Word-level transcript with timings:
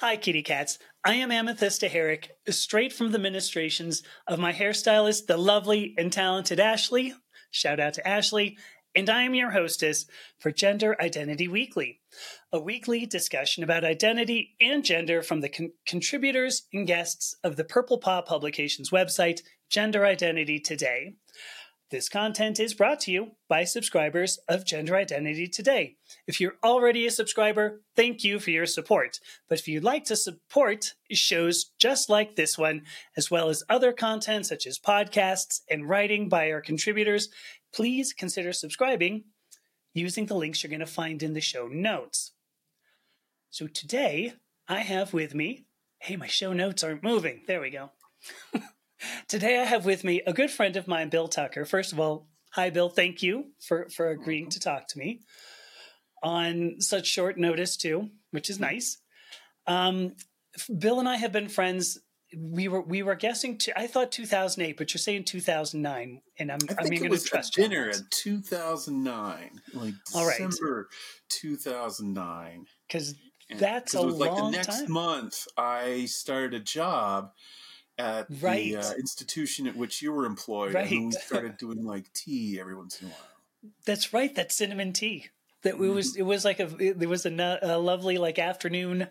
Hi, 0.00 0.18
kitty 0.18 0.42
cats. 0.42 0.78
I 1.06 1.14
am 1.14 1.30
Amethysta 1.30 1.88
Herrick, 1.88 2.32
straight 2.50 2.92
from 2.92 3.12
the 3.12 3.18
ministrations 3.18 4.02
of 4.26 4.38
my 4.38 4.52
hairstylist, 4.52 5.24
the 5.24 5.38
lovely 5.38 5.94
and 5.96 6.12
talented 6.12 6.60
Ashley. 6.60 7.14
Shout 7.50 7.80
out 7.80 7.94
to 7.94 8.06
Ashley. 8.06 8.58
And 8.94 9.08
I 9.08 9.22
am 9.22 9.34
your 9.34 9.52
hostess 9.52 10.04
for 10.38 10.50
Gender 10.50 11.00
Identity 11.00 11.48
Weekly, 11.48 12.00
a 12.52 12.60
weekly 12.60 13.06
discussion 13.06 13.64
about 13.64 13.84
identity 13.84 14.54
and 14.60 14.84
gender 14.84 15.22
from 15.22 15.40
the 15.40 15.48
con- 15.48 15.72
contributors 15.86 16.66
and 16.74 16.86
guests 16.86 17.34
of 17.42 17.56
the 17.56 17.64
Purple 17.64 17.96
Paw 17.96 18.20
Publications 18.20 18.90
website, 18.90 19.40
Gender 19.70 20.04
Identity 20.04 20.60
Today. 20.60 21.14
This 21.88 22.08
content 22.08 22.58
is 22.58 22.74
brought 22.74 22.98
to 23.00 23.12
you 23.12 23.36
by 23.48 23.62
subscribers 23.62 24.40
of 24.48 24.64
Gender 24.64 24.96
Identity 24.96 25.46
Today. 25.46 25.94
If 26.26 26.40
you're 26.40 26.56
already 26.64 27.06
a 27.06 27.12
subscriber, 27.12 27.80
thank 27.94 28.24
you 28.24 28.40
for 28.40 28.50
your 28.50 28.66
support. 28.66 29.20
But 29.48 29.60
if 29.60 29.68
you'd 29.68 29.84
like 29.84 30.02
to 30.06 30.16
support 30.16 30.94
shows 31.12 31.70
just 31.78 32.10
like 32.10 32.34
this 32.34 32.58
one, 32.58 32.82
as 33.16 33.30
well 33.30 33.48
as 33.48 33.62
other 33.68 33.92
content 33.92 34.46
such 34.46 34.66
as 34.66 34.80
podcasts 34.80 35.60
and 35.70 35.88
writing 35.88 36.28
by 36.28 36.50
our 36.50 36.60
contributors, 36.60 37.28
please 37.72 38.12
consider 38.12 38.52
subscribing 38.52 39.22
using 39.94 40.26
the 40.26 40.34
links 40.34 40.64
you're 40.64 40.70
going 40.70 40.80
to 40.80 40.86
find 40.86 41.22
in 41.22 41.34
the 41.34 41.40
show 41.40 41.68
notes. 41.68 42.32
So 43.50 43.68
today, 43.68 44.32
I 44.66 44.80
have 44.80 45.12
with 45.12 45.36
me, 45.36 45.66
hey, 46.00 46.16
my 46.16 46.26
show 46.26 46.52
notes 46.52 46.82
aren't 46.82 47.04
moving. 47.04 47.42
There 47.46 47.60
we 47.60 47.70
go. 47.70 47.92
Today 49.28 49.58
I 49.60 49.64
have 49.64 49.84
with 49.84 50.04
me 50.04 50.22
a 50.26 50.32
good 50.32 50.50
friend 50.50 50.76
of 50.76 50.88
mine, 50.88 51.08
Bill 51.08 51.28
Tucker. 51.28 51.64
First 51.64 51.92
of 51.92 52.00
all, 52.00 52.28
hi 52.52 52.70
Bill, 52.70 52.88
thank 52.88 53.22
you 53.22 53.52
for 53.66 53.88
for 53.94 54.08
agreeing 54.10 54.48
to 54.50 54.60
talk 54.60 54.88
to 54.88 54.98
me 54.98 55.20
on 56.22 56.76
such 56.80 57.06
short 57.06 57.36
notice 57.38 57.76
too, 57.76 58.10
which 58.30 58.48
is 58.50 58.58
nice. 58.58 58.98
Um, 59.66 60.14
Bill 60.78 60.98
and 60.98 61.08
I 61.08 61.16
have 61.16 61.32
been 61.32 61.48
friends. 61.48 61.98
We 62.36 62.68
were 62.68 62.80
we 62.80 63.02
were 63.02 63.14
guessing. 63.14 63.58
To, 63.58 63.78
I 63.78 63.86
thought 63.86 64.10
2008, 64.12 64.76
but 64.76 64.92
you're 64.92 64.98
saying 64.98 65.24
2009, 65.24 66.20
and 66.38 66.50
I'm 66.52 66.58
I 66.70 66.74
I'm 66.78 66.86
think 66.88 67.00
going 67.02 67.12
to 67.12 67.24
trust 67.24 67.54
dinner 67.54 67.90
in 67.90 68.00
2009, 68.10 69.50
like 69.74 69.94
All 70.14 70.26
right. 70.26 70.38
December 70.38 70.88
2009. 71.28 72.66
because 72.88 73.14
that's 73.58 73.94
a 73.94 74.00
it 74.00 74.06
was 74.06 74.16
like 74.16 74.32
long 74.32 74.50
the 74.50 74.56
next 74.56 74.80
time. 74.80 74.92
month 74.92 75.46
I 75.56 76.06
started 76.06 76.54
a 76.54 76.60
job 76.60 77.30
at 77.98 78.26
Right. 78.42 78.72
the 78.72 78.76
uh, 78.76 78.92
institution 78.94 79.66
at 79.66 79.76
which 79.76 80.02
you 80.02 80.12
were 80.12 80.26
employed, 80.26 80.74
and 80.74 80.88
then 80.90 81.04
we 81.06 81.12
started 81.12 81.56
doing 81.58 81.84
like 81.84 82.12
tea 82.12 82.58
every 82.60 82.74
once 82.76 83.00
in 83.00 83.08
a 83.08 83.10
while. 83.10 83.72
that's 83.84 84.12
right. 84.12 84.34
That 84.34 84.52
cinnamon 84.52 84.92
tea. 84.92 85.28
That 85.62 85.70
it 85.70 85.80
Mm-hmm. 85.80 85.94
was. 85.94 86.16
It 86.16 86.22
was 86.22 86.44
like 86.44 86.60
a. 86.60 86.68
It, 86.78 86.98
there 86.98 87.08
was 87.08 87.26
a, 87.26 87.58
a 87.62 87.78
lovely 87.78 88.18
like 88.18 88.38
afternoon, 88.38 89.08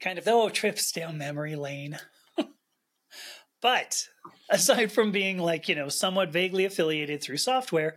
kind 0.00 0.18
of 0.18 0.26
oh 0.28 0.48
trips 0.48 0.92
down 0.92 1.18
memory 1.18 1.56
lane. 1.56 1.98
but 3.60 4.08
aside 4.50 4.92
from 4.92 5.10
being 5.12 5.38
like 5.38 5.68
you 5.68 5.74
know 5.74 5.88
somewhat 5.88 6.30
vaguely 6.32 6.64
affiliated 6.64 7.22
through 7.22 7.38
software, 7.38 7.96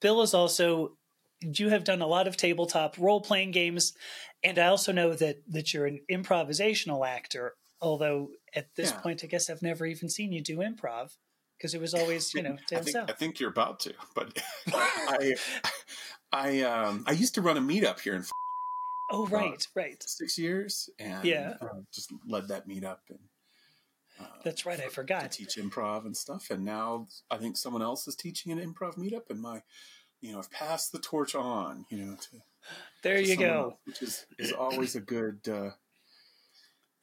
Bill 0.00 0.22
is 0.22 0.34
also. 0.34 0.96
You 1.40 1.68
have 1.68 1.84
done 1.84 2.00
a 2.00 2.06
lot 2.06 2.26
of 2.26 2.38
tabletop 2.38 2.96
role 2.98 3.20
playing 3.20 3.50
games, 3.50 3.92
and 4.42 4.58
I 4.58 4.68
also 4.68 4.92
know 4.92 5.12
that 5.14 5.36
that 5.48 5.74
you're 5.74 5.84
an 5.86 6.00
improvisational 6.10 7.06
actor. 7.06 7.52
Although 7.84 8.30
at 8.54 8.74
this 8.74 8.90
Yeah. 8.90 9.00
point, 9.02 9.22
I 9.22 9.26
guess 9.26 9.50
I've 9.50 9.62
never 9.62 9.84
even 9.86 10.08
seen 10.08 10.32
you 10.32 10.40
do 10.40 10.58
improv 10.58 11.16
because 11.58 11.74
it 11.74 11.80
was 11.80 11.94
always 12.00 12.34
you 12.34 12.42
know 12.42 12.56
I 12.74 12.80
think. 12.80 12.96
I 13.08 13.12
think 13.12 13.38
you're 13.38 13.50
about 13.50 13.80
to, 13.80 13.94
but 14.14 14.42
I, 14.68 15.34
I, 16.32 16.60
um, 16.62 17.04
I 17.06 17.12
used 17.12 17.34
to 17.34 17.42
run 17.42 17.56
a 17.56 17.60
meetup 17.60 18.00
here 18.00 18.14
in 18.14 18.24
Oh 19.10 19.26
right, 19.26 19.66
right. 19.74 20.02
six 20.02 20.38
years, 20.38 20.88
and 20.98 21.26
Yeah. 21.26 21.56
uh, 21.60 21.80
just 21.92 22.12
led 22.26 22.48
that 22.48 22.66
meetup 22.66 22.98
and. 23.10 23.20
Uh, 24.18 24.26
That's 24.44 24.64
right. 24.64 24.78
I 24.80 24.88
forgot 24.88 25.30
to 25.32 25.38
teach 25.38 25.56
improv 25.56 26.04
and 26.06 26.16
stuff. 26.16 26.50
And 26.50 26.64
now 26.64 27.08
I 27.30 27.36
think 27.36 27.56
someone 27.56 27.82
else 27.82 28.06
is 28.06 28.14
teaching 28.14 28.52
an 28.52 28.60
improv 28.60 28.96
meetup, 28.96 29.28
and 29.28 29.40
my, 29.40 29.62
you 30.20 30.32
know, 30.32 30.38
I've 30.38 30.50
passed 30.50 30.92
the 30.92 31.00
torch 31.00 31.34
on, 31.34 31.84
you 31.90 31.98
know, 31.98 32.16
to, 32.16 32.42
There 33.02 33.18
to 33.18 33.26
you 33.26 33.36
go. 33.36 33.62
else, 33.62 33.74
which 33.84 34.02
is 34.02 34.26
is 34.38 34.52
always 34.52 34.94
a 34.96 35.00
good. 35.00 35.48
Uh, 35.48 35.70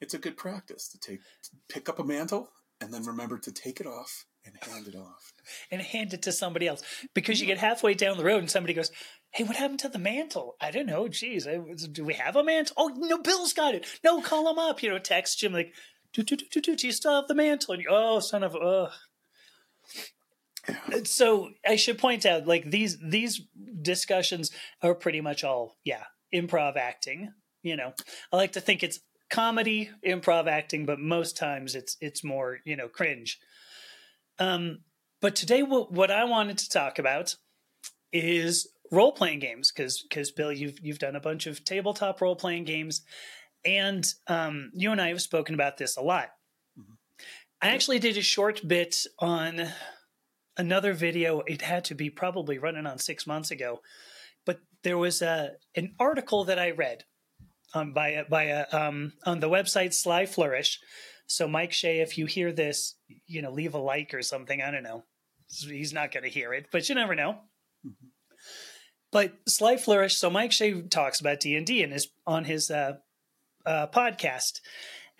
it's 0.02 0.14
a 0.14 0.18
good 0.18 0.36
practice 0.36 0.88
to 0.88 0.98
take 0.98 1.20
to 1.44 1.50
pick 1.68 1.88
up 1.88 1.98
a 1.98 2.04
mantle 2.04 2.50
and 2.80 2.92
then 2.92 3.04
remember 3.04 3.38
to 3.38 3.52
take 3.52 3.80
it 3.80 3.86
off 3.86 4.26
and 4.44 4.54
hand 4.60 4.88
it 4.88 4.96
off. 4.96 5.32
and 5.70 5.80
hand 5.80 6.12
it 6.12 6.22
to 6.22 6.32
somebody 6.32 6.66
else 6.66 6.82
because 7.14 7.40
you 7.40 7.46
get 7.46 7.58
halfway 7.58 7.94
down 7.94 8.16
the 8.16 8.24
road 8.24 8.40
and 8.40 8.50
somebody 8.50 8.74
goes, 8.74 8.90
"Hey, 9.30 9.44
what 9.44 9.56
happened 9.56 9.78
to 9.80 9.88
the 9.88 10.00
mantle? 10.00 10.56
I 10.60 10.72
don't 10.72 10.86
know. 10.86 11.06
Geez, 11.06 11.46
I, 11.46 11.60
do 11.92 12.04
we 12.04 12.14
have 12.14 12.34
a 12.34 12.42
mantle? 12.42 12.74
Oh 12.76 12.88
no, 12.88 13.18
Bill's 13.18 13.52
got 13.52 13.74
it. 13.74 13.86
No, 14.02 14.20
call 14.20 14.50
him 14.50 14.58
up. 14.58 14.82
You 14.82 14.90
know, 14.90 14.98
text 14.98 15.38
Jim 15.38 15.52
like, 15.52 15.72
do 16.12 16.24
do 16.24 16.36
do 16.36 16.46
do 16.50 16.60
do. 16.60 16.76
Do 16.76 16.86
you 16.86 16.92
still 16.92 17.14
have 17.14 17.28
the 17.28 17.34
mantle? 17.34 17.74
And 17.74 17.82
you, 17.82 17.88
oh, 17.90 18.18
son 18.18 18.42
of 18.42 18.56
ugh. 18.56 18.90
So 21.04 21.50
I 21.66 21.76
should 21.76 21.98
point 21.98 22.26
out, 22.26 22.46
like 22.46 22.70
these 22.70 22.98
these 22.98 23.40
discussions 23.80 24.50
are 24.82 24.94
pretty 24.94 25.20
much 25.20 25.44
all 25.44 25.76
yeah 25.84 26.04
improv 26.34 26.76
acting. 26.76 27.32
You 27.62 27.76
know, 27.76 27.92
I 28.32 28.36
like 28.36 28.52
to 28.52 28.60
think 28.60 28.82
it's 28.82 28.98
comedy 29.32 29.90
improv 30.06 30.46
acting, 30.46 30.84
but 30.84 31.00
most 31.00 31.36
times 31.36 31.74
it's 31.74 31.96
it's 32.00 32.22
more 32.22 32.58
you 32.64 32.76
know 32.76 32.86
cringe. 32.86 33.40
Um, 34.38 34.80
but 35.20 35.34
today, 35.34 35.62
what, 35.62 35.90
what 35.90 36.10
I 36.10 36.24
wanted 36.24 36.58
to 36.58 36.68
talk 36.68 36.98
about 36.98 37.34
is 38.12 38.68
role 38.92 39.12
playing 39.12 39.40
games 39.40 39.72
because 39.72 40.02
because 40.02 40.30
Bill, 40.30 40.52
you've 40.52 40.78
you've 40.80 40.98
done 40.98 41.16
a 41.16 41.20
bunch 41.20 41.46
of 41.46 41.64
tabletop 41.64 42.20
role 42.20 42.36
playing 42.36 42.64
games, 42.64 43.02
and 43.64 44.06
um, 44.28 44.70
you 44.74 44.92
and 44.92 45.00
I 45.00 45.08
have 45.08 45.22
spoken 45.22 45.54
about 45.54 45.78
this 45.78 45.96
a 45.96 46.02
lot. 46.02 46.28
I 47.60 47.68
actually 47.68 48.00
did 48.00 48.16
a 48.16 48.22
short 48.22 48.66
bit 48.66 49.06
on 49.20 49.68
another 50.56 50.92
video. 50.92 51.40
It 51.46 51.62
had 51.62 51.84
to 51.86 51.94
be 51.94 52.10
probably 52.10 52.58
running 52.58 52.86
on 52.86 52.98
six 52.98 53.26
months 53.26 53.50
ago, 53.50 53.80
but 54.44 54.60
there 54.82 54.98
was 54.98 55.22
a 55.22 55.52
an 55.74 55.94
article 55.98 56.44
that 56.44 56.58
I 56.58 56.72
read 56.72 57.04
um, 57.74 57.92
by 57.92 58.08
a, 58.10 58.24
by 58.24 58.44
a, 58.44 58.66
um, 58.72 59.12
on 59.24 59.40
the 59.40 59.48
website 59.48 59.94
Sly 59.94 60.26
Flourish. 60.26 60.78
So 61.26 61.48
Mike 61.48 61.72
Shea, 61.72 62.00
if 62.00 62.18
you 62.18 62.26
hear 62.26 62.52
this, 62.52 62.96
you 63.26 63.42
know, 63.42 63.50
leave 63.52 63.74
a 63.74 63.78
like 63.78 64.12
or 64.12 64.22
something. 64.22 64.60
I 64.60 64.70
don't 64.70 64.82
know. 64.82 65.04
He's 65.48 65.92
not 65.92 66.12
going 66.12 66.24
to 66.24 66.30
hear 66.30 66.52
it, 66.52 66.66
but 66.72 66.88
you 66.88 66.94
never 66.94 67.14
know. 67.14 67.40
Mhm. 67.86 68.08
But 69.10 69.34
Sly 69.46 69.76
Flourish. 69.76 70.16
So 70.16 70.30
Mike 70.30 70.52
Shea 70.52 70.82
talks 70.82 71.20
about 71.20 71.40
D 71.40 71.56
and 71.56 71.66
D 71.66 71.82
and 71.82 71.92
is 71.92 72.08
on 72.26 72.44
his 72.44 72.70
uh, 72.70 72.94
uh, 73.66 73.86
podcast, 73.88 74.60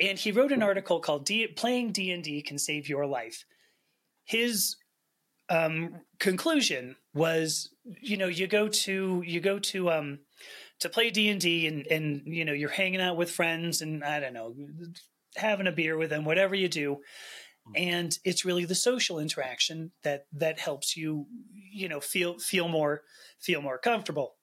and 0.01 0.19
he 0.19 0.33
wrote 0.33 0.53
an 0.53 0.63
article 0.63 1.01
called 1.01 1.27
D- 1.27 1.47
"Playing 1.47 1.93
D 1.93 2.11
and 2.11 2.25
D 2.25 2.43
Can 2.43 2.59
Save 2.59 2.89
Your 2.89 3.07
Life." 3.07 3.45
His 4.25 4.77
um, 5.51 6.01
conclusion 6.19 6.97
was, 7.13 7.69
you 8.01 8.17
know, 8.17 8.29
you 8.29 8.47
go 8.47 8.69
to 8.69 9.23
you 9.27 9.41
go 9.41 9.59
to 9.59 9.91
um, 9.91 10.21
to 10.83 10.89
play 10.89 11.11
D 11.11 11.29
and 11.29 11.41
D, 11.41 11.67
and 11.67 11.87
and 11.87 12.23
you 12.27 12.45
know 12.45 12.53
you're 12.53 12.69
hanging 12.69 13.01
out 13.01 13.17
with 13.17 13.31
friends, 13.31 13.83
and 13.83 14.05
I 14.05 14.21
don't 14.21 14.35
know, 14.35 14.55
having 15.37 15.67
a 15.67 15.73
beer 15.73 15.97
with 15.97 16.11
them, 16.11 16.25
whatever 16.25 16.55
you 16.55 16.69
do, 16.69 16.99
and 17.75 18.17
it's 18.25 18.45
really 18.45 18.65
the 18.65 18.75
social 18.75 19.19
interaction 19.19 19.93
that 20.03 20.27
that 20.33 20.59
helps 20.59 20.97
you, 20.97 21.27
you 21.73 21.89
know, 21.89 22.01
feel 22.01 22.39
feel 22.39 22.69
more 22.69 23.03
feel 23.41 23.63
more 23.63 23.79
comfortable. 23.79 24.35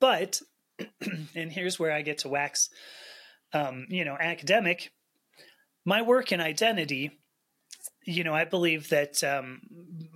But, 0.00 0.40
and 1.34 1.52
here's 1.52 1.78
where 1.78 1.92
I 1.92 2.02
get 2.02 2.18
to 2.18 2.28
wax, 2.28 2.70
um, 3.52 3.86
you 3.88 4.04
know, 4.04 4.16
academic. 4.18 4.92
My 5.84 6.02
work 6.02 6.32
in 6.32 6.40
identity, 6.40 7.10
you 8.04 8.24
know, 8.24 8.34
I 8.34 8.44
believe 8.44 8.88
that 8.90 9.22
um, 9.24 9.60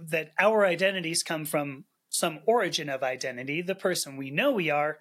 that 0.09 0.31
our 0.39 0.65
identities 0.65 1.23
come 1.23 1.45
from 1.45 1.85
some 2.15 2.39
origin 2.47 2.89
of 2.89 3.03
identity, 3.03 3.61
the 3.61 3.75
person 3.75 4.17
we 4.17 4.31
know 4.31 4.53
we 4.53 4.71
are, 4.71 4.99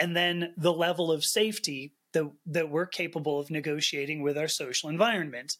and 0.00 0.16
then 0.16 0.52
the 0.56 0.72
level 0.72 1.12
of 1.12 1.24
safety 1.24 1.94
that 2.12 2.28
that 2.46 2.70
we're 2.70 2.86
capable 2.86 3.38
of 3.38 3.50
negotiating 3.50 4.20
with 4.20 4.36
our 4.36 4.48
social 4.48 4.90
environment. 4.90 5.56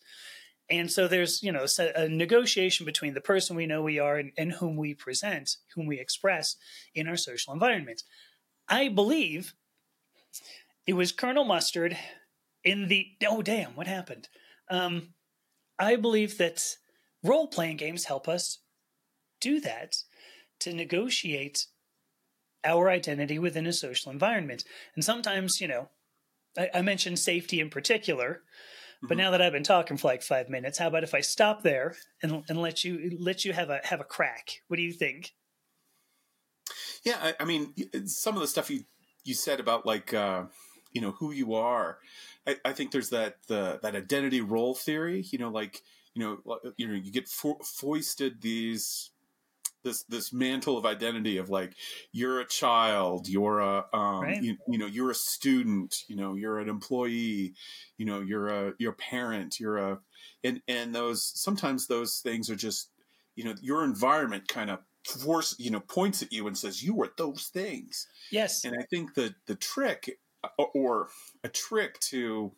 And 0.68 0.90
so 0.90 1.08
there's, 1.08 1.42
you 1.42 1.50
know, 1.50 1.66
a 1.96 2.08
negotiation 2.08 2.86
between 2.86 3.14
the 3.14 3.20
person 3.20 3.56
we 3.56 3.66
know 3.66 3.82
we 3.82 3.98
are 3.98 4.16
and, 4.18 4.30
and 4.38 4.52
whom 4.52 4.76
we 4.76 4.94
present, 4.94 5.56
whom 5.74 5.86
we 5.86 5.98
express 5.98 6.56
in 6.94 7.08
our 7.08 7.16
social 7.16 7.52
environment. 7.52 8.04
I 8.68 8.88
believe 8.88 9.54
it 10.86 10.92
was 10.92 11.10
Colonel 11.10 11.44
Mustard 11.44 11.96
in 12.62 12.88
the 12.88 13.06
oh 13.26 13.42
damn, 13.42 13.74
what 13.74 13.86
happened? 13.86 14.28
Um, 14.70 15.14
I 15.78 15.96
believe 15.96 16.38
that 16.38 16.76
role 17.22 17.48
playing 17.48 17.76
games 17.76 18.04
help 18.04 18.28
us 18.28 18.58
do 19.40 19.60
that 19.60 19.96
to 20.60 20.74
negotiate 20.74 21.66
our 22.64 22.90
identity 22.90 23.38
within 23.38 23.66
a 23.66 23.72
social 23.72 24.12
environment. 24.12 24.64
And 24.94 25.04
sometimes, 25.04 25.60
you 25.60 25.68
know, 25.68 25.90
I, 26.58 26.70
I 26.74 26.82
mentioned 26.82 27.18
safety 27.18 27.60
in 27.60 27.70
particular, 27.70 28.44
but 29.08 29.16
Mhm. 29.16 29.18
now 29.18 29.30
that 29.32 29.42
I've 29.42 29.52
been 29.52 29.64
talking 29.64 29.96
for 29.98 30.08
like 30.08 30.22
five 30.22 30.48
minutes, 30.50 30.78
how 30.78 30.88
about 30.88 31.04
if 31.04 31.14
I 31.14 31.20
stop 31.22 31.62
there 31.62 31.96
and, 32.22 32.44
and 32.48 32.60
let 32.62 32.84
you 32.84 33.18
let 33.20 33.44
you 33.44 33.52
have 33.54 33.70
a 33.70 33.80
have 33.84 34.00
a 34.00 34.04
crack? 34.04 34.62
What 34.68 34.76
do 34.78 34.82
you 34.82 34.92
think? 34.92 35.34
Yeah, 37.04 37.18
I, 37.20 37.34
I 37.40 37.44
mean, 37.44 37.74
some 38.06 38.34
of 38.34 38.40
the 38.40 38.48
stuff 38.48 38.70
you 38.70 38.84
you 39.24 39.34
said 39.34 39.60
about 39.60 39.86
like 39.86 40.14
uh, 40.14 40.46
you 40.92 41.00
know 41.00 41.12
who 41.12 41.32
you 41.32 41.54
are. 41.54 41.98
I, 42.46 42.56
I 42.64 42.72
think 42.72 42.92
there's 42.92 43.10
that 43.10 43.42
the 43.46 43.78
that 43.82 43.96
identity 43.96 44.40
role 44.40 44.74
theory. 44.74 45.22
You 45.30 45.38
know, 45.38 45.50
like 45.50 45.82
you 46.14 46.22
know 46.22 46.72
you 46.76 46.86
know 46.88 46.94
you 46.94 47.10
get 47.12 47.28
fo- 47.28 47.60
foisted 47.64 48.40
these 48.40 49.10
this 49.82 50.04
this 50.04 50.32
mantle 50.32 50.76
of 50.76 50.86
identity 50.86 51.36
of 51.38 51.50
like 51.50 51.74
you're 52.12 52.40
a 52.40 52.46
child 52.46 53.28
you're 53.28 53.60
a 53.60 53.84
um, 53.92 54.22
right. 54.22 54.42
you, 54.42 54.56
you, 54.68 54.78
know 54.78 54.86
you're 54.86 55.10
a 55.10 55.14
student 55.14 56.04
you 56.08 56.16
know 56.16 56.34
you're 56.34 56.58
an 56.58 56.68
employee 56.68 57.54
you 57.96 58.06
know 58.06 58.20
you're 58.20 58.48
a 58.48 58.72
you're 58.78 58.92
a 58.92 58.96
parent 58.96 59.58
you're 59.58 59.78
a 59.78 59.98
and 60.44 60.60
and 60.68 60.94
those 60.94 61.24
sometimes 61.34 61.86
those 61.86 62.20
things 62.22 62.50
are 62.50 62.56
just 62.56 62.90
you 63.36 63.44
know 63.44 63.54
your 63.60 63.84
environment 63.84 64.46
kind 64.48 64.70
of 64.70 64.78
force 65.06 65.56
you 65.58 65.70
know 65.70 65.80
points 65.80 66.22
at 66.22 66.32
you 66.32 66.46
and 66.46 66.56
says 66.56 66.82
you 66.82 67.00
are 67.02 67.10
those 67.16 67.50
things 67.52 68.06
yes 68.30 68.64
and 68.64 68.76
i 68.78 68.84
think 68.90 69.14
that 69.14 69.34
the 69.46 69.54
trick 69.54 70.18
or 70.74 71.08
a 71.44 71.48
trick 71.48 71.98
to 72.00 72.52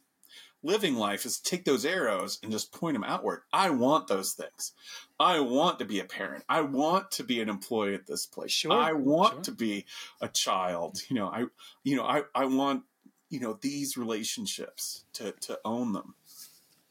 living 0.63 0.95
life 0.95 1.25
is 1.25 1.39
take 1.39 1.65
those 1.65 1.85
arrows 1.85 2.39
and 2.43 2.53
just 2.53 2.73
point 2.73 2.95
them 2.95 3.05
outward. 3.05 3.43
I 3.53 3.71
want 3.71 4.07
those 4.07 4.33
things. 4.33 4.73
I 5.19 5.41
want 5.41 5.79
to 5.81 5.85
be 5.85 6.01
a 6.01 6.05
parent. 6.05 6.45
I 6.49 6.63
want 6.63 7.11
to 7.13 7.25
be 7.25 7.41
an 7.41 7.49
employee 7.49 7.95
at 7.95 8.07
this 8.07 8.27
place. 8.27 8.53
Sure. 8.53 8.73
I 8.73 8.93
want 8.93 9.35
sure. 9.35 9.43
to 9.43 9.53
be 9.53 9.87
a 10.21 10.29
child. 10.29 11.01
You 11.09 11.17
know, 11.17 11.27
I 11.27 11.45
you 11.85 11.97
know, 11.97 12.05
I, 12.05 12.23
I 12.35 12.47
want, 12.47 12.85
you 13.29 13.41
know, 13.41 13.59
these 13.61 13.97
relationships 13.97 15.05
to 15.15 15.33
to 15.43 15.59
own 15.65 15.93
them. 15.93 16.15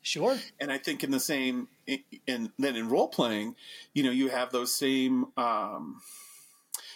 Sure. 0.02 0.38
And 0.60 0.72
I 0.72 0.78
think 0.78 1.04
in 1.04 1.12
the 1.12 1.20
same 1.20 1.68
and 2.28 2.50
then 2.58 2.76
in 2.76 2.90
role 2.90 3.08
playing, 3.08 3.56
you 3.94 4.04
know, 4.04 4.12
you 4.12 4.30
have 4.30 4.52
those 4.52 4.76
same 4.76 5.28
um 5.38 6.02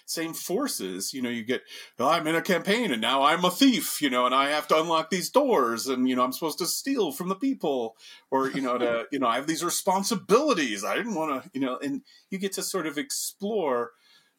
same 0.05 0.33
forces. 0.33 1.13
You 1.13 1.21
know, 1.21 1.29
you 1.29 1.43
get, 1.43 1.61
oh, 1.99 2.07
I'm 2.07 2.27
in 2.27 2.35
a 2.35 2.41
campaign 2.41 2.91
and 2.91 3.01
now 3.01 3.23
I'm 3.23 3.43
a 3.43 3.51
thief, 3.51 4.01
you 4.01 4.09
know, 4.09 4.25
and 4.25 4.35
I 4.35 4.49
have 4.49 4.67
to 4.69 4.79
unlock 4.79 5.09
these 5.09 5.29
doors 5.29 5.87
and, 5.87 6.07
you 6.07 6.15
know, 6.15 6.23
I'm 6.23 6.31
supposed 6.31 6.59
to 6.59 6.65
steal 6.65 7.11
from 7.11 7.29
the 7.29 7.35
people 7.35 7.95
or, 8.31 8.49
you 8.49 8.61
know, 8.61 8.77
to, 8.77 9.05
you 9.11 9.19
know, 9.19 9.27
I 9.27 9.35
have 9.35 9.47
these 9.47 9.63
responsibilities. 9.63 10.83
I 10.83 10.95
didn't 10.95 11.15
want 11.15 11.43
to, 11.43 11.49
you 11.53 11.65
know, 11.65 11.77
and 11.81 12.01
you 12.29 12.37
get 12.37 12.53
to 12.53 12.63
sort 12.63 12.87
of 12.87 12.97
explore 12.97 13.91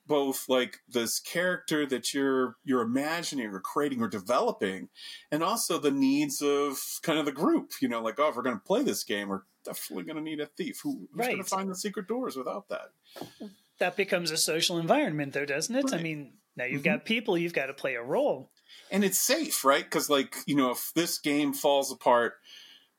both 0.07 0.49
like 0.49 0.79
this 0.89 1.19
character 1.19 1.85
that 1.87 2.15
you're 2.15 2.57
you're 2.65 2.83
imagining 2.83 3.47
or 3.47 3.61
creating 3.61 4.01
or 4.01 4.09
developing 4.09 4.89
and 5.33 5.43
also 5.43 5.79
the 5.79 5.91
needs 5.91 6.41
of 6.41 6.79
kind 7.03 7.19
of 7.19 7.25
the 7.25 7.33
group 7.33 7.73
you 7.81 7.89
know 7.89 8.01
like 8.01 8.19
oh 8.19 8.29
if 8.29 8.37
we're 8.37 8.43
going 8.43 8.57
to 8.57 8.65
play 8.65 8.83
this 8.85 9.03
game 9.03 9.29
we're 9.29 9.43
definitely 9.65 10.05
going 10.05 10.17
to 10.17 10.23
need 10.23 10.41
a 10.41 10.47
thief 10.47 10.81
Who, 10.83 11.09
who's 11.13 11.19
right. 11.19 11.31
going 11.33 11.43
to 11.43 11.49
find 11.49 11.69
the 11.69 11.75
secret 11.75 12.07
doors 12.07 12.37
without 12.37 12.69
that 12.69 12.91
mm. 13.43 13.51
That 13.79 13.97
becomes 13.97 14.31
a 14.31 14.37
social 14.37 14.79
environment 14.79 15.33
though 15.33 15.45
doesn't 15.45 15.75
it 15.75 15.85
right. 15.85 16.01
i 16.01 16.03
mean 16.03 16.33
now 16.57 16.65
you've 16.65 16.83
mm-hmm. 16.83 16.95
got 16.95 17.05
people 17.05 17.37
you've 17.37 17.53
got 17.53 17.67
to 17.67 17.75
play 17.75 17.95
a 17.95 18.03
role 18.03 18.51
and 18.91 19.05
it's 19.05 19.19
safe 19.19 19.65
right 19.65 19.85
because 19.85 20.09
like 20.11 20.37
you 20.47 20.57
know 20.57 20.71
if 20.71 20.93
this 20.95 21.19
game 21.19 21.53
falls 21.53 21.93
apart 21.93 22.35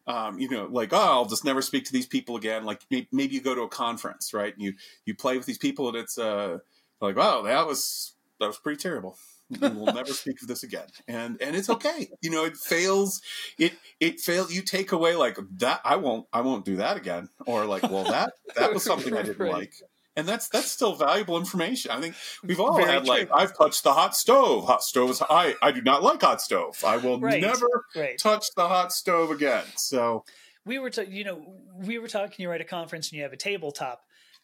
um, 0.07 0.39
you 0.39 0.49
know, 0.49 0.67
like, 0.71 0.93
oh, 0.93 0.97
I'll 0.97 1.25
just 1.25 1.43
never 1.43 1.61
speak 1.61 1.83
to 1.85 1.91
these 1.91 2.05
people 2.05 2.37
again. 2.37 2.63
Like 2.63 2.81
maybe 2.89 3.35
you 3.35 3.41
go 3.41 3.53
to 3.53 3.63
a 3.63 3.69
conference, 3.69 4.33
right? 4.33 4.53
And 4.53 4.63
you 4.63 4.73
you 5.05 5.13
play 5.13 5.37
with 5.37 5.45
these 5.45 5.57
people, 5.57 5.89
and 5.89 5.97
it's 5.97 6.17
uh, 6.17 6.59
like, 7.01 7.17
wow, 7.17 7.41
that 7.41 7.67
was 7.67 8.13
that 8.39 8.47
was 8.47 8.57
pretty 8.57 8.81
terrible. 8.81 9.17
we'll 9.59 9.93
never 9.93 10.13
speak 10.13 10.41
of 10.41 10.47
this 10.47 10.63
again, 10.63 10.87
and 11.09 11.41
and 11.41 11.57
it's 11.57 11.69
okay. 11.69 12.09
You 12.21 12.31
know, 12.31 12.45
it 12.45 12.55
fails. 12.55 13.21
It 13.59 13.73
it 13.99 14.21
fails. 14.21 14.53
You 14.53 14.61
take 14.61 14.93
away 14.93 15.15
like 15.15 15.37
that. 15.57 15.81
I 15.83 15.97
won't. 15.97 16.25
I 16.31 16.39
won't 16.39 16.63
do 16.63 16.77
that 16.77 16.95
again. 16.95 17.27
Or 17.45 17.65
like, 17.65 17.83
well, 17.83 18.05
that 18.05 18.31
that 18.55 18.73
was 18.73 18.83
something 18.83 19.13
I 19.15 19.21
didn't 19.23 19.51
like 19.51 19.73
and 20.17 20.27
that's 20.27 20.49
that's 20.49 20.69
still 20.69 20.95
valuable 20.95 21.37
information. 21.37 21.91
I 21.91 22.01
think 22.01 22.15
we've 22.43 22.59
all 22.59 22.75
Very 22.75 22.91
had 22.91 23.05
true. 23.05 23.13
like 23.13 23.29
I've 23.33 23.55
touched 23.55 23.83
the 23.83 23.93
hot 23.93 24.15
stove. 24.15 24.65
Hot 24.65 24.83
stoves. 24.83 25.21
I 25.29 25.55
I 25.61 25.71
do 25.71 25.81
not 25.81 26.03
like 26.03 26.21
hot 26.21 26.41
stove. 26.41 26.83
I 26.85 26.97
will 26.97 27.19
right. 27.19 27.39
never 27.39 27.85
right. 27.95 28.17
touch 28.17 28.47
the 28.55 28.67
hot 28.67 28.91
stove 28.91 29.29
again. 29.29 29.63
So 29.75 30.25
we 30.65 30.79
were 30.79 30.89
to, 30.89 31.09
you 31.09 31.23
know 31.23 31.41
we 31.75 31.99
were 31.99 32.07
talking 32.07 32.43
you're 32.43 32.53
at 32.53 32.61
a 32.61 32.65
conference 32.65 33.09
and 33.09 33.17
you 33.17 33.23
have 33.23 33.31
a 33.31 33.37
tabletop, 33.37 34.01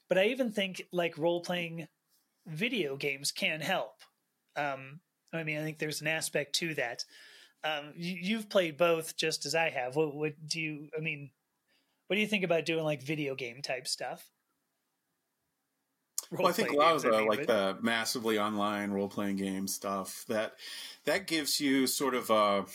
but 0.08 0.18
I 0.18 0.25
even 0.25 0.52
think 0.52 0.84
like 0.94 1.18
role 1.18 1.42
playing 1.42 1.88
video 2.46 2.96
games 2.96 3.31
can 3.31 3.60
help. 3.60 3.96
Um, 4.56 5.00
I 5.34 5.44
mean, 5.44 5.58
I 5.58 5.64
think 5.64 5.80
there's 5.80 6.02
an 6.02 6.08
aspect 6.08 6.54
to 6.56 6.75
that. 6.75 7.04
Um, 7.64 7.94
you, 7.96 8.36
have 8.36 8.50
played 8.50 8.78
both 8.78 9.16
just 9.16 9.46
as 9.46 9.56
I 9.56 9.70
have. 9.70 9.96
What, 9.96 10.14
what 10.14 10.34
do 10.46 10.60
you? 10.60 10.90
I 10.96 11.02
mean, 11.02 11.31
what 12.08 12.18
do 12.18 12.22
you 12.22 12.28
think 12.28 12.44
about 12.44 12.66
doing 12.66 12.84
like 12.84 13.02
video 13.02 13.36
game 13.36 13.62
type 13.62 13.88
stuff? 13.88 14.30
Well, 16.34 16.48
I 16.48 16.52
think 16.52 16.72
a 16.72 16.76
lot 16.76 16.96
of 16.96 17.02
the 17.04 17.22
like 17.24 17.48
the 17.48 17.78
massively 17.82 18.40
online 18.40 18.92
role 18.92 19.08
playing 19.08 19.38
game 19.38 19.68
stuff 19.68 20.26
that 20.28 20.56
that 21.06 21.28
gives 21.28 21.60
you 21.60 21.88
sort 21.88 22.16
of 22.16 22.30
a 22.30 22.66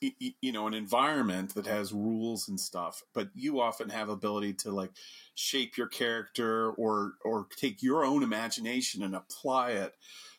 you 0.00 0.52
know 0.52 0.66
an 0.66 0.74
environment 0.74 1.54
that 1.54 1.66
has 1.66 1.92
rules 1.92 2.48
and 2.48 2.58
stuff, 2.58 3.02
but 3.12 3.28
you 3.34 3.60
often 3.60 3.88
have 3.88 4.08
ability 4.08 4.52
to 4.54 4.70
like 4.70 4.90
shape 5.34 5.76
your 5.76 5.88
character 5.88 6.70
or 6.72 7.14
or 7.24 7.46
take 7.56 7.82
your 7.82 8.04
own 8.04 8.22
imagination 8.22 9.02
and 9.02 9.14
apply 9.14 9.70
it 9.70 9.94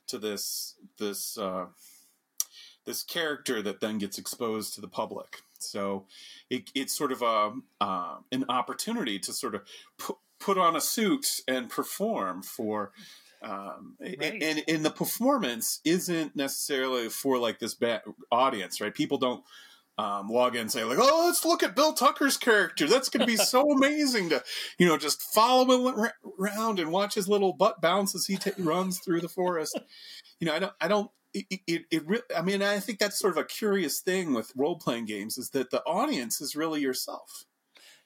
to 0.08 0.18
this 0.18 0.76
this 0.98 1.38
uh, 1.38 1.66
this 2.86 3.04
character 3.04 3.62
that 3.62 3.80
then 3.80 3.98
gets 3.98 4.18
exposed 4.18 4.74
to 4.74 4.82
the 4.82 4.88
public. 4.88 5.42
So 5.60 6.06
it, 6.50 6.72
it's 6.74 6.98
sort 6.98 7.12
of 7.12 7.22
a 7.22 7.54
uh, 7.82 8.18
an 8.32 8.46
opportunity 8.50 9.20
to 9.20 9.34
sort 9.34 9.56
of 9.56 9.62
put 9.98 10.18
put 10.40 10.58
on 10.58 10.76
a 10.76 10.82
suit 10.82 11.28
and 11.48 11.70
perform 11.70 12.42
for 12.42 12.92
um, 13.42 13.96
right. 14.00 14.42
and, 14.42 14.64
and 14.68 14.86
the 14.86 14.90
performance 14.90 15.80
isn't 15.86 16.36
necessarily 16.36 17.08
for 17.10 17.38
like 17.38 17.60
this 17.60 17.74
bad 17.74 18.02
audience 18.32 18.82
right 18.82 18.94
people 18.94 19.18
don't 19.18 19.44
um, 19.98 20.30
log 20.30 20.56
in 20.56 20.62
and 20.62 20.72
say 20.72 20.84
like 20.84 20.98
oh 21.00 21.26
let's 21.26 21.44
look 21.46 21.62
at 21.62 21.76
bill 21.76 21.94
tucker's 21.94 22.38
character 22.38 22.88
that's 22.88 23.10
going 23.10 23.22
to 23.22 23.28
be 23.28 23.36
so 23.36 23.70
amazing 23.72 24.30
to 24.30 24.44
you 24.78 24.88
know 24.88 24.98
just 24.98 25.22
follow 25.22 25.66
him 25.66 26.10
around 26.40 26.80
and 26.80 26.92
watch 26.92 27.16
his 27.16 27.28
little 27.28 27.54
butt 27.54 27.82
bounce 27.82 28.16
as 28.16 28.26
he 28.26 28.38
t- 28.38 28.52
runs 28.58 29.00
through 29.00 29.22
the 29.22 29.30
forest 29.30 29.78
you 30.40 30.48
know 30.48 30.54
i 30.54 30.60
don't 30.60 30.74
i 30.80 30.88
don't 30.88 31.12
it, 31.34 31.62
it, 31.68 31.86
it 31.92 32.08
really, 32.08 32.24
I 32.36 32.42
mean, 32.42 32.62
I 32.62 32.80
think 32.80 33.00
that's 33.00 33.20
sort 33.20 33.38
of 33.38 33.38
a 33.38 33.46
curious 33.46 34.00
thing 34.00 34.34
with 34.34 34.52
role 34.56 34.78
playing 34.78 35.06
games 35.06 35.38
is 35.38 35.52
that 35.52 35.70
the 35.70 35.84
audience 35.84 36.42
is 36.42 36.56
really 36.56 36.82
yourself. 36.82 37.46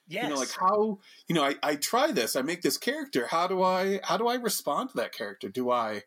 Yes. 0.06 0.24
You 0.24 0.30
know, 0.30 0.36
like 0.36 0.50
how 0.50 0.98
you 1.28 1.34
know, 1.34 1.44
I, 1.44 1.54
I 1.62 1.76
try 1.76 2.12
this, 2.12 2.36
I 2.36 2.42
make 2.42 2.62
this 2.62 2.76
character. 2.76 3.26
How 3.26 3.46
do 3.46 3.62
I 3.62 4.00
how 4.02 4.16
do 4.16 4.26
I 4.28 4.34
respond 4.34 4.90
to 4.90 4.96
that 4.98 5.12
character? 5.12 5.48
Do 5.48 5.70
I 5.70 6.02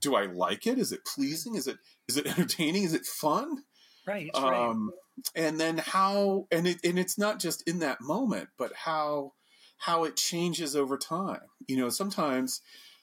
do 0.00 0.14
I 0.14 0.26
like 0.26 0.66
it? 0.66 0.78
Is 0.78 0.92
it 0.92 1.04
pleasing? 1.04 1.56
Is 1.56 1.66
it 1.66 1.78
is 2.08 2.16
it 2.16 2.26
entertaining? 2.38 2.84
Is 2.84 2.94
it 2.94 3.06
fun? 3.06 3.64
Right. 4.06 4.30
Um 4.34 4.92
right. 4.92 5.44
and 5.44 5.60
then 5.60 5.78
how 5.78 6.46
and 6.52 6.66
it 6.66 6.78
and 6.84 6.98
it's 6.98 7.18
not 7.18 7.40
just 7.40 7.66
in 7.68 7.80
that 7.80 8.00
moment, 8.00 8.48
but 8.56 8.72
how 8.74 9.32
how 9.78 10.04
it 10.04 10.16
changes 10.16 10.76
over 10.76 10.96
time. 10.96 11.40
You 11.66 11.76
know, 11.76 11.88
sometimes 11.88 12.62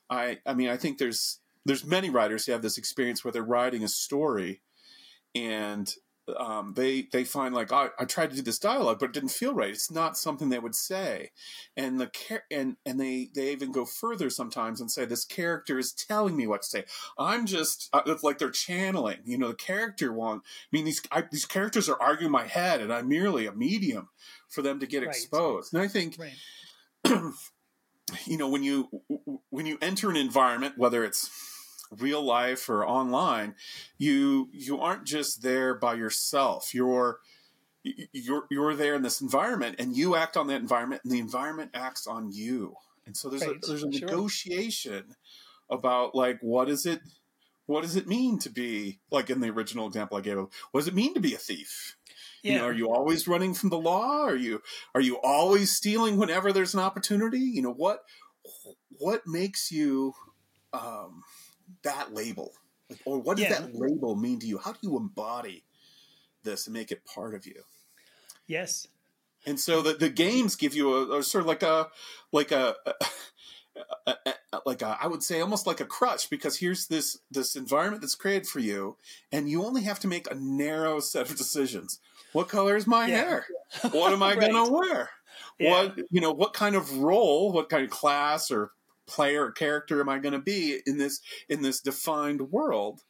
I 0.10 0.39
I 0.46 0.54
mean 0.54 0.70
I 0.70 0.77
think 0.77 0.98
there's 0.98 1.39
there's 1.66 1.86
many 1.86 2.10
writers 2.10 2.46
who 2.46 2.54
have 2.54 2.62
this 2.62 2.77
experience 2.77 3.24
where 3.24 3.34
they're 3.34 3.44
writing 3.44 3.84
a 3.84 3.89
story 3.89 4.62
and 5.36 5.94
um, 6.38 6.74
they 6.75 7.07
they 7.12 7.24
find 7.24 7.55
like 7.55 7.72
I, 7.72 7.89
I 7.98 8.05
tried 8.05 8.31
to 8.31 8.36
do 8.36 8.41
this 8.41 8.60
dialogue, 8.60 9.00
but 9.00 9.07
it 9.07 9.13
didn't 9.13 9.29
feel 9.29 9.53
right. 9.53 9.69
It's 9.69 9.91
not 9.91 10.17
something 10.17 10.50
they 10.50 10.60
would 10.60 10.75
say, 10.75 11.31
and 11.75 12.00
the 12.00 12.12
and 12.51 12.75
and 12.86 13.00
they 13.00 13.29
they 13.34 13.51
even 13.51 13.72
go 13.72 13.86
further 13.86 14.29
sometimes 14.29 14.81
and 14.81 14.91
say 14.91 15.05
this 15.05 15.25
character 15.25 15.79
is 15.79 15.93
telling 15.93 16.36
me 16.36 16.48
what 16.48 16.63
to 16.63 16.67
say. 16.67 16.84
I'm 17.17 17.46
just 17.46 17.89
uh, 17.93 18.01
it's 18.05 18.24
like 18.24 18.39
they're 18.39 18.50
channeling. 18.50 19.19
You 19.25 19.38
know, 19.38 19.50
the 19.50 19.55
character 19.55 20.12
want. 20.12 20.43
I 20.46 20.75
mean, 20.75 20.86
these 20.86 21.01
I, 21.12 21.24
these 21.31 21.46
characters 21.46 21.88
are 21.88 22.01
arguing 22.01 22.31
my 22.31 22.48
head, 22.48 22.81
and 22.81 22.91
I'm 22.91 23.07
merely 23.07 23.46
a 23.46 23.53
medium 23.53 24.10
for 24.50 24.62
them 24.62 24.79
to 24.79 24.88
get 24.88 25.00
right. 25.00 25.10
exposed. 25.10 25.74
And 25.74 25.81
I 25.81 25.88
think. 25.88 26.17
Right. 26.19 26.34
you 28.25 28.38
know 28.38 28.48
when 28.48 28.63
you 28.63 28.89
when 29.50 29.65
you 29.65 29.77
enter 29.81 30.10
an 30.10 30.15
environment 30.15 30.77
whether 30.77 31.03
it's 31.03 31.29
real 31.91 32.22
life 32.22 32.70
or 32.70 32.86
online, 32.86 33.56
you 33.98 34.50
you 34.51 34.79
aren't 34.79 35.06
just 35.06 35.41
there 35.41 35.75
by 35.75 35.96
yourself. 35.96 36.74
You're 36.74 37.20
you're 37.84 38.46
you're 38.50 38.75
there 38.75 38.96
in 38.96 39.01
this 39.01 39.22
environment, 39.22 39.75
and 39.79 39.96
you 39.96 40.15
act 40.15 40.38
on 40.38 40.48
that 40.48 40.62
environment, 40.62 41.01
and 41.03 41.12
the 41.12 41.20
environment 41.20 41.72
acts 41.74 42.08
on 42.08 42.32
you. 42.32 42.75
And 43.06 43.15
so 43.15 43.29
there's 43.29 43.46
right. 43.46 43.56
a 43.56 43.67
there's 43.67 43.84
a 43.84 43.91
sure. 43.91 44.08
negotiation 44.08 45.15
about 45.70 46.15
like 46.15 46.39
what 46.41 46.70
is 46.70 46.86
it 46.86 47.01
what 47.65 47.82
does 47.82 47.96
it 47.96 48.08
mean 48.08 48.39
to 48.39 48.50
be 48.50 49.00
like 49.12 49.29
in 49.29 49.41
the 49.41 49.50
original 49.50 49.88
example 49.88 50.17
I 50.17 50.22
gave? 50.22 50.38
of 50.38 50.50
What 50.72 50.82
does 50.82 50.88
it 50.88 50.96
mean 50.96 51.13
to 51.13 51.20
be 51.20 51.34
a 51.34 51.38
thief? 51.38 51.96
Yeah. 52.44 52.53
You 52.53 52.60
know, 52.60 52.65
are 52.65 52.74
you 52.74 52.89
always 52.89 53.27
running 53.27 53.53
from 53.53 53.70
the 53.70 53.79
law? 53.79 54.24
Are 54.24 54.36
you 54.36 54.62
are 54.96 55.01
you 55.01 55.17
always 55.17 55.72
stealing 55.72 56.17
whenever 56.17 56.51
there's 56.51 56.74
an 56.74 56.79
opportunity? 56.79 57.39
You 57.39 57.62
know 57.62 57.74
what 57.74 58.03
what 58.89 59.27
makes 59.27 59.72
you 59.72 60.13
um, 60.74 61.24
that 61.83 62.13
label? 62.13 62.53
Like, 62.89 63.00
or 63.05 63.19
what 63.19 63.38
does 63.38 63.47
yeah. 63.50 63.59
that 63.59 63.75
label 63.75 64.15
mean 64.15 64.39
to 64.39 64.47
you? 64.47 64.57
How 64.57 64.71
do 64.71 64.79
you 64.81 64.97
embody 64.97 65.63
this 66.43 66.67
and 66.67 66.74
make 66.74 66.91
it 66.91 67.05
part 67.05 67.36
of 67.36 67.45
you? 67.45 67.62
Yes. 68.47 68.88
And 69.45 69.59
so 69.59 69.81
the, 69.81 69.93
the 69.93 70.09
games 70.09 70.55
give 70.55 70.74
you 70.75 70.93
a, 70.93 71.19
a 71.19 71.24
sort 71.24 71.41
of 71.43 71.47
like 71.47 71.63
a 71.63 71.88
like 72.31 72.51
a, 72.51 72.75
a, 72.86 72.93
a 74.07 74.59
like 74.65 74.81
a, 74.81 74.97
I 75.01 75.07
would 75.07 75.24
say 75.24 75.39
almost 75.41 75.67
like 75.67 75.79
a 75.79 75.86
crutch 75.86 76.29
because 76.29 76.57
here's 76.57 76.88
this 76.88 77.19
this 77.29 77.55
environment 77.55 78.01
that's 78.01 78.15
created 78.15 78.47
for 78.47 78.59
you, 78.59 78.97
and 79.31 79.50
you 79.50 79.63
only 79.63 79.83
have 79.83 80.00
to 80.01 80.07
make 80.07 80.29
a 80.29 80.36
narrow 80.36 81.00
set 81.01 81.29
of 81.29 81.38
decisions. 81.38 82.00
What 82.33 82.50
color 82.50 82.75
is 82.75 82.88
my 82.88 83.07
Yeah. 83.07 83.15
hair? 83.17 83.45
What 83.91 84.13
am 84.13 84.24
I 84.24 84.29
Right. 84.36 84.51
going 84.51 84.65
to 84.65 84.71
wear? 84.74 85.09
Yeah. 85.59 85.71
What 85.71 85.97
you 86.09 86.21
know? 86.21 86.31
What 86.31 86.53
kind 86.53 86.75
of 86.75 86.97
role? 86.97 87.51
What 87.51 87.69
kind 87.69 87.83
of 87.83 87.89
class 87.89 88.51
or 88.51 88.71
player 89.08 89.52
character 89.52 90.00
am 90.02 90.10
I 90.10 90.20
going 90.20 90.34
to 90.34 90.40
be 90.40 90.82
in 90.86 90.98
this 90.98 91.22
in 91.50 91.62
this 91.62 91.82
defined 91.82 92.52
world? 92.52 93.04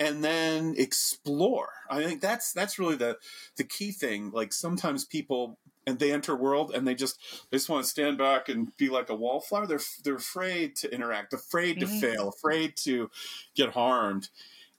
And 0.00 0.22
then 0.22 0.74
explore. 0.76 1.70
I 1.90 2.04
think 2.04 2.20
that's 2.20 2.52
that's 2.52 2.78
really 2.78 2.94
the 2.94 3.18
the 3.56 3.64
key 3.64 3.90
thing. 3.90 4.30
Like 4.30 4.52
sometimes 4.52 5.04
people 5.04 5.58
and 5.88 5.98
they 5.98 6.12
enter 6.12 6.36
world 6.36 6.72
and 6.72 6.86
they 6.86 6.94
just 6.94 7.20
they 7.50 7.56
just 7.56 7.68
want 7.68 7.84
to 7.84 7.90
stand 7.90 8.16
back 8.16 8.48
and 8.48 8.76
be 8.76 8.90
like 8.90 9.10
a 9.10 9.16
wallflower. 9.16 9.66
They're 9.66 9.80
they're 10.04 10.14
afraid 10.16 10.76
to 10.76 10.94
interact, 10.94 11.32
afraid 11.32 11.80
to 11.80 11.86
Mhm. 11.86 11.88
fail, 11.88 12.28
afraid 12.28 12.76
to 12.84 13.10
get 13.56 13.70
harmed. 13.70 14.30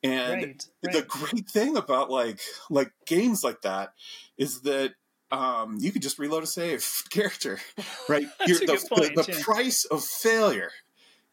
And 0.04 0.48
right. 0.86 0.94
the 0.94 1.04
great 1.04 1.50
thing 1.50 1.76
about 1.76 2.10
like 2.10 2.40
like 2.70 2.94
games 3.06 3.44
like 3.44 3.62
that 3.64 3.94
is 4.38 4.62
that 4.62 4.96
um, 5.32 5.78
you 5.80 5.92
can 5.92 6.02
just 6.02 6.20
reload 6.20 6.44
a 6.44 6.48
save 6.48 6.86
character, 7.10 7.60
right? 8.10 8.26
That's 8.40 8.50
You're- 8.50 8.64
a 8.64 8.68
the, 8.68 8.78
good 8.78 8.90
point, 8.90 9.16
the, 9.16 9.24
the 9.24 9.32
yeah. 9.38 9.44
price 9.44 9.86
of 9.86 10.04
failure 10.04 10.72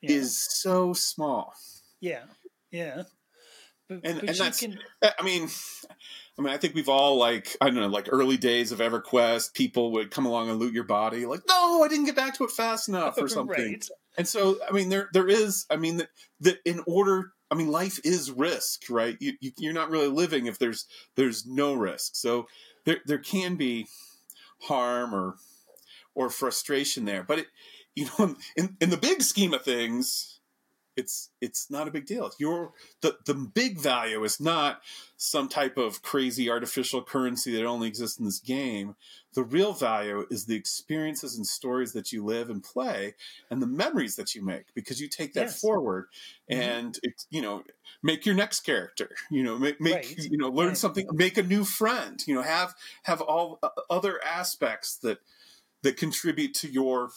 yeah. 0.00 0.10
is 0.12 0.38
so 0.60 0.92
small. 0.92 1.54
yeah. 2.00 2.24
Yeah. 2.70 3.04
But, 3.88 4.00
And- 4.04 4.20
but 4.20 4.28
and 4.30 4.38
that's- 4.38 4.60
can, 4.60 4.78
I 5.02 5.22
mean, 5.24 5.48
I 6.38 6.42
mean, 6.42 6.52
I 6.52 6.58
think 6.58 6.74
we've 6.74 6.88
all 6.88 7.16
like 7.16 7.56
I 7.60 7.66
don't 7.66 7.76
know, 7.76 7.86
like 7.86 8.08
early 8.10 8.36
days 8.36 8.72
of 8.72 8.80
EverQuest, 8.80 9.54
people 9.54 9.92
would 9.92 10.10
come 10.10 10.26
along 10.26 10.50
and 10.50 10.58
loot 10.58 10.74
your 10.74 10.84
body, 10.84 11.24
like, 11.24 11.42
no, 11.48 11.82
I 11.84 11.88
didn't 11.88 12.04
get 12.06 12.16
back 12.16 12.34
to 12.36 12.44
it 12.44 12.50
fast 12.50 12.88
enough 12.88 13.16
or 13.16 13.28
something. 13.36 13.72
Right. 13.72 13.88
And 14.18 14.26
so, 14.26 14.58
I 14.68 14.72
mean, 14.72 14.88
there 14.88 15.08
there 15.12 15.28
is, 15.28 15.64
I 15.70 15.76
mean, 15.76 15.98
that 15.98 16.08
that 16.40 16.58
in 16.64 16.82
order, 16.86 17.32
I 17.50 17.54
mean, 17.54 17.68
life 17.68 18.00
is 18.04 18.30
risk, 18.30 18.82
right? 18.90 19.16
You, 19.20 19.34
you 19.40 19.52
you're 19.56 19.72
not 19.72 19.88
really 19.90 20.08
living 20.08 20.46
if 20.46 20.58
there's 20.58 20.86
there's 21.14 21.46
no 21.46 21.72
risk. 21.74 22.16
So 22.16 22.48
there 22.86 23.00
there 23.04 23.18
can 23.18 23.56
be 23.56 23.86
harm 24.62 25.14
or 25.14 25.36
or 26.14 26.30
frustration 26.30 27.04
there, 27.04 27.22
but 27.22 27.40
it, 27.40 27.46
you 27.94 28.08
know, 28.18 28.36
in 28.56 28.76
in 28.80 28.90
the 28.90 28.96
big 28.96 29.22
scheme 29.22 29.52
of 29.52 29.62
things, 29.62 30.35
it's 30.96 31.30
it's 31.40 31.70
not 31.70 31.88
a 31.88 31.90
big 31.90 32.06
deal. 32.06 32.30
Your 32.38 32.72
the 33.02 33.18
the 33.26 33.34
big 33.34 33.78
value 33.78 34.24
is 34.24 34.40
not 34.40 34.80
some 35.16 35.48
type 35.48 35.76
of 35.76 36.02
crazy 36.02 36.50
artificial 36.50 37.02
currency 37.02 37.52
that 37.56 37.64
only 37.66 37.88
exists 37.88 38.18
in 38.18 38.24
this 38.24 38.38
game. 38.40 38.96
The 39.34 39.42
real 39.44 39.72
value 39.74 40.26
is 40.30 40.46
the 40.46 40.56
experiences 40.56 41.36
and 41.36 41.46
stories 41.46 41.92
that 41.92 42.12
you 42.12 42.24
live 42.24 42.48
and 42.48 42.62
play, 42.62 43.14
and 43.50 43.60
the 43.60 43.66
memories 43.66 44.16
that 44.16 44.34
you 44.34 44.42
make 44.44 44.72
because 44.74 45.00
you 45.00 45.08
take 45.08 45.34
that 45.34 45.48
Yes. 45.48 45.60
forward 45.60 46.08
Mhm. 46.50 46.58
and 46.58 46.98
it's 47.02 47.26
you 47.30 47.42
know 47.42 47.62
make 48.02 48.24
your 48.24 48.34
next 48.34 48.60
character. 48.60 49.10
You 49.30 49.42
know 49.42 49.58
make 49.58 49.80
make 49.80 49.94
Right. 49.94 50.18
you 50.18 50.38
know 50.38 50.48
learn 50.48 50.68
Right. 50.68 50.76
something, 50.76 51.06
make 51.12 51.36
a 51.36 51.42
new 51.42 51.64
friend. 51.64 52.22
You 52.26 52.34
know 52.36 52.42
have 52.42 52.74
have 53.02 53.20
all 53.20 53.58
uh, 53.62 53.68
other 53.90 54.22
aspects 54.24 54.96
that 54.98 55.18
that 55.82 55.96
contribute 55.98 56.54
to 56.54 56.68
your 56.68 57.10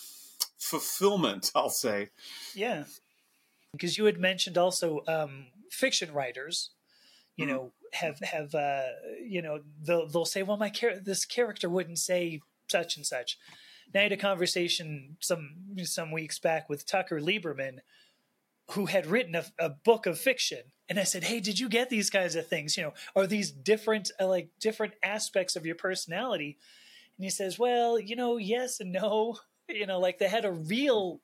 fulfillment. 0.57 1.51
I'll 1.55 1.69
say. 1.69 2.09
Yeah. 2.53 2.83
Because 3.73 3.97
you 3.97 4.05
had 4.05 4.19
mentioned 4.19 4.57
also 4.57 5.03
um, 5.07 5.47
fiction 5.71 6.11
writers, 6.13 6.71
you 7.35 7.45
Mhm. 7.45 7.49
know, 7.49 7.73
have 7.93 8.19
have 8.19 8.55
uh, 8.55 8.87
you 9.23 9.41
know 9.41 9.63
they'll 9.81 10.07
they'll 10.07 10.25
say, 10.25 10.43
well, 10.43 10.57
my 10.57 10.69
char- 10.69 10.99
this 10.99 11.25
character 11.25 11.69
wouldn't 11.69 11.99
say 11.99 12.41
such 12.69 12.97
and 12.97 13.05
such. 13.05 13.37
And 13.87 13.99
I 13.99 14.03
had 14.03 14.11
a 14.11 14.17
conversation 14.17 15.17
some 15.19 15.75
some 15.83 16.11
weeks 16.11 16.39
back 16.39 16.69
with 16.69 16.85
Tucker 16.85 17.19
Lieberman, 17.19 17.79
who 18.71 18.87
had 18.87 19.05
written 19.07 19.35
a, 19.35 19.45
a 19.59 19.69
book 19.69 20.05
of 20.05 20.19
fiction, 20.19 20.71
and 20.87 20.99
I 20.99 21.03
said, 21.03 21.23
hey, 21.23 21.39
did 21.39 21.59
you 21.59 21.69
get 21.69 21.89
these 21.89 22.09
kinds 22.09 22.35
of 22.35 22.47
things? 22.47 22.75
You 22.77 22.83
know, 22.83 22.93
are 23.15 23.27
these 23.27 23.51
different 23.51 24.11
uh, 24.19 24.27
like 24.27 24.49
different 24.59 24.93
aspects 25.03 25.55
of 25.55 25.65
your 25.65 25.75
personality? 25.75 26.57
And 27.17 27.23
he 27.23 27.29
says, 27.29 27.59
well, 27.59 27.99
you 27.99 28.15
know, 28.15 28.37
yes 28.37 28.79
and 28.79 28.91
no. 28.91 29.37
You 29.71 29.85
know, 29.85 29.99
like 29.99 30.17
they 30.17 30.27
had 30.27 30.45
a 30.45 30.51
real 30.51 31.21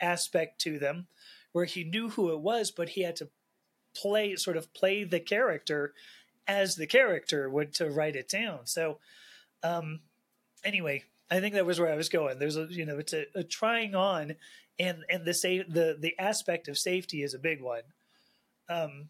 aspect 0.00 0.60
to 0.60 0.78
them 0.78 1.08
where 1.58 1.64
he 1.64 1.82
knew 1.82 2.10
who 2.10 2.30
it 2.30 2.38
was, 2.38 2.70
but 2.70 2.90
he 2.90 3.02
had 3.02 3.16
to 3.16 3.28
play 3.96 4.36
sort 4.36 4.56
of 4.56 4.72
play 4.74 5.02
the 5.02 5.18
character 5.18 5.92
as 6.46 6.76
the 6.76 6.86
character 6.86 7.50
would 7.50 7.74
to 7.74 7.90
write 7.90 8.14
it 8.14 8.28
down. 8.28 8.60
So 8.62 8.98
um 9.64 9.98
anyway, 10.62 11.02
I 11.28 11.40
think 11.40 11.56
that 11.56 11.66
was 11.66 11.80
where 11.80 11.92
I 11.92 11.96
was 11.96 12.08
going. 12.08 12.38
There's 12.38 12.56
a 12.56 12.68
you 12.70 12.86
know, 12.86 12.98
it's 12.98 13.12
a, 13.12 13.26
a 13.34 13.42
trying 13.42 13.96
on 13.96 14.36
and 14.78 14.98
and 15.10 15.24
the 15.24 15.34
sa- 15.34 15.66
the 15.68 15.96
the 15.98 16.16
aspect 16.16 16.68
of 16.68 16.78
safety 16.78 17.24
is 17.24 17.34
a 17.34 17.40
big 17.40 17.60
one. 17.60 17.82
Um 18.68 19.08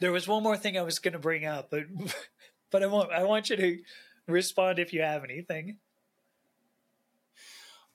there 0.00 0.12
was 0.12 0.28
one 0.28 0.42
more 0.42 0.58
thing 0.58 0.76
I 0.76 0.82
was 0.82 0.98
gonna 0.98 1.18
bring 1.18 1.46
up, 1.46 1.70
but 1.70 1.84
but 2.70 2.82
I 2.82 2.86
want 2.86 3.12
I 3.12 3.24
want 3.24 3.48
you 3.48 3.56
to 3.56 3.78
respond 4.26 4.78
if 4.78 4.92
you 4.92 5.00
have 5.00 5.24
anything. 5.24 5.78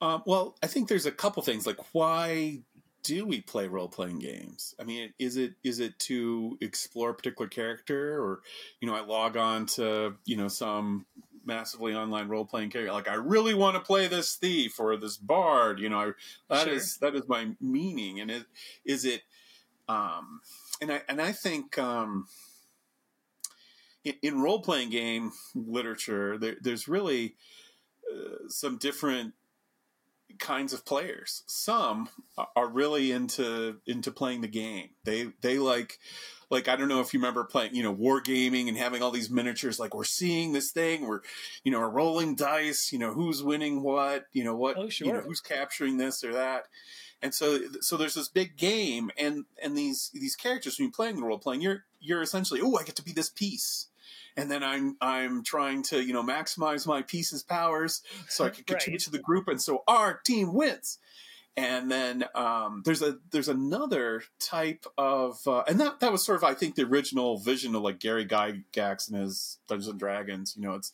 Um, 0.01 0.24
well, 0.25 0.55
I 0.63 0.67
think 0.67 0.88
there's 0.88 1.05
a 1.05 1.12
couple 1.12 1.43
things 1.43 1.67
like 1.67 1.77
why 1.91 2.62
do 3.03 3.25
we 3.25 3.41
play 3.41 3.68
role 3.68 3.88
playing 3.88 4.20
games? 4.20 4.75
I 4.79 4.84
mean, 4.84 5.13
is 5.20 5.38
it 5.38 5.53
is 5.63 5.79
it 5.79 5.98
to 6.00 6.58
explore 6.62 7.12
a 7.12 7.13
particular 7.13 7.48
character, 7.48 8.22
or 8.22 8.41
you 8.79 8.88
know, 8.88 8.96
I 8.96 9.01
log 9.01 9.38
on 9.38 9.65
to 9.68 10.15
you 10.25 10.38
know 10.38 10.48
some 10.48 11.06
massively 11.46 11.96
online 11.96 12.27
role 12.27 12.46
playing 12.46 12.70
character, 12.70 12.91
like 12.94 13.08
I 13.08 13.15
really 13.15 13.53
want 13.53 13.75
to 13.75 13.82
play 13.82 14.08
this 14.08 14.36
thief 14.36 14.79
or 14.79 14.96
this 14.98 15.18
bard. 15.18 15.79
You 15.79 15.89
know, 15.89 16.00
I, 16.00 16.12
that 16.50 16.65
Sure. 16.65 16.74
is 16.74 16.98
that 16.98 17.15
is 17.15 17.27
my 17.27 17.51
meaning, 17.60 18.20
and 18.20 18.29
it 18.29 18.46
is 18.86 19.06
it. 19.06 19.24
Um, 19.88 20.41
and 20.82 20.91
I 20.91 21.01
and 21.10 21.22
I 21.22 21.32
think 21.32 21.77
um, 21.77 22.27
in, 24.03 24.13
in 24.22 24.41
role 24.41 24.62
playing 24.62 24.89
game 24.89 25.32
literature, 25.56 26.38
there, 26.38 26.56
there's 26.62 26.88
really 26.88 27.36
uh, 28.13 28.48
some 28.48 28.77
different 28.77 29.34
kinds 30.39 30.74
of 30.74 30.86
players. 30.86 31.43
Some 31.48 32.10
are 32.55 32.67
really 32.67 33.12
into 33.12 33.77
into 33.86 34.12
playing 34.12 34.41
the 34.41 34.48
game. 34.48 34.89
They 35.03 35.27
they 35.41 35.60
like 35.60 36.00
like 36.50 36.67
I 36.67 36.75
don't 36.75 36.88
know 36.88 37.01
if 37.01 37.13
you 37.13 37.19
remember 37.19 37.43
playing, 37.43 37.75
you 37.75 37.84
know, 37.84 37.93
wargaming 37.96 38.67
and 38.67 38.77
having 38.77 39.03
all 39.03 39.12
these 39.12 39.29
miniatures 39.29 39.79
like 39.79 39.93
we're 39.93 40.03
seeing 40.03 40.53
this 40.53 40.72
thing, 40.72 41.08
we're 41.08 41.22
you 41.63 41.72
know, 41.72 41.79
we're 41.79 41.89
rolling 41.89 42.36
dice, 42.36 42.91
you 42.91 43.00
know, 43.00 43.13
who's 43.13 43.43
winning 43.43 43.84
what, 43.84 44.25
you 44.34 44.43
know, 44.43 44.55
what 44.55 44.77
Oh, 44.77 44.84
you 44.86 44.89
sure. 44.91 45.13
know, 45.13 45.22
who's 45.22 45.41
capturing 45.41 45.98
this 45.98 46.24
or 46.24 46.34
that. 46.34 46.63
And 47.22 47.34
so 47.34 47.60
so 47.81 47.98
there's 47.98 48.15
this 48.15 48.29
big 48.29 48.58
game 48.58 49.12
and 49.17 49.46
and 49.62 49.77
these 49.77 50.10
these 50.13 50.36
characters 50.36 50.79
when 50.79 50.86
you're 50.86 50.93
playing 50.93 51.17
the 51.17 51.24
role 51.24 51.38
playing, 51.38 51.62
you're 51.62 51.84
you're 52.00 52.22
essentially, 52.22 52.62
oh, 52.63 52.77
I 52.77 52.84
get 52.84 52.96
to 52.96 53.03
be 53.03 53.12
this 53.12 53.29
piece. 53.29 53.88
And 54.38 54.50
then 54.50 54.63
I'm 54.63 54.95
I'm 55.01 55.43
trying 55.43 55.83
to, 55.83 56.01
you 56.03 56.13
know, 56.13 56.24
maximize 56.24 56.86
my 56.88 57.01
piece's 57.01 57.43
powers 57.43 58.01
so 58.27 58.45
I 58.45 58.50
can 58.50 58.63
contribute 58.67 58.95
Right. 59.01 59.05
to 59.05 59.12
the 59.12 59.19
group 59.19 59.48
and 59.48 59.62
so 59.62 59.83
our 59.88 60.19
team 60.25 60.53
wins 60.53 60.98
and 61.57 61.91
then 61.91 62.24
um, 62.36 62.83
there's 62.86 63.01
a 63.01 63.17
there's 63.31 63.50
another 63.50 64.24
type 64.39 64.86
of 64.98 65.45
uh, 65.48 65.63
and 65.67 65.79
that 65.81 66.00
that 66.00 66.12
was 66.12 66.24
sort 66.24 66.38
of 66.38 66.43
I 66.43 66.53
think 66.53 66.75
the 66.75 66.83
original 66.83 67.38
vision 67.39 67.75
of 67.75 67.81
like 67.81 68.00
Gary 68.00 68.25
Gygax 68.25 69.09
and 69.12 69.19
his 69.19 69.57
Dungeons 69.67 69.89
and 69.89 70.00
Dragons. 70.00 70.55
You 70.55 70.62
know, 70.63 70.75
it's 70.75 70.93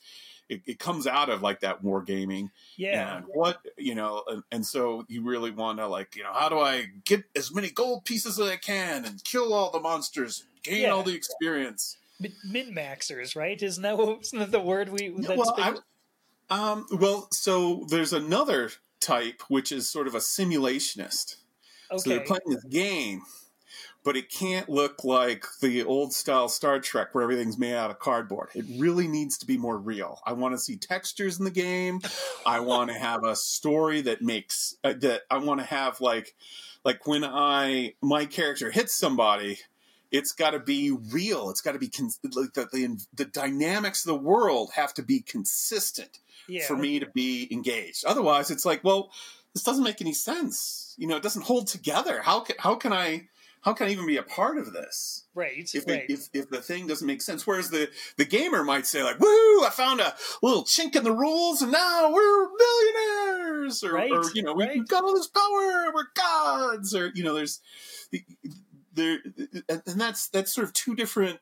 it, 0.49 0.61
it 0.65 0.79
comes 0.79 1.05
out 1.07 1.29
of 1.29 1.41
like 1.43 1.59
that 1.59 1.83
wargaming 1.83 2.49
Yeah. 2.77 3.17
and 3.17 3.25
what 3.27 3.59
you 3.77 3.93
know, 3.95 4.23
and, 4.27 4.43
and 4.51 4.65
so 4.65 5.05
you 5.07 5.23
really 5.23 5.51
want 5.51 5.77
to 5.79 5.87
like 5.87 6.15
you 6.15 6.23
know 6.23 6.33
how 6.33 6.49
do 6.49 6.57
I 6.57 6.85
get 7.03 7.25
as 7.35 7.53
many 7.53 7.69
gold 7.69 8.05
pieces 8.05 8.39
as 8.39 8.47
I 8.49 8.55
can 8.55 9.05
and 9.05 9.23
kill 9.23 9.53
all 9.53 9.69
the 9.71 9.79
monsters, 9.79 10.45
gain 10.63 10.83
Yeah. 10.83 10.89
all 10.91 11.03
the 11.03 11.13
experience. 11.15 11.97
Min 12.19 12.73
maxers, 12.73 13.35
right? 13.35 13.61
Isn't 13.61 13.83
that 13.83 13.97
what, 13.97 14.21
isn't 14.21 14.39
that 14.39 14.51
the 14.51 14.61
word 14.61 14.89
we 14.89 15.09
that's 15.09 15.37
well, 15.37 15.55
been- 15.55 15.77
I, 16.49 16.71
um, 16.71 16.85
well, 16.91 17.27
so 17.31 17.85
there's 17.89 18.13
another 18.13 18.71
type 18.99 19.41
which 19.47 19.71
is 19.71 19.89
sort 19.89 20.07
of 20.07 20.15
a 20.15 20.19
simulationist. 20.19 21.37
Okay. 21.91 21.97
So 21.97 22.09
they're 22.09 22.21
playing 22.21 22.41
this 22.47 22.63
game, 22.63 23.21
but 24.03 24.15
it 24.15 24.31
can't 24.31 24.69
look 24.69 25.03
like 25.03 25.45
the 25.61 25.83
old 25.83 26.13
style 26.13 26.49
Star 26.49 26.79
Trek 26.79 27.13
where 27.13 27.23
everything's 27.23 27.57
made 27.57 27.75
out 27.75 27.91
of 27.91 27.99
cardboard. 27.99 28.49
It 28.55 28.65
really 28.79 29.07
needs 29.07 29.37
to 29.39 29.45
be 29.45 29.57
more 29.57 29.77
real. 29.77 30.21
I 30.25 30.33
want 30.33 30.53
to 30.53 30.59
see 30.59 30.77
textures 30.77 31.37
in 31.39 31.45
the 31.45 31.51
game. 31.51 32.01
I 32.45 32.59
want 32.59 32.89
to 32.89 32.97
have 32.97 33.23
a 33.23 33.35
story 33.35 34.01
that 34.01 34.21
makes 34.21 34.75
uh, 34.83 34.93
that 34.99 35.23
I 35.29 35.37
want 35.39 35.59
to 35.59 35.65
have 35.65 36.01
like 36.01 36.35
like 36.83 37.05
when 37.05 37.23
I 37.23 37.93
my 38.01 38.25
character 38.25 38.71
hits 38.71 38.95
somebody. 38.95 39.59
It's 40.11 40.31
got 40.31 40.51
to 40.51 40.59
be 40.59 40.91
real. 40.91 41.49
It's 41.49 41.61
got 41.61 41.73
to 41.73 41.79
be 41.79 41.89
con- 41.89 42.11
like 42.33 42.53
the, 42.53 42.67
the 42.71 43.05
the 43.13 43.25
dynamics 43.25 44.05
of 44.05 44.09
the 44.09 44.21
world 44.21 44.71
have 44.75 44.93
to 44.95 45.03
be 45.03 45.21
consistent 45.21 46.19
yeah. 46.47 46.65
for 46.65 46.75
me 46.75 46.99
to 46.99 47.07
be 47.07 47.47
engaged. 47.51 48.05
Otherwise, 48.05 48.51
it's 48.51 48.65
like, 48.65 48.83
well, 48.83 49.11
this 49.53 49.63
doesn't 49.63 49.83
make 49.83 50.01
any 50.01 50.13
sense. 50.13 50.95
You 50.97 51.07
know, 51.07 51.17
it 51.17 51.23
doesn't 51.23 51.43
hold 51.43 51.67
together. 51.67 52.21
How 52.21 52.41
can 52.41 52.55
how 52.59 52.75
can 52.75 52.93
I 52.93 53.27
how 53.61 53.73
can 53.73 53.87
I 53.87 53.89
even 53.89 54.05
be 54.05 54.17
a 54.17 54.23
part 54.23 54.59
of 54.59 54.73
this? 54.73 55.23
Right. 55.33 55.67
If, 55.73 55.87
right. 55.87 56.03
It, 56.07 56.11
if 56.11 56.29
if 56.33 56.49
the 56.49 56.61
thing 56.61 56.85
doesn't 56.85 57.07
make 57.07 57.21
sense, 57.21 57.47
whereas 57.47 57.71
the 57.71 57.89
the 58.15 58.25
gamer 58.25 58.63
might 58.63 58.85
say 58.85 59.01
like, 59.01 59.19
"Woo! 59.19 59.65
I 59.65 59.69
found 59.71 60.01
a 60.01 60.13
little 60.43 60.63
chink 60.63 60.95
in 60.95 61.03
the 61.03 61.11
rules, 61.11 61.63
and 61.63 61.71
now 61.71 62.11
we're 62.13 62.47
millionaires," 62.57 63.83
or, 63.83 63.93
Right, 63.93 64.11
or 64.11 64.23
you 64.35 64.43
know, 64.43 64.53
right. 64.55 64.75
we've 64.75 64.87
got 64.87 65.03
all 65.03 65.15
this 65.15 65.27
power, 65.27 65.91
we're 65.93 66.05
gods, 66.13 66.93
or 66.93 67.11
you 67.15 67.23
know, 67.23 67.33
there's 67.33 67.59
there, 68.95 69.19
and 69.69 69.99
that's 70.01 70.27
that's 70.29 70.53
sort 70.53 70.65
of 70.65 70.73
two 70.73 70.95
different 70.95 71.39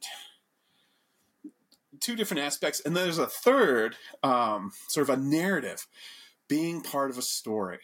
two 2.00 2.16
different 2.16 2.44
aspects, 2.44 2.82
and 2.86 2.96
then 2.96 3.06
there's 3.06 3.18
a 3.18 3.28
third 3.28 3.96
um, 4.24 4.72
sort 4.90 5.10
of 5.10 5.18
a 5.18 5.22
narrative, 5.22 5.88
being 6.48 6.82
part 6.82 7.10
of 7.10 7.18
a 7.18 7.22
story. 7.22 7.80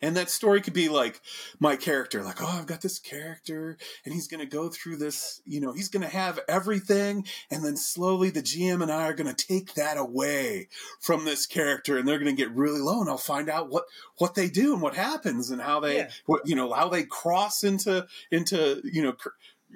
And 0.00 0.16
that 0.16 0.30
story 0.30 0.60
could 0.60 0.74
be 0.74 0.88
like 0.88 1.20
my 1.58 1.76
character, 1.76 2.22
like, 2.22 2.40
oh, 2.40 2.46
I've 2.58 2.66
got 2.66 2.82
this 2.82 2.98
character, 2.98 3.76
and 4.04 4.14
he's 4.14 4.28
going 4.28 4.40
to 4.40 4.46
go 4.46 4.68
through 4.68 4.96
this, 4.96 5.40
you 5.44 5.60
know, 5.60 5.72
he's 5.72 5.88
going 5.88 6.04
to 6.04 6.12
have 6.12 6.38
everything, 6.48 7.26
and 7.50 7.64
then 7.64 7.76
slowly 7.76 8.30
the 8.30 8.42
GM 8.42 8.82
and 8.82 8.92
I 8.92 9.04
are 9.08 9.14
going 9.14 9.34
to 9.34 9.46
take 9.46 9.74
that 9.74 9.96
away 9.96 10.68
from 11.00 11.24
this 11.24 11.46
character, 11.46 11.98
and 11.98 12.06
they're 12.06 12.18
going 12.18 12.34
to 12.34 12.42
get 12.42 12.54
really 12.54 12.80
low, 12.80 13.00
and 13.00 13.10
I'll 13.10 13.18
find 13.18 13.48
out 13.48 13.70
what 13.70 13.84
what 14.18 14.34
they 14.34 14.48
do 14.48 14.72
and 14.72 14.82
what 14.82 14.94
happens, 14.94 15.50
and 15.50 15.60
how 15.60 15.80
they, 15.80 15.96
Yeah. 15.98 16.10
what 16.26 16.46
you 16.46 16.54
know, 16.54 16.72
how 16.72 16.88
they 16.88 17.04
cross 17.04 17.64
into 17.64 18.06
into 18.30 18.80
you 18.84 19.02
know. 19.02 19.12
cr- 19.12 19.30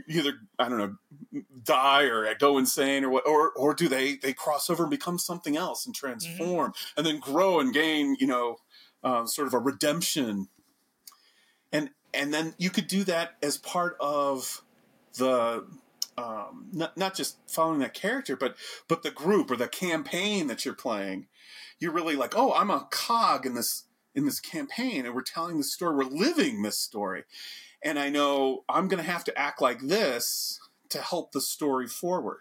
Either 0.08 0.32
I 0.58 0.70
don't 0.70 0.78
know, 0.78 1.42
die 1.62 2.04
or 2.04 2.34
go 2.36 2.56
insane 2.56 3.04
or 3.04 3.10
what, 3.10 3.26
or 3.26 3.50
or 3.50 3.74
do 3.74 3.88
they 3.88 4.16
they 4.16 4.32
cross 4.32 4.70
over 4.70 4.84
and 4.84 4.90
become 4.90 5.18
something 5.18 5.54
else 5.54 5.84
and 5.84 5.94
mm-hmm. 5.94 6.06
transform 6.06 6.72
and 6.96 7.04
then 7.04 7.18
grow 7.18 7.60
and 7.60 7.74
gain 7.74 8.16
you 8.18 8.26
know 8.26 8.56
uh, 9.04 9.26
sort 9.26 9.49
of 9.49 9.54
a 9.54 9.59
redemption 9.59 10.49
and 11.73 11.90
and 12.14 12.32
then 12.32 12.54
you 12.59 12.71
could 12.71 12.87
do 12.87 13.04
that 13.04 13.37
as 13.42 13.56
part 13.56 13.97
of 13.99 14.62
the 15.16 15.64
um, 16.18 16.68
not 16.73 16.97
not 16.97 17.14
just 17.14 17.38
following 17.49 17.80
that 17.80 17.94
character, 17.94 18.37
but 18.37 18.56
but 18.87 19.02
the 19.02 19.11
group 19.11 19.50
or 19.50 19.56
the 19.56 19.68
campaign 19.68 20.47
that 20.47 20.64
you're 20.64 20.75
playing. 20.75 21.26
You're 21.78 21.92
really 21.92 22.16
like, 22.16 22.35
oh, 22.37 22.52
I'm 22.52 22.71
a 22.71 22.87
cog 22.90 23.47
in 23.47 23.54
this 23.54 23.85
in 24.14 24.26
this 24.26 24.40
campaign, 24.40 25.06
and 25.06 25.14
we're 25.14 25.23
telling 25.23 25.56
the 25.56 25.64
story, 25.64 25.97
we're 25.97 26.04
living 26.04 26.62
this 26.62 26.78
story, 26.78 27.25
and 27.82 27.99
I 27.99 28.11
know 28.11 28.64
I'm 28.68 28.88
going 28.88 29.02
to 29.02 29.11
have 29.11 29.25
to 29.25 29.38
act 29.38 29.62
like 29.62 29.80
this 29.80 30.61
to 30.90 31.00
help 31.00 31.32
the 31.32 31.40
story 31.40 31.88
forward, 31.88 32.40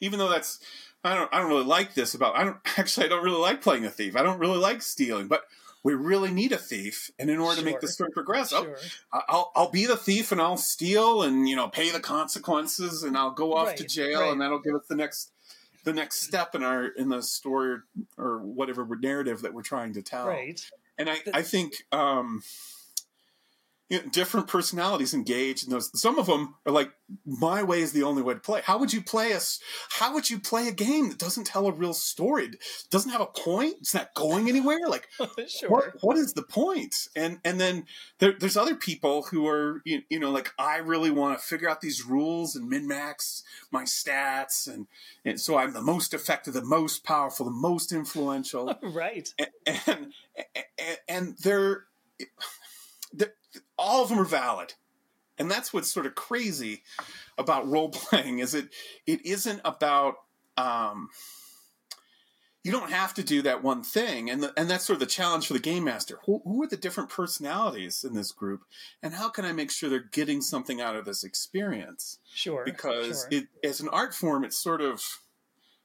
even 0.00 0.18
though 0.18 0.30
that's. 0.30 0.58
I 1.04 1.16
don't. 1.16 1.34
I 1.34 1.40
don't 1.40 1.48
really 1.48 1.64
like 1.64 1.94
this 1.94 2.14
about. 2.14 2.36
I 2.36 2.44
don't 2.44 2.58
actually. 2.78 3.06
I 3.06 3.08
don't 3.10 3.24
really 3.24 3.40
like 3.40 3.60
playing 3.60 3.84
a 3.84 3.90
thief. 3.90 4.16
I 4.16 4.22
don't 4.22 4.38
really 4.38 4.58
like 4.58 4.80
stealing. 4.80 5.26
But 5.26 5.44
we 5.84 5.94
really 5.94 6.30
need 6.30 6.52
a 6.52 6.58
thief, 6.58 7.10
and 7.18 7.28
in 7.28 7.38
order 7.38 7.58
to 7.58 7.64
make 7.64 7.80
the 7.80 7.88
story 7.88 8.10
progress, 8.12 8.52
oh, 8.52 8.64
sure. 8.64 8.76
I'll 9.12 9.50
I'll 9.54 9.70
be 9.70 9.86
the 9.86 9.96
thief 9.96 10.30
and 10.30 10.40
I'll 10.40 10.56
steal 10.56 11.22
and 11.22 11.48
you 11.48 11.56
know 11.56 11.68
pay 11.68 11.90
the 11.90 12.00
consequences 12.00 13.02
and 13.02 13.16
I'll 13.16 13.32
go 13.32 13.54
off 13.54 13.74
to 13.76 13.84
jail 13.84 14.20
right. 14.20 14.32
and 14.32 14.40
that'll 14.40 14.60
give 14.60 14.74
us 14.74 14.86
the 14.88 14.96
next 14.96 15.32
the 15.84 15.92
next 15.92 16.22
step 16.22 16.54
in 16.54 16.62
our 16.62 16.86
in 16.86 17.08
the 17.08 17.22
story 17.22 17.80
or, 18.16 18.24
or 18.24 18.38
whatever 18.38 18.86
narrative 18.96 19.42
that 19.42 19.54
we're 19.54 19.62
trying 19.62 19.94
to 19.94 20.02
tell. 20.02 20.28
Right. 20.28 20.64
And 20.98 21.10
I 21.10 21.16
I 21.34 21.42
think 21.42 21.72
um, 21.90 22.42
you 23.88 23.98
know, 23.98 24.08
different 24.10 24.48
personalities 24.48 25.14
engage 25.14 25.64
in 25.64 25.70
those. 25.70 25.90
Some 26.00 26.18
of 26.18 26.26
them 26.26 26.54
are 26.66 26.72
like 26.72 26.90
my 27.26 27.62
way 27.62 27.80
is 27.80 27.92
the 27.92 28.04
only 28.04 28.22
way 28.22 28.34
to 28.34 28.40
play. 28.40 28.62
How 28.64 28.78
would 28.78 28.92
you 28.92 29.02
play 29.02 29.32
a 29.32 29.40
How 29.90 30.14
would 30.14 30.30
you 30.30 30.38
play 30.38 30.68
a 30.68 30.72
game 30.72 31.10
that 31.10 31.18
doesn't 31.18 31.44
tell 31.44 31.66
a 31.66 31.72
real 31.72 31.92
story? 31.92 32.46
It 32.46 32.56
doesn't 32.90 33.10
have 33.10 33.20
a 33.20 33.26
point. 33.26 33.76
It's 33.80 33.94
not 33.94 34.14
going 34.14 34.48
anywhere. 34.48 34.80
Like 34.88 35.08
sure. 35.48 35.68
what 35.68 35.84
what 36.00 36.16
is 36.16 36.32
the 36.32 36.42
point? 36.42 36.62
point 36.62 37.08
and 37.16 37.38
and 37.44 37.60
then 37.60 37.84
there, 38.18 38.32
there's 38.38 38.56
other 38.56 38.74
people 38.74 39.22
who 39.22 39.46
are 39.46 39.82
you, 39.84 40.02
you 40.08 40.18
know 40.18 40.30
like 40.30 40.52
i 40.58 40.76
really 40.76 41.10
want 41.10 41.38
to 41.38 41.44
figure 41.44 41.68
out 41.68 41.80
these 41.80 42.04
rules 42.04 42.56
and 42.56 42.68
min 42.68 42.86
max 42.86 43.42
my 43.70 43.84
stats 43.84 44.72
and 44.72 44.86
and 45.24 45.40
so 45.40 45.56
i'm 45.56 45.72
the 45.72 45.82
most 45.82 46.14
effective 46.14 46.54
the 46.54 46.64
most 46.64 47.04
powerful 47.04 47.44
the 47.44 47.52
most 47.52 47.92
influential 47.92 48.74
right. 48.82 49.34
and 49.38 49.80
and, 49.86 50.12
and, 50.54 50.98
and 51.08 51.38
they're, 51.38 51.84
they're 53.12 53.34
all 53.78 54.02
of 54.02 54.08
them 54.08 54.18
are 54.18 54.24
valid. 54.24 54.74
And 55.38 55.50
that's 55.50 55.72
what's 55.72 55.90
sort 55.90 56.06
of 56.06 56.14
crazy 56.14 56.82
about 57.38 57.68
role 57.68 57.88
playing 57.88 58.38
is 58.38 58.54
it 58.54 58.68
it 59.06 59.24
isn't 59.24 59.60
about 59.64 60.16
um 60.56 61.08
you 62.64 62.70
don't 62.70 62.90
have 62.90 63.14
to 63.14 63.24
do 63.24 63.42
that 63.42 63.64
one 63.64 63.82
thing. 63.82 64.30
And 64.30 64.44
the, 64.44 64.52
and 64.56 64.70
that's 64.70 64.84
sort 64.84 64.94
of 64.94 65.00
the 65.00 65.06
challenge 65.06 65.48
for 65.48 65.52
the 65.52 65.58
game 65.58 65.82
master. 65.82 66.20
Who, 66.26 66.40
who 66.44 66.62
are 66.62 66.68
the 66.68 66.76
different 66.76 67.10
personalities 67.10 68.04
in 68.04 68.14
this 68.14 68.30
group? 68.30 68.62
And 69.02 69.14
how 69.14 69.28
can 69.28 69.44
i 69.44 69.52
make 69.52 69.70
sure 69.70 69.90
they're 69.90 69.98
getting 69.98 70.40
something 70.40 70.80
out 70.80 70.96
of 70.96 71.04
this 71.04 71.24
experience? 71.24 72.18
Sure. 72.32 72.64
because 72.64 73.26
sure. 73.30 73.40
it 73.40 73.48
as 73.64 73.80
an 73.80 73.88
art 73.88 74.14
form 74.14 74.44
it's 74.44 74.56
sort 74.56 74.80
of 74.80 75.02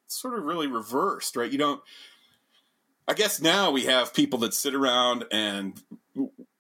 it's 0.06 0.22
sort 0.22 0.38
of 0.38 0.44
really 0.44 0.68
reversed 0.68 1.36
right? 1.36 1.52
You 1.52 1.58
don't 1.58 1.82
i 3.08 3.14
guess 3.14 3.42
now 3.42 3.72
we 3.72 3.86
have 3.86 4.14
people 4.14 4.40
that 4.40 4.54
sit 4.54 4.76
around 4.76 5.26
and 5.32 5.82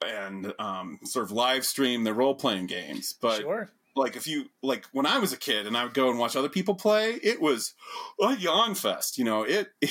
and 0.06 0.54
um, 0.60 1.00
sort 1.04 1.26
of 1.26 1.32
live 1.32 1.66
stream 1.66 2.04
their 2.04 2.14
role-playing 2.14 2.68
games 2.68 3.16
but 3.20 3.42
sure. 3.42 3.72
like 3.96 4.16
if 4.16 4.28
you 4.28 4.46
like 4.62 4.86
when 4.92 5.06
I 5.06 5.20
was 5.20 5.34
a 5.34 5.38
kid 5.38 5.68
and 5.68 5.76
I 5.76 5.84
would 5.84 5.94
go 5.94 6.10
and 6.10 6.20
watch 6.20 6.36
other 6.36 6.50
people 6.50 6.76
play, 6.76 7.14
it 7.14 7.42
was 7.42 7.74
a 8.22 8.36
yawn 8.36 8.76
fest. 8.76 9.18
You 9.18 9.26
know, 9.26 9.44
it 9.44 9.70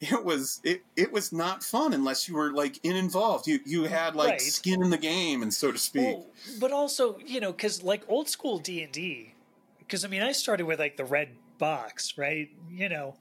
it, 0.00 0.24
was 0.24 0.60
it 0.64 0.82
it 0.96 1.12
was 1.12 1.32
not 1.32 1.64
fun 1.64 1.92
unless 1.92 2.28
you 2.28 2.34
were 2.34 2.52
like 2.52 2.78
in 2.84 2.96
involved. 2.96 3.46
You 3.46 3.60
you 3.64 3.84
had 3.84 4.14
like 4.14 4.30
Right. 4.30 4.40
skin 4.40 4.82
in 4.82 4.90
the 4.90 4.98
game 4.98 5.42
and 5.42 5.52
so 5.52 5.72
to 5.72 5.78
speak. 5.78 6.16
Well, 6.16 6.26
but 6.60 6.72
also, 6.72 7.18
you 7.24 7.40
know, 7.40 7.52
because 7.52 7.82
like 7.82 8.02
old 8.08 8.28
school 8.28 8.58
D 8.58 8.82
and 8.82 8.92
D, 8.92 9.34
because 9.78 10.04
I 10.04 10.08
mean, 10.08 10.22
I 10.22 10.32
started 10.32 10.66
with 10.66 10.78
like 10.78 10.96
the 10.96 11.04
red 11.04 11.30
box, 11.58 12.16
right? 12.16 12.48
You 12.70 12.88
know, 12.88 13.16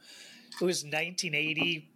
it 0.62 0.66
was 0.66 0.84
1980, 0.84 1.90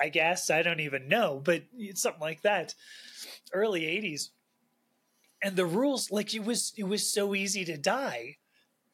I 0.00 0.08
guess. 0.08 0.50
I 0.50 0.62
don't 0.62 0.80
even 0.80 1.08
know, 1.08 1.40
but 1.44 1.64
it's 1.76 2.02
something 2.02 2.20
like 2.20 2.42
that, 2.42 2.74
early 3.52 3.86
80s. 3.86 4.30
And 5.42 5.56
the 5.56 5.66
rules, 5.66 6.10
like 6.10 6.34
it 6.34 6.44
was, 6.44 6.72
it 6.76 6.84
was 6.84 7.10
so 7.12 7.34
easy 7.34 7.64
to 7.66 7.76
die. 7.76 8.38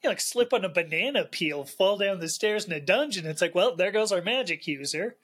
You 0.03 0.09
know, 0.09 0.11
like 0.11 0.21
slip 0.21 0.53
on 0.53 0.65
a 0.65 0.69
banana 0.69 1.25
peel, 1.25 1.65
fall 1.65 1.97
down 1.99 2.21
the 2.21 2.29
stairs 2.29 2.65
in 2.67 2.73
a 2.73 2.81
dungeon. 2.81 3.27
It's 3.27 3.41
like, 3.41 3.55
well, 3.55 3.77
there 3.77 3.93
goes 3.93 4.13
our 4.13 4.23
magic 4.23 4.67
user. 4.67 5.17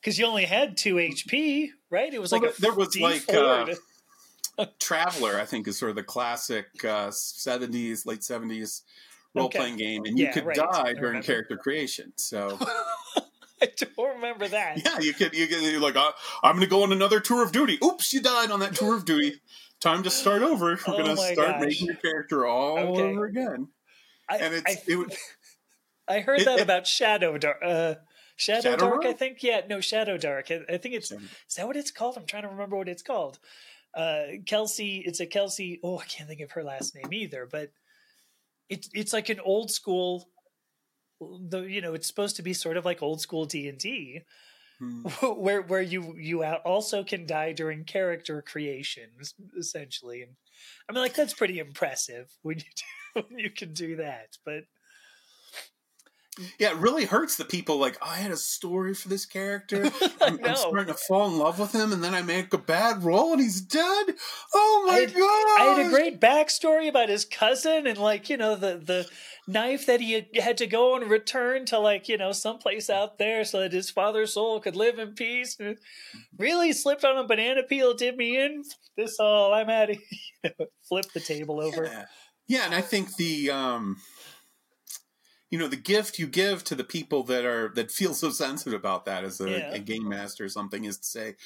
Because 0.00 0.18
you 0.18 0.26
only 0.26 0.46
had 0.46 0.76
two 0.76 0.98
HP, 0.98 1.72
right? 1.90 2.12
It 2.12 2.20
was 2.20 2.32
Well, 2.32 2.40
like 2.40 2.52
a 2.56 2.60
there 2.60 2.72
was, 2.74 2.88
D4 2.88 3.66
like, 3.66 3.78
uh, 4.58 4.66
Traveller, 4.80 5.38
I 5.40 5.44
think, 5.44 5.68
is 5.68 5.78
sort 5.78 5.90
of 5.90 5.96
the 5.96 6.02
classic 6.02 6.66
uh, 6.84 7.10
'70s, 7.10 8.06
late 8.06 8.22
'70s 8.22 8.82
role 9.34 9.48
playing 9.50 9.76
game, 9.76 10.04
and 10.04 10.18
you 10.18 10.24
Yeah, 10.24 10.32
could 10.32 10.44
right. 10.44 10.56
Die 10.56 10.94
during 10.94 11.22
character 11.22 11.56
creation. 11.56 12.12
So 12.16 12.58
I 13.62 13.68
don't 13.96 14.16
remember 14.16 14.48
that. 14.48 14.84
yeah, 14.84 14.98
you 15.00 15.12
could 15.14 15.34
you 15.34 15.46
could 15.46 15.62
you're 15.62 15.80
like 15.80 15.96
uh, 15.96 16.12
I'm 16.42 16.52
going 16.56 16.64
to 16.64 16.70
go 16.70 16.82
on 16.82 16.92
another 16.92 17.20
tour 17.20 17.42
of 17.42 17.52
duty. 17.52 17.78
Oops, 17.84 18.12
you 18.12 18.20
died 18.20 18.50
on 18.50 18.60
that 18.60 18.74
tour 18.74 18.94
of 18.94 19.04
duty. 19.04 19.40
Time 19.80 20.02
to 20.02 20.10
start 20.10 20.42
over. 20.42 20.66
We're 20.66 20.78
Oh 20.88 20.92
going 21.04 21.04
to 21.06 21.16
start 21.16 21.36
gosh. 21.52 21.60
making 21.60 21.86
your 21.86 21.96
character 21.96 22.46
all 22.46 22.78
Okay. 22.78 23.02
over 23.02 23.24
again. 23.26 23.68
I, 24.28 24.36
And 24.38 24.54
it's 24.54 24.64
I, 24.66 24.82
it 24.92 24.96
was 24.98 25.16
I 26.08 26.20
heard 26.20 26.40
it- 26.40 26.44
that 26.46 26.58
it- 26.58 26.62
about 26.62 26.84
Shadowdark. 26.84 27.56
Uh, 27.64 27.94
Shadow 28.36 28.76
Shadowrun? 28.76 28.78
Dark, 28.78 29.04
I 29.04 29.12
think. 29.14 29.42
Yeah, 29.42 29.62
no, 29.68 29.78
Shadowdark. 29.78 30.50
I, 30.70 30.74
I 30.74 30.76
think 30.78 30.94
it's. 30.94 31.10
Is 31.10 31.20
that 31.56 31.66
what 31.66 31.76
it's 31.76 31.90
called? 31.90 32.16
I'm 32.16 32.24
trying 32.26 32.44
to 32.44 32.48
remember 32.48 32.76
what 32.76 32.88
it's 32.88 33.02
called. 33.02 33.38
Uh, 33.94 34.22
Kelsey. 34.46 35.02
It's 35.04 35.18
a 35.18 35.26
Kelsey. 35.26 35.80
Oh, 35.82 35.98
I 35.98 36.04
can't 36.04 36.28
think 36.28 36.40
of 36.42 36.52
her 36.52 36.62
last 36.62 36.94
name 36.94 37.12
either. 37.12 37.48
But 37.50 37.70
it's 38.68 38.88
it's 38.94 39.12
like 39.12 39.28
an 39.28 39.40
old 39.40 39.72
school. 39.72 40.28
The 41.20 41.62
you 41.62 41.80
know 41.80 41.94
it's 41.94 42.06
supposed 42.06 42.36
to 42.36 42.42
be 42.42 42.52
sort 42.54 42.76
of 42.76 42.84
like 42.84 43.02
old 43.02 43.20
school 43.20 43.44
D 43.44 43.68
and 43.68 43.78
D, 43.78 44.22
Hmm. 44.80 45.04
where 45.22 45.62
where 45.62 45.82
you 45.82 46.16
you 46.16 46.44
also 46.44 47.04
can 47.04 47.26
die 47.26 47.52
during 47.52 47.84
character 47.84 48.42
creation 48.42 49.10
essentially, 49.58 50.22
and 50.22 50.36
I 50.88 50.92
mean 50.92 51.02
like 51.02 51.14
that's 51.14 51.34
pretty 51.34 51.58
impressive 51.58 52.30
when 52.42 52.58
you 52.58 52.64
do, 53.16 53.22
when 53.28 53.38
you 53.38 53.50
can 53.50 53.74
do 53.74 53.96
that. 53.96 54.38
But 54.44 54.64
Yeah, 56.58 56.70
it 56.70 56.76
really 56.76 57.04
hurts 57.04 57.36
the 57.36 57.44
people 57.44 57.78
like 57.78 57.96
I 58.02 58.16
had 58.16 58.30
a 58.30 58.36
story 58.36 58.94
for 58.94 59.08
this 59.08 59.26
character. 59.26 59.90
I'm. 60.20 60.38
I'm 60.44 60.56
starting 60.56 60.86
to 60.86 60.94
fall 60.94 61.28
in 61.28 61.38
love 61.38 61.58
with 61.58 61.72
him, 61.72 61.92
and 61.92 62.02
then 62.02 62.14
I 62.14 62.22
make 62.22 62.52
a 62.52 62.58
bad 62.58 63.04
roll 63.04 63.32
and 63.32 63.40
he's 63.40 63.60
dead. 63.60 64.14
Oh 64.54 64.84
my 64.86 65.04
god! 65.04 65.16
I 65.16 65.74
had 65.74 65.86
a 65.86 65.90
great 65.90 66.20
backstory 66.20 66.88
about 66.88 67.08
his 67.08 67.24
cousin 67.24 67.86
and 67.86 67.98
like 67.98 68.28
you 68.28 68.36
know 68.36 68.56
the 68.56 68.80
the 68.84 69.08
knife 69.48 69.86
that 69.86 70.00
he 70.00 70.26
had, 70.34 70.58
to 70.58 70.66
go 70.66 70.94
and 70.94 71.10
return 71.10 71.64
to 71.66 71.78
like 71.78 72.08
you 72.08 72.18
know 72.18 72.32
someplace 72.32 72.90
out 72.90 73.18
there 73.18 73.44
so 73.44 73.60
that 73.60 73.72
his 73.72 73.90
father's 73.90 74.34
soul 74.34 74.60
could 74.60 74.76
live 74.76 74.98
in 74.98 75.14
peace. 75.14 75.56
And 75.58 75.78
really 76.36 76.72
slipped 76.72 77.04
on 77.04 77.16
a 77.16 77.26
banana 77.26 77.62
peel, 77.62 77.94
did 77.94 78.16
me 78.16 78.38
in. 78.38 78.62
This 78.96 79.18
all 79.18 79.52
I'm 79.54 79.70
at. 79.70 79.90
Flip 80.88 81.06
the 81.12 81.20
table 81.20 81.60
over. 81.60 81.84
Yeah. 81.84 82.04
yeah, 82.46 82.64
and 82.66 82.74
I 82.74 82.80
think 82.80 83.16
the 83.16 83.50
um, 83.50 83.96
you 85.50 85.58
know, 85.58 85.68
the 85.68 85.76
gift 85.76 86.18
you 86.18 86.26
give 86.26 86.62
to 86.64 86.74
the 86.74 86.84
people 86.84 87.22
that 87.24 87.44
are 87.44 87.70
that 87.74 87.90
feel 87.90 88.14
so 88.14 88.30
sensitive 88.30 88.78
about 88.78 89.04
that 89.06 89.24
as 89.24 89.40
a, 89.40 89.50
Yeah. 89.50 89.70
a 89.72 89.78
game 89.78 90.08
master 90.08 90.44
or 90.44 90.48
something 90.48 90.84
is 90.84 90.98
to 90.98 91.06
say, 91.06 91.36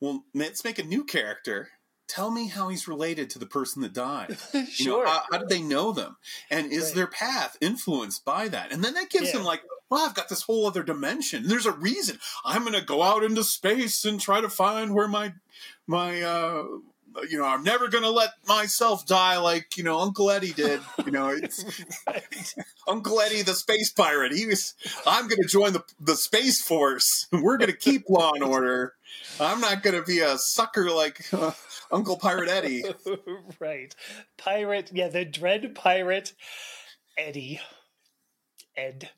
well, 0.00 0.24
let's 0.34 0.64
make 0.64 0.78
a 0.78 0.84
new 0.84 1.04
character 1.04 1.70
tell 2.06 2.30
me 2.30 2.48
how 2.48 2.68
he's 2.68 2.86
related 2.86 3.30
to 3.30 3.38
the 3.38 3.46
person 3.46 3.80
that 3.82 3.92
died. 3.94 4.36
sure. 4.38 4.64
You 4.78 4.86
know, 4.86 5.06
how, 5.06 5.22
how 5.32 5.38
did 5.38 5.48
they 5.48 5.62
know 5.62 5.90
them? 5.92 6.16
And 6.50 6.70
is 6.70 6.86
Right. 6.88 6.94
their 6.96 7.06
path 7.06 7.56
influenced 7.62 8.24
by 8.26 8.48
that? 8.48 8.72
And 8.72 8.84
then 8.84 8.92
that 8.94 9.08
gives 9.08 9.28
Yeah. 9.28 9.38
them 9.38 9.44
like, 9.44 9.62
well, 9.90 10.06
I've 10.06 10.14
got 10.14 10.28
this 10.28 10.42
whole 10.42 10.66
other 10.66 10.82
dimension. 10.82 11.48
There's 11.48 11.64
a 11.66 11.72
reason. 11.72 12.18
I'm 12.44 12.62
going 12.62 12.74
to 12.74 12.82
go 12.84 13.02
out 13.02 13.24
into 13.24 13.42
space 13.42 14.04
and 14.04 14.20
try 14.20 14.40
to 14.42 14.50
find 14.50 14.94
where 14.94 15.08
my 15.08 15.32
my 15.86 16.22
uh 16.22 16.64
you 17.28 17.38
know, 17.38 17.44
I'm 17.44 17.62
never 17.62 17.88
going 17.88 18.04
to 18.04 18.10
let 18.10 18.30
myself 18.46 19.06
die 19.06 19.38
like, 19.38 19.76
you 19.76 19.84
know, 19.84 19.98
Uncle 20.00 20.30
Eddie 20.30 20.52
did. 20.52 20.80
You 21.04 21.12
know, 21.12 21.28
it's 21.28 21.64
Right. 22.06 22.54
Uncle 22.86 23.20
Eddie, 23.20 23.42
the 23.42 23.54
space 23.54 23.92
pirate. 23.92 24.32
He 24.32 24.46
was, 24.46 24.74
I'm 25.06 25.28
going 25.28 25.42
to 25.42 25.48
join 25.48 25.72
the, 25.72 25.82
the 26.00 26.16
Space 26.16 26.62
Force. 26.62 27.26
We're 27.32 27.58
going 27.58 27.70
to 27.70 27.76
keep 27.76 28.08
law 28.08 28.32
and 28.34 28.42
order. 28.42 28.94
I'm 29.40 29.60
not 29.60 29.82
going 29.82 29.96
to 29.96 30.02
be 30.02 30.20
a 30.20 30.36
sucker 30.38 30.90
like 30.90 31.32
uh, 31.32 31.52
Uncle 31.90 32.16
Pirate 32.16 32.48
Eddie. 32.48 32.84
right. 33.60 33.94
Pirate, 34.36 34.90
yeah, 34.92 35.08
the 35.08 35.24
dread 35.24 35.74
pirate 35.74 36.34
Eddie. 37.16 37.60
Ed. 38.76 39.10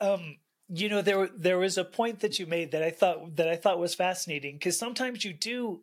Um, 0.00 0.36
you 0.68 0.88
know, 0.88 1.02
there 1.02 1.28
there 1.36 1.58
was 1.58 1.76
a 1.76 1.84
point 1.84 2.20
that 2.20 2.38
you 2.38 2.46
made 2.46 2.70
that 2.72 2.82
I 2.82 2.90
thought 2.90 3.36
that 3.36 3.48
I 3.48 3.56
thought 3.56 3.78
was 3.78 3.94
fascinating 3.94 4.56
because 4.56 4.78
sometimes 4.78 5.24
you 5.24 5.32
do 5.32 5.82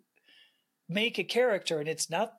make 0.90 1.20
a 1.20 1.24
character 1.24 1.80
and 1.80 1.88
it's 1.88 2.10
not 2.10 2.34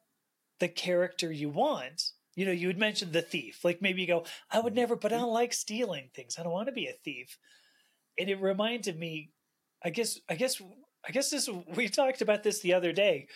the 0.58 0.68
character 0.68 1.32
you 1.32 1.48
want. 1.48 2.02
You 2.34 2.46
know, 2.46 2.52
you 2.52 2.68
had 2.68 2.78
mentioned 2.78 3.12
the 3.12 3.22
thief. 3.22 3.64
Like 3.64 3.80
maybe 3.80 4.02
you 4.02 4.06
go, 4.06 4.24
I 4.50 4.60
would 4.60 4.74
never, 4.74 4.96
but 4.96 5.12
I 5.12 5.18
don't 5.18 5.32
like 5.32 5.52
stealing 5.52 6.10
things. 6.14 6.36
I 6.38 6.42
don't 6.42 6.52
want 6.52 6.66
to 6.66 6.72
be 6.72 6.86
a 6.86 6.94
thief. 7.04 7.38
And 8.18 8.28
it 8.28 8.40
reminded 8.40 8.98
me, 8.98 9.30
I 9.84 9.90
guess, 9.90 10.18
I 10.28 10.34
guess, 10.34 10.60
I 11.06 11.12
guess 11.12 11.30
this 11.30 11.48
we 11.74 11.88
talked 11.88 12.20
about 12.20 12.42
this 12.42 12.60
the 12.60 12.74
other 12.74 12.92
day, 12.92 13.28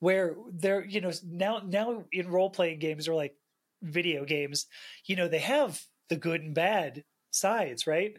where 0.00 0.34
there, 0.52 0.84
you 0.84 1.00
know, 1.00 1.12
now 1.24 1.62
now 1.64 2.04
in 2.10 2.28
role 2.28 2.50
playing 2.50 2.80
games 2.80 3.06
or 3.06 3.14
like 3.14 3.36
video 3.82 4.24
games, 4.24 4.66
you 5.06 5.14
know, 5.14 5.28
they 5.28 5.38
have 5.38 5.80
the 6.08 6.16
good 6.16 6.42
and 6.42 6.54
bad 6.54 7.04
sides, 7.30 7.86
right? 7.86 8.14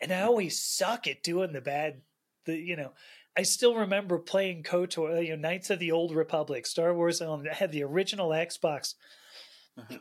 And 0.00 0.12
I 0.12 0.16
mm-hmm. 0.16 0.28
always 0.28 0.62
suck 0.62 1.06
at 1.06 1.22
doing 1.22 1.52
the 1.52 1.60
bad. 1.60 2.00
The 2.46 2.56
you 2.56 2.76
know, 2.76 2.92
I 3.36 3.42
still 3.42 3.74
remember 3.76 4.18
playing 4.18 4.62
KOTOR, 4.62 5.22
you 5.24 5.36
know, 5.36 5.48
Knights 5.48 5.70
of 5.70 5.78
the 5.78 5.92
Old 5.92 6.14
Republic, 6.14 6.66
Star 6.66 6.94
Wars. 6.94 7.20
On 7.20 7.46
I 7.48 7.54
had 7.54 7.72
the 7.72 7.82
original 7.84 8.30
Xbox, 8.30 8.94
Uh-huh. 9.78 9.98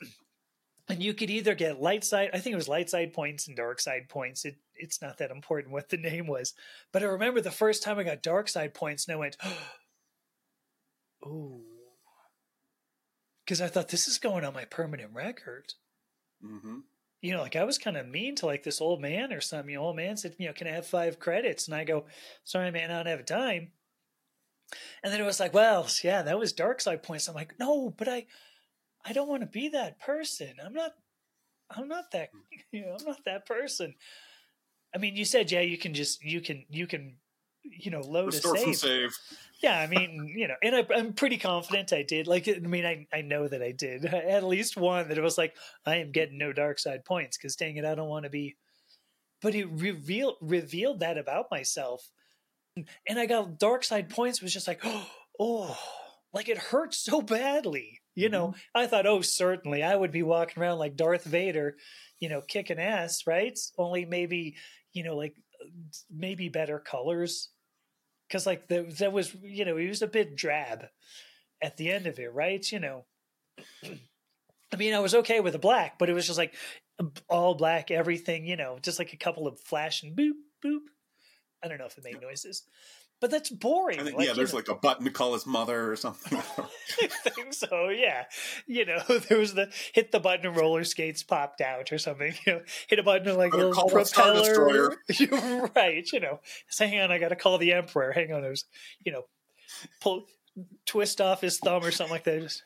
and 0.87 1.01
you 1.03 1.13
could 1.13 1.29
either 1.29 1.55
get 1.55 1.81
light 1.81 2.03
side. 2.03 2.29
I 2.33 2.39
think 2.39 2.53
it 2.53 2.57
was 2.57 2.67
light 2.67 2.89
side 2.89 3.13
points 3.13 3.47
and 3.47 3.55
dark 3.57 3.79
side 3.81 4.09
points. 4.09 4.45
It 4.45 4.57
it's 4.75 5.01
not 5.01 5.17
that 5.17 5.31
important 5.31 5.73
what 5.73 5.89
the 5.89 5.97
name 6.11 6.27
was, 6.27 6.53
but 6.91 7.03
I 7.03 7.07
remember 7.07 7.41
the 7.41 7.51
first 7.51 7.83
time 7.83 7.99
I 7.99 8.03
got 8.03 8.21
dark 8.23 8.47
side 8.49 8.73
points, 8.73 9.07
and 9.07 9.15
I 9.15 9.19
went, 9.19 9.37
"Ooh," 11.25 11.63
because 13.45 13.61
I 13.61 13.67
thought 13.67 13.89
this 13.89 14.07
is 14.07 14.17
going 14.17 14.43
on 14.45 14.53
my 14.53 14.65
permanent 14.65 15.13
record 15.13 15.73
hmm 16.41 16.79
you 17.25 17.33
know, 17.33 17.41
like 17.41 17.55
I 17.55 17.63
was 17.63 17.79
kind 17.79 17.97
of 17.97 18.07
mean 18.07 18.35
to 18.35 18.45
like 18.45 18.61
this 18.61 18.79
old 18.79 19.01
man 19.01 19.33
or 19.33 19.41
something. 19.41 19.67
The 19.67 19.77
old 19.77 19.95
man 19.95 20.15
said, 20.15 20.35
you 20.37 20.45
know, 20.45 20.53
can 20.53 20.67
I 20.67 20.71
have 20.71 20.85
five 20.85 21.19
credits? 21.19 21.65
And 21.65 21.75
I 21.75 21.83
go, 21.83 22.05
sorry, 22.43 22.69
man, 22.69 22.91
I 22.91 22.97
don't 22.97 23.07
have 23.07 23.25
time. 23.25 23.71
And 25.03 25.11
then 25.11 25.19
it 25.19 25.25
was 25.25 25.39
like, 25.39 25.53
well, 25.53 25.87
yeah, 26.03 26.21
that 26.21 26.37
was 26.37 26.53
dark 26.53 26.81
side 26.81 27.01
points. 27.01 27.27
I'm 27.27 27.33
like, 27.33 27.55
no, 27.59 27.89
but 27.89 28.07
I, 28.07 28.27
I 29.03 29.13
don't 29.13 29.27
want 29.27 29.41
to 29.41 29.47
be 29.47 29.69
that 29.69 29.99
person. 29.99 30.53
I'm 30.63 30.73
not, 30.73 30.93
I'm 31.75 31.87
not 31.87 32.11
that, 32.11 32.29
you 32.71 32.81
know, 32.81 32.95
I'm 32.99 33.05
not 33.05 33.25
that 33.25 33.47
person. 33.47 33.95
I 34.93 34.99
mean, 34.99 35.15
you 35.15 35.25
said, 35.25 35.51
yeah, 35.51 35.61
you 35.61 35.79
can 35.79 35.95
just, 35.95 36.23
you 36.23 36.41
can, 36.41 36.65
you 36.69 36.85
can, 36.85 37.15
you 37.71 37.91
know, 37.91 38.01
low 38.01 38.25
Restore 38.25 38.55
from 38.55 38.73
save. 38.73 38.77
save. 38.77 39.17
Yeah, 39.61 39.79
I 39.79 39.87
mean, 39.87 40.33
you 40.37 40.47
know, 40.47 40.55
and 40.61 40.75
I, 40.75 40.85
I'm 40.93 41.13
pretty 41.13 41.37
confident 41.37 41.93
I 41.93 42.03
did. 42.03 42.27
Like, 42.27 42.47
I 42.47 42.59
mean, 42.59 42.85
I, 42.85 43.07
I 43.13 43.21
know 43.21 43.47
that 43.47 43.61
I 43.61 43.71
did. 43.71 44.05
I 44.05 44.17
at 44.29 44.43
least 44.43 44.77
one 44.77 45.09
that 45.09 45.17
it 45.17 45.23
was 45.23 45.37
like, 45.37 45.55
I 45.85 45.97
am 45.97 46.11
getting 46.11 46.37
no 46.37 46.53
dark 46.53 46.79
side 46.79 47.05
points 47.05 47.37
because 47.37 47.55
dang 47.55 47.77
it, 47.77 47.85
I 47.85 47.95
don't 47.95 48.09
want 48.09 48.23
to 48.23 48.29
be. 48.29 48.55
But 49.41 49.55
it 49.55 49.67
revealed 49.69 50.35
revealed 50.41 51.01
that 51.01 51.17
about 51.17 51.51
myself, 51.51 52.09
and 52.75 53.19
I 53.19 53.25
got 53.25 53.59
dark 53.59 53.83
side 53.83 54.09
points. 54.09 54.41
Was 54.41 54.53
just 54.53 54.67
like, 54.67 54.81
oh, 55.39 55.77
like 56.33 56.49
it 56.49 56.57
hurt 56.57 56.93
so 56.93 57.21
badly. 57.21 58.01
You 58.15 58.29
know, 58.29 58.55
I 58.73 58.87
thought, 58.87 59.05
oh, 59.05 59.19
certainly, 59.19 59.83
I 59.83 59.93
would 59.93 60.11
be 60.11 60.23
walking 60.23 60.63
around 60.63 60.79
like 60.79 60.95
Darth 60.95 61.25
Vader, 61.25 61.75
you 62.21 62.29
know, 62.29 62.39
kicking 62.41 62.79
ass, 62.79 63.27
right? 63.27 63.59
Only 63.77 64.05
maybe, 64.05 64.55
you 64.93 65.03
know, 65.03 65.17
like 65.17 65.35
uh, 65.61 65.67
maybe 66.09 66.47
better 66.47 66.79
colors 66.79 67.49
because 68.27 68.45
like 68.45 68.67
the, 68.67 68.83
that 68.99 69.13
was 69.13 69.35
you 69.41 69.65
know 69.65 69.77
he 69.77 69.87
was 69.87 70.01
a 70.01 70.07
bit 70.07 70.35
drab 70.35 70.85
at 71.61 71.77
the 71.77 71.91
end 71.91 72.07
of 72.07 72.19
it 72.19 72.33
right? 72.33 72.71
You 72.71 72.79
know? 72.79 73.05
I 74.73 74.77
mean 74.77 74.93
i 74.93 74.99
was 74.99 75.15
okay 75.15 75.39
with 75.39 75.53
the 75.53 75.59
black 75.59 75.97
but 75.97 76.09
it 76.09 76.13
was 76.13 76.25
just 76.25 76.37
like 76.37 76.53
all 77.29 77.55
black 77.55 77.91
everything 77.91 78.45
you 78.45 78.57
know 78.57 78.77
just 78.81 78.99
like 78.99 79.13
a 79.13 79.17
couple 79.17 79.47
of 79.47 79.59
flash 79.61 80.03
and 80.03 80.17
boop 80.17 80.33
boop. 80.65 80.79
I 81.63 81.67
don't 81.67 81.77
know 81.77 81.85
if 81.85 81.97
it 81.97 82.03
made 82.03 82.21
noises 82.21 82.63
but 83.21 83.31
that's 83.31 83.49
boring 83.49 83.99
think, 84.03 84.17
like, 84.17 84.27
yeah, 84.27 84.33
there's 84.33 84.53
know. 84.53 84.57
like 84.57 84.67
a 84.67 84.75
button 84.75 85.05
to 85.05 85.11
call 85.11 85.33
his 85.33 85.45
mother 85.45 85.91
or 85.91 85.95
something. 85.95 86.37
I 87.01 87.29
think 87.29 87.53
so, 87.53 87.89
yeah. 87.89 88.25
You 88.67 88.85
know, 88.85 88.99
there 89.29 89.37
was 89.37 89.53
the 89.53 89.71
hit 89.93 90.11
the 90.11 90.19
button 90.19 90.45
and 90.45 90.55
roller 90.55 90.83
skates 90.83 91.23
popped 91.23 91.61
out 91.61 91.91
or 91.91 91.97
something. 91.97 92.33
You 92.45 92.53
know, 92.53 92.61
hit 92.87 92.99
a 92.99 93.03
button 93.03 93.27
and 93.27 93.37
like 93.37 93.53
a 93.53 93.57
little 93.57 93.89
propeller. 93.89 94.97
Right. 95.75 96.07
You 96.11 96.19
know, 96.19 96.39
say, 96.69 96.87
hang 96.87 97.01
on, 97.01 97.11
I 97.11 97.17
got 97.17 97.29
to 97.29 97.35
call 97.35 97.57
the 97.57 97.73
emperor. 97.73 98.11
Hang 98.11 98.31
on, 98.31 98.41
there's, 98.41 98.65
you 99.03 99.11
know, 99.11 99.23
pull, 100.01 100.25
twist 100.85 101.21
off 101.21 101.41
his 101.41 101.57
thumb 101.59 101.83
or 101.83 101.91
something 101.91 102.13
like 102.13 102.23
that. 102.25 102.41
Just, 102.41 102.63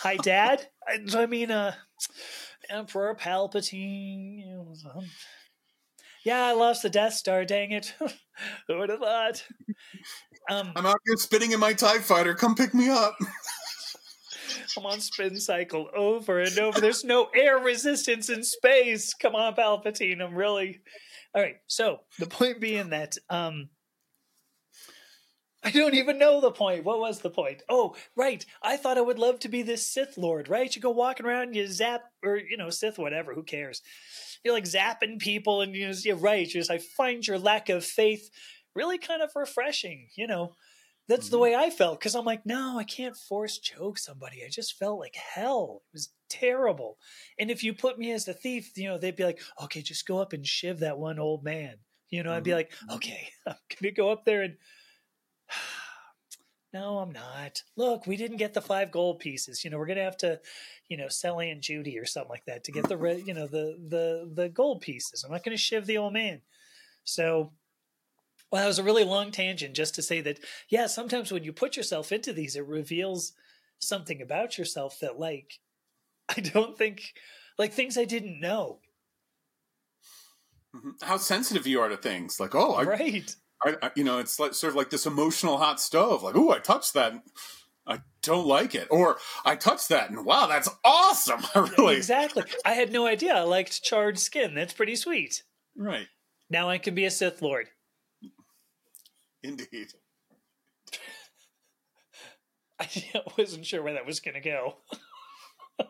Hi, 0.00 0.16
Dad. 0.16 0.68
I, 0.86 0.98
I 1.16 1.26
mean, 1.26 1.50
uh, 1.50 1.74
Emperor 2.68 3.14
Palpatine. 3.14 4.40
You 4.40 4.46
know, 4.46 5.02
yeah, 6.24 6.44
I 6.44 6.52
lost 6.52 6.82
the 6.82 6.90
Death 6.90 7.14
Star. 7.14 7.44
Dang 7.44 7.72
it! 7.72 7.94
Who 8.68 8.78
would 8.78 8.90
have 8.90 9.00
thought? 9.00 9.44
Um, 10.50 10.72
I'm 10.76 10.86
out 10.86 11.00
here 11.06 11.16
spinning 11.16 11.52
in 11.52 11.60
my 11.60 11.72
TIE 11.72 11.98
fighter. 11.98 12.34
Come 12.34 12.54
pick 12.54 12.74
me 12.74 12.88
up. 12.88 13.16
I'm 14.76 14.86
on 14.86 15.00
spin 15.00 15.38
cycle 15.38 15.88
over 15.94 16.40
and 16.40 16.58
over. 16.58 16.80
There's 16.80 17.04
no 17.04 17.28
air 17.34 17.58
resistance 17.58 18.28
in 18.28 18.42
space. 18.42 19.14
Come 19.14 19.34
on, 19.34 19.54
Palpatine. 19.54 20.20
I'm 20.20 20.34
really 20.34 20.80
all 21.34 21.42
right. 21.42 21.56
So 21.66 22.00
the 22.18 22.26
point 22.26 22.60
being 22.60 22.90
that 22.90 23.16
um 23.30 23.68
I 25.62 25.70
don't 25.70 25.94
even 25.94 26.18
know 26.18 26.42
the 26.42 26.50
point. 26.50 26.84
What 26.84 27.00
was 27.00 27.20
the 27.20 27.30
point? 27.30 27.62
Oh, 27.70 27.96
right. 28.16 28.44
I 28.62 28.76
thought 28.76 28.98
I 28.98 29.00
would 29.00 29.18
love 29.18 29.38
to 29.40 29.48
be 29.48 29.62
this 29.62 29.86
Sith 29.86 30.18
Lord, 30.18 30.50
right? 30.50 30.74
You 30.74 30.82
go 30.82 30.90
walking 30.90 31.24
around, 31.24 31.54
you 31.54 31.66
zap, 31.66 32.02
or 32.22 32.36
you 32.36 32.58
know, 32.58 32.68
Sith, 32.68 32.98
whatever. 32.98 33.32
Who 33.32 33.42
cares? 33.42 33.80
You're 34.44 34.54
like 34.54 34.64
zapping 34.64 35.18
people, 35.18 35.62
and 35.62 35.74
you 35.74 35.90
you're 36.04 36.16
right. 36.16 36.46
You're 36.52 36.60
just, 36.60 36.70
I 36.70 36.78
find 36.78 37.26
your 37.26 37.38
lack 37.38 37.68
of 37.68 37.84
faith 37.84 38.30
really 38.74 38.98
kind 38.98 39.22
of 39.22 39.32
refreshing. 39.34 40.08
You 40.16 40.26
know, 40.26 40.54
that's 41.08 41.28
the 41.30 41.38
Mhm. 41.38 41.40
way 41.40 41.54
I 41.54 41.70
felt 41.70 41.98
because 42.00 42.14
I'm 42.14 42.24
like, 42.24 42.46
no, 42.46 42.78
I 42.78 42.84
can't 42.84 43.16
force 43.16 43.58
choke 43.58 43.98
somebody. 43.98 44.44
I 44.44 44.48
just 44.48 44.78
felt 44.78 44.98
like 45.00 45.16
hell. 45.16 45.82
It 45.88 45.94
was 45.94 46.14
terrible. 46.28 46.98
And 47.38 47.50
if 47.50 47.62
you 47.62 47.74
put 47.74 47.98
me 47.98 48.12
as 48.12 48.24
the 48.24 48.34
thief, 48.34 48.76
you 48.76 48.88
know, 48.88 48.98
they'd 48.98 49.16
be 49.16 49.24
like, 49.24 49.42
okay, 49.62 49.82
just 49.82 50.06
go 50.06 50.18
up 50.18 50.32
and 50.32 50.46
shiv 50.46 50.80
that 50.80 50.98
one 50.98 51.18
old 51.18 51.44
man. 51.44 51.78
You 52.10 52.22
know, 52.22 52.32
I'd 52.32 52.44
be 52.44 52.52
Mhm. 52.52 52.54
like, 52.54 52.72
okay, 52.90 53.30
I'm 53.46 53.56
gonna 53.80 53.92
go 53.92 54.10
up 54.10 54.24
there 54.24 54.42
and. 54.42 54.56
No, 56.74 56.98
I'm 56.98 57.12
not. 57.12 57.62
Look, 57.76 58.06
we 58.06 58.16
didn't 58.16 58.38
get 58.38 58.52
the 58.52 58.60
five 58.60 58.90
gold 58.90 59.20
pieces. 59.20 59.64
You 59.64 59.70
know, 59.70 59.78
we're 59.78 59.86
gonna 59.86 60.02
have 60.02 60.16
to, 60.18 60.40
you 60.88 60.96
know, 60.96 61.08
sell 61.08 61.40
Aunt 61.40 61.60
Judy 61.62 61.98
or 61.98 62.04
something 62.04 62.30
like 62.30 62.46
that 62.46 62.64
to 62.64 62.72
get 62.72 62.88
the, 62.88 62.96
re- 62.96 63.22
you 63.24 63.32
know, 63.32 63.46
the 63.46 63.78
the 63.88 64.28
the 64.34 64.48
gold 64.48 64.80
pieces. 64.82 65.22
I'm 65.24 65.30
not 65.32 65.44
gonna 65.44 65.56
shiv 65.56 65.86
the 65.86 65.98
old 65.98 66.12
man. 66.12 66.42
So, 67.04 67.52
well, 68.50 68.62
that 68.62 68.68
was 68.68 68.78
a 68.80 68.84
really 68.84 69.04
long 69.04 69.30
tangent 69.30 69.76
just 69.76 69.94
to 69.96 70.02
say 70.02 70.20
that, 70.22 70.40
yeah, 70.68 70.86
sometimes 70.86 71.32
when 71.32 71.44
you 71.44 71.52
put 71.52 71.76
yourself 71.76 72.12
into 72.12 72.32
these, 72.32 72.56
it 72.56 72.66
reveals 72.66 73.32
something 73.78 74.22
about 74.22 74.58
yourself 74.58 74.98
that, 75.00 75.18
like, 75.18 75.60
I 76.36 76.40
don't 76.40 76.76
think, 76.78 77.14
like, 77.58 77.72
things 77.72 77.98
I 77.98 78.04
didn't 78.04 78.40
know. 78.40 78.80
Mhm. 80.74 81.02
How 81.02 81.16
sensitive 81.18 81.66
you 81.66 81.80
are 81.80 81.88
to 81.88 81.96
things. 81.96 82.40
Like, 82.40 82.54
oh, 82.54 82.74
I, 82.74 82.82
right. 82.82 83.34
I, 83.62 83.76
I- 83.82 83.90
you 83.94 84.04
know, 84.04 84.18
it's 84.18 84.38
like 84.40 84.54
sort 84.54 84.70
of 84.72 84.76
like 84.76 84.90
this 84.90 85.06
emotional 85.06 85.58
hot 85.58 85.80
stove. 85.80 86.22
Like, 86.22 86.36
oh, 86.36 86.50
I 86.50 86.58
touched 86.58 86.94
that. 86.94 87.14
I 87.86 88.00
don't 88.22 88.46
like 88.46 88.74
it. 88.74 88.88
Or 88.90 89.18
I 89.44 89.56
touched 89.56 89.90
that 89.90 90.08
and 90.08 90.24
wow, 90.24 90.46
that's 90.46 90.70
awesome. 90.84 91.40
I 91.54 91.58
really, 91.78 91.96
Exactly. 91.96 92.44
I 92.64 92.72
had 92.72 92.90
no 92.92 93.06
idea 93.06 93.34
I 93.34 93.42
liked 93.42 93.82
charred 93.82 94.18
skin. 94.18 94.54
That's 94.54 94.72
pretty 94.72 94.96
sweet. 94.96 95.42
right. 95.76 96.06
Now 96.50 96.68
I 96.70 96.78
can 96.78 96.94
be 96.94 97.04
a 97.04 97.10
Sith 97.10 97.42
Lord. 97.42 97.68
Indeed. 99.42 99.88
I 102.80 102.88
wasn't 103.38 103.66
sure 103.66 103.82
where 103.82 103.92
that 103.94 104.06
was 104.06 104.20
going 104.20 104.34
to 104.34 104.40
go. 104.40 104.76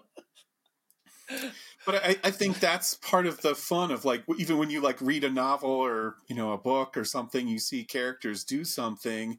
but 1.86 1.96
I, 1.96 2.16
I 2.24 2.30
think 2.30 2.60
that's 2.60 2.94
part 2.94 3.26
of 3.26 3.40
the 3.40 3.54
fun 3.54 3.90
of 3.90 4.04
like 4.04 4.24
even 4.38 4.58
when 4.58 4.70
you 4.70 4.80
like 4.80 5.00
read 5.00 5.24
a 5.24 5.30
novel 5.30 5.70
or 5.70 6.16
you 6.28 6.34
know 6.34 6.52
a 6.52 6.58
book 6.58 6.96
or 6.96 7.04
something, 7.04 7.48
you 7.48 7.58
see 7.58 7.84
characters 7.84 8.44
do 8.44 8.64
something, 8.64 9.38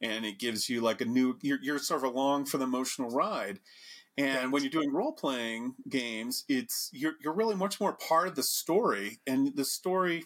and 0.00 0.24
it 0.24 0.38
gives 0.38 0.68
you 0.68 0.80
like 0.80 1.00
a 1.00 1.04
new. 1.04 1.38
You're, 1.42 1.58
you're 1.62 1.78
sort 1.78 2.04
of 2.04 2.14
along 2.14 2.46
for 2.46 2.58
the 2.58 2.64
emotional 2.64 3.10
ride. 3.10 3.60
And 4.18 4.52
when 4.52 4.62
you're 4.62 4.70
doing 4.70 4.92
role 4.92 5.12
playing 5.12 5.74
games, 5.88 6.44
it's 6.48 6.90
you're 6.92 7.14
you're 7.22 7.32
really 7.32 7.54
much 7.54 7.80
more 7.80 7.94
part 7.94 8.28
of 8.28 8.34
the 8.34 8.42
story, 8.42 9.20
and 9.26 9.56
the 9.56 9.64
story 9.64 10.24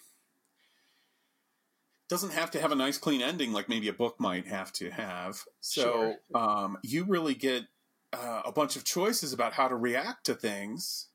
doesn't 2.09 2.33
have 2.33 2.51
to 2.53 2.61
have 2.61 2.73
a 2.73 2.77
nice 2.77 2.99
clean 2.99 3.21
ending 3.21 3.53
like 3.53 3.69
maybe 3.69 3.89
a 3.89 3.93
book 3.93 4.17
might 4.19 4.47
have 4.47 4.73
to 4.75 4.91
have. 4.91 5.43
So 5.61 5.83
sure. 5.83 6.41
um, 6.41 6.79
you 6.83 7.05
really 7.05 7.35
get 7.35 7.65
uh, 8.13 8.43
a 8.45 8.53
bunch 8.53 8.77
of 8.77 8.85
choices 8.85 9.33
about 9.33 9.53
how 9.53 9.69
to 9.69 9.77
react 9.77 10.27
to 10.27 10.35
things 10.35 11.09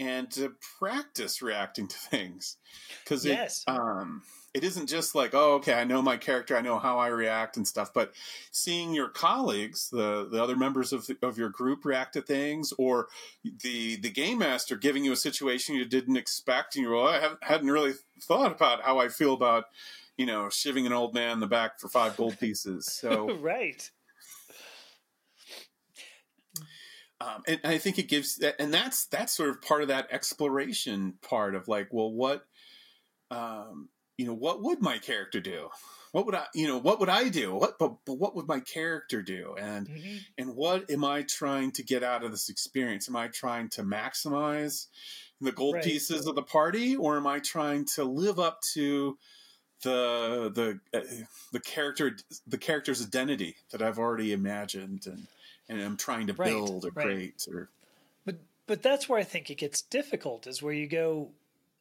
and 0.00 0.30
to 0.32 0.52
practice 0.78 1.42
reacting 1.42 1.88
to 1.88 1.96
things. 1.96 2.56
Because 3.02 3.24
yes. 3.24 3.64
it, 3.66 3.70
um, 3.70 4.22
it 4.52 4.62
isn't 4.62 4.88
just 4.88 5.16
like 5.16 5.34
oh 5.34 5.54
okay 5.54 5.74
i 5.74 5.82
know 5.82 6.00
my 6.00 6.16
character 6.16 6.56
i 6.56 6.60
know 6.60 6.78
how 6.78 6.96
i 6.96 7.08
react 7.08 7.56
and 7.56 7.66
stuff 7.66 7.92
but 7.92 8.12
seeing 8.52 8.94
your 8.94 9.08
colleagues 9.08 9.90
the 9.90 10.28
the 10.30 10.40
other 10.40 10.54
members 10.54 10.92
of, 10.92 11.04
the, 11.08 11.16
of 11.22 11.36
your 11.36 11.48
group 11.48 11.84
react 11.84 12.12
to 12.12 12.22
things 12.22 12.72
or 12.78 13.08
the 13.62 13.96
the 13.96 14.10
game 14.10 14.38
master 14.38 14.76
giving 14.76 15.04
you 15.04 15.10
a 15.10 15.16
situation 15.16 15.74
you 15.74 15.84
didn't 15.84 16.16
expect 16.16 16.76
and 16.76 16.84
you're 16.84 16.94
well, 16.94 17.08
i 17.08 17.34
hadn't 17.42 17.68
really 17.68 17.94
thought 18.22 18.52
about 18.52 18.80
how 18.82 19.00
i 19.00 19.08
feel 19.08 19.34
about 19.34 19.64
you 20.16 20.26
know 20.26 20.48
shiving 20.48 20.86
an 20.86 20.92
old 20.92 21.14
man 21.14 21.32
in 21.32 21.40
the 21.40 21.46
back 21.46 21.80
for 21.80 21.88
five 21.88 22.16
gold 22.16 22.38
pieces. 22.38 22.86
So 22.86 23.36
right 23.40 23.90
um, 27.24 27.42
and 27.46 27.60
I 27.64 27.78
think 27.78 27.98
it 27.98 28.08
gives, 28.08 28.42
and 28.58 28.72
that's 28.72 29.06
that's 29.06 29.32
sort 29.32 29.50
of 29.50 29.62
part 29.62 29.82
of 29.82 29.88
that 29.88 30.08
exploration 30.10 31.14
part 31.22 31.54
of 31.54 31.68
like, 31.68 31.88
well, 31.90 32.12
what, 32.12 32.44
um, 33.30 33.88
you 34.18 34.26
know, 34.26 34.34
what 34.34 34.62
would 34.62 34.82
my 34.82 34.98
character 34.98 35.40
do? 35.40 35.70
What 36.12 36.26
would 36.26 36.34
I, 36.34 36.46
you 36.54 36.68
know, 36.68 36.78
what 36.78 37.00
would 37.00 37.08
I 37.08 37.28
do? 37.28 37.54
What, 37.54 37.78
but, 37.78 37.96
but 38.04 38.14
what 38.14 38.36
would 38.36 38.46
my 38.46 38.60
character 38.60 39.22
do? 39.22 39.54
And 39.58 39.88
mm-hmm. 39.88 40.16
and 40.38 40.54
what 40.54 40.90
am 40.90 41.04
I 41.04 41.22
trying 41.22 41.72
to 41.72 41.82
get 41.82 42.02
out 42.02 42.24
of 42.24 42.30
this 42.30 42.48
experience? 42.48 43.08
Am 43.08 43.16
I 43.16 43.28
trying 43.28 43.68
to 43.70 43.82
maximize 43.82 44.86
the 45.40 45.52
gold 45.52 45.76
right. 45.76 45.84
pieces 45.84 46.26
of 46.26 46.34
the 46.34 46.42
party, 46.42 46.94
or 46.94 47.16
am 47.16 47.26
I 47.26 47.38
trying 47.38 47.86
to 47.94 48.04
live 48.04 48.38
up 48.38 48.60
to 48.74 49.16
the 49.82 50.52
the 50.54 50.98
uh, 50.98 51.04
the 51.52 51.60
character 51.60 52.16
the 52.46 52.58
character's 52.58 53.04
identity 53.04 53.56
that 53.70 53.82
I've 53.82 53.98
already 53.98 54.32
imagined 54.32 55.06
and 55.06 55.26
and 55.68 55.80
I'm 55.80 55.96
trying 55.96 56.26
to 56.28 56.34
right, 56.34 56.50
build 56.50 56.84
or 56.84 56.90
right. 56.94 57.06
create 57.06 57.46
or 57.52 57.70
but 58.24 58.36
but 58.66 58.82
that's 58.82 59.08
where 59.08 59.18
I 59.18 59.24
think 59.24 59.50
it 59.50 59.58
gets 59.58 59.82
difficult 59.82 60.46
is 60.46 60.62
where 60.62 60.72
you 60.72 60.86
go 60.86 61.30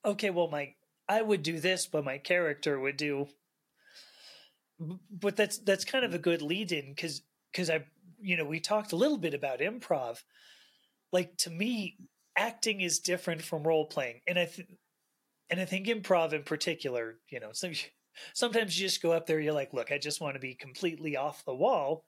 okay 0.06 0.30
well 0.30 0.50
my 0.50 0.74
I 1.08 1.22
would 1.22 1.44
do 1.44 1.60
this 1.60 1.86
but 1.88 2.06
my 2.06 2.18
character 2.18 2.80
would 2.80 2.98
do 2.98 3.28
but 5.12 5.36
that's 5.36 5.58
that's 5.60 5.86
kind 5.86 6.06
of 6.06 6.14
a 6.14 6.20
good 6.20 6.42
lead 6.42 6.72
in 6.72 6.96
cuz 6.96 7.22
cuz 7.54 7.70
I 7.70 7.86
you 8.22 8.38
know 8.38 8.46
we 8.46 8.60
talked 8.60 8.92
a 8.92 8.98
little 8.98 9.18
bit 9.18 9.34
about 9.34 9.60
improv 9.60 10.24
like 11.12 11.38
to 11.38 11.50
me 11.50 11.98
acting 12.36 12.82
is 12.82 13.00
different 13.00 13.44
from 13.44 13.68
role 13.68 13.86
playing 13.86 14.22
and 14.28 14.40
I 14.40 14.46
th- 14.46 14.68
and 15.50 15.60
I 15.60 15.66
think 15.66 15.88
improv 15.88 16.34
in 16.34 16.44
particular 16.44 17.20
you 17.30 17.40
know 17.40 17.52
so 17.54 17.72
sometimes 18.34 18.80
you 18.80 18.88
just 18.88 19.02
go 19.02 19.12
up 19.12 19.28
there 19.28 19.40
you're 19.40 19.54
like 19.54 19.74
look 19.74 19.92
I 19.92 19.98
just 19.98 20.22
want 20.22 20.36
to 20.36 20.40
be 20.40 20.56
completely 20.56 21.16
off 21.16 21.46
the 21.46 21.54
wall 21.54 22.06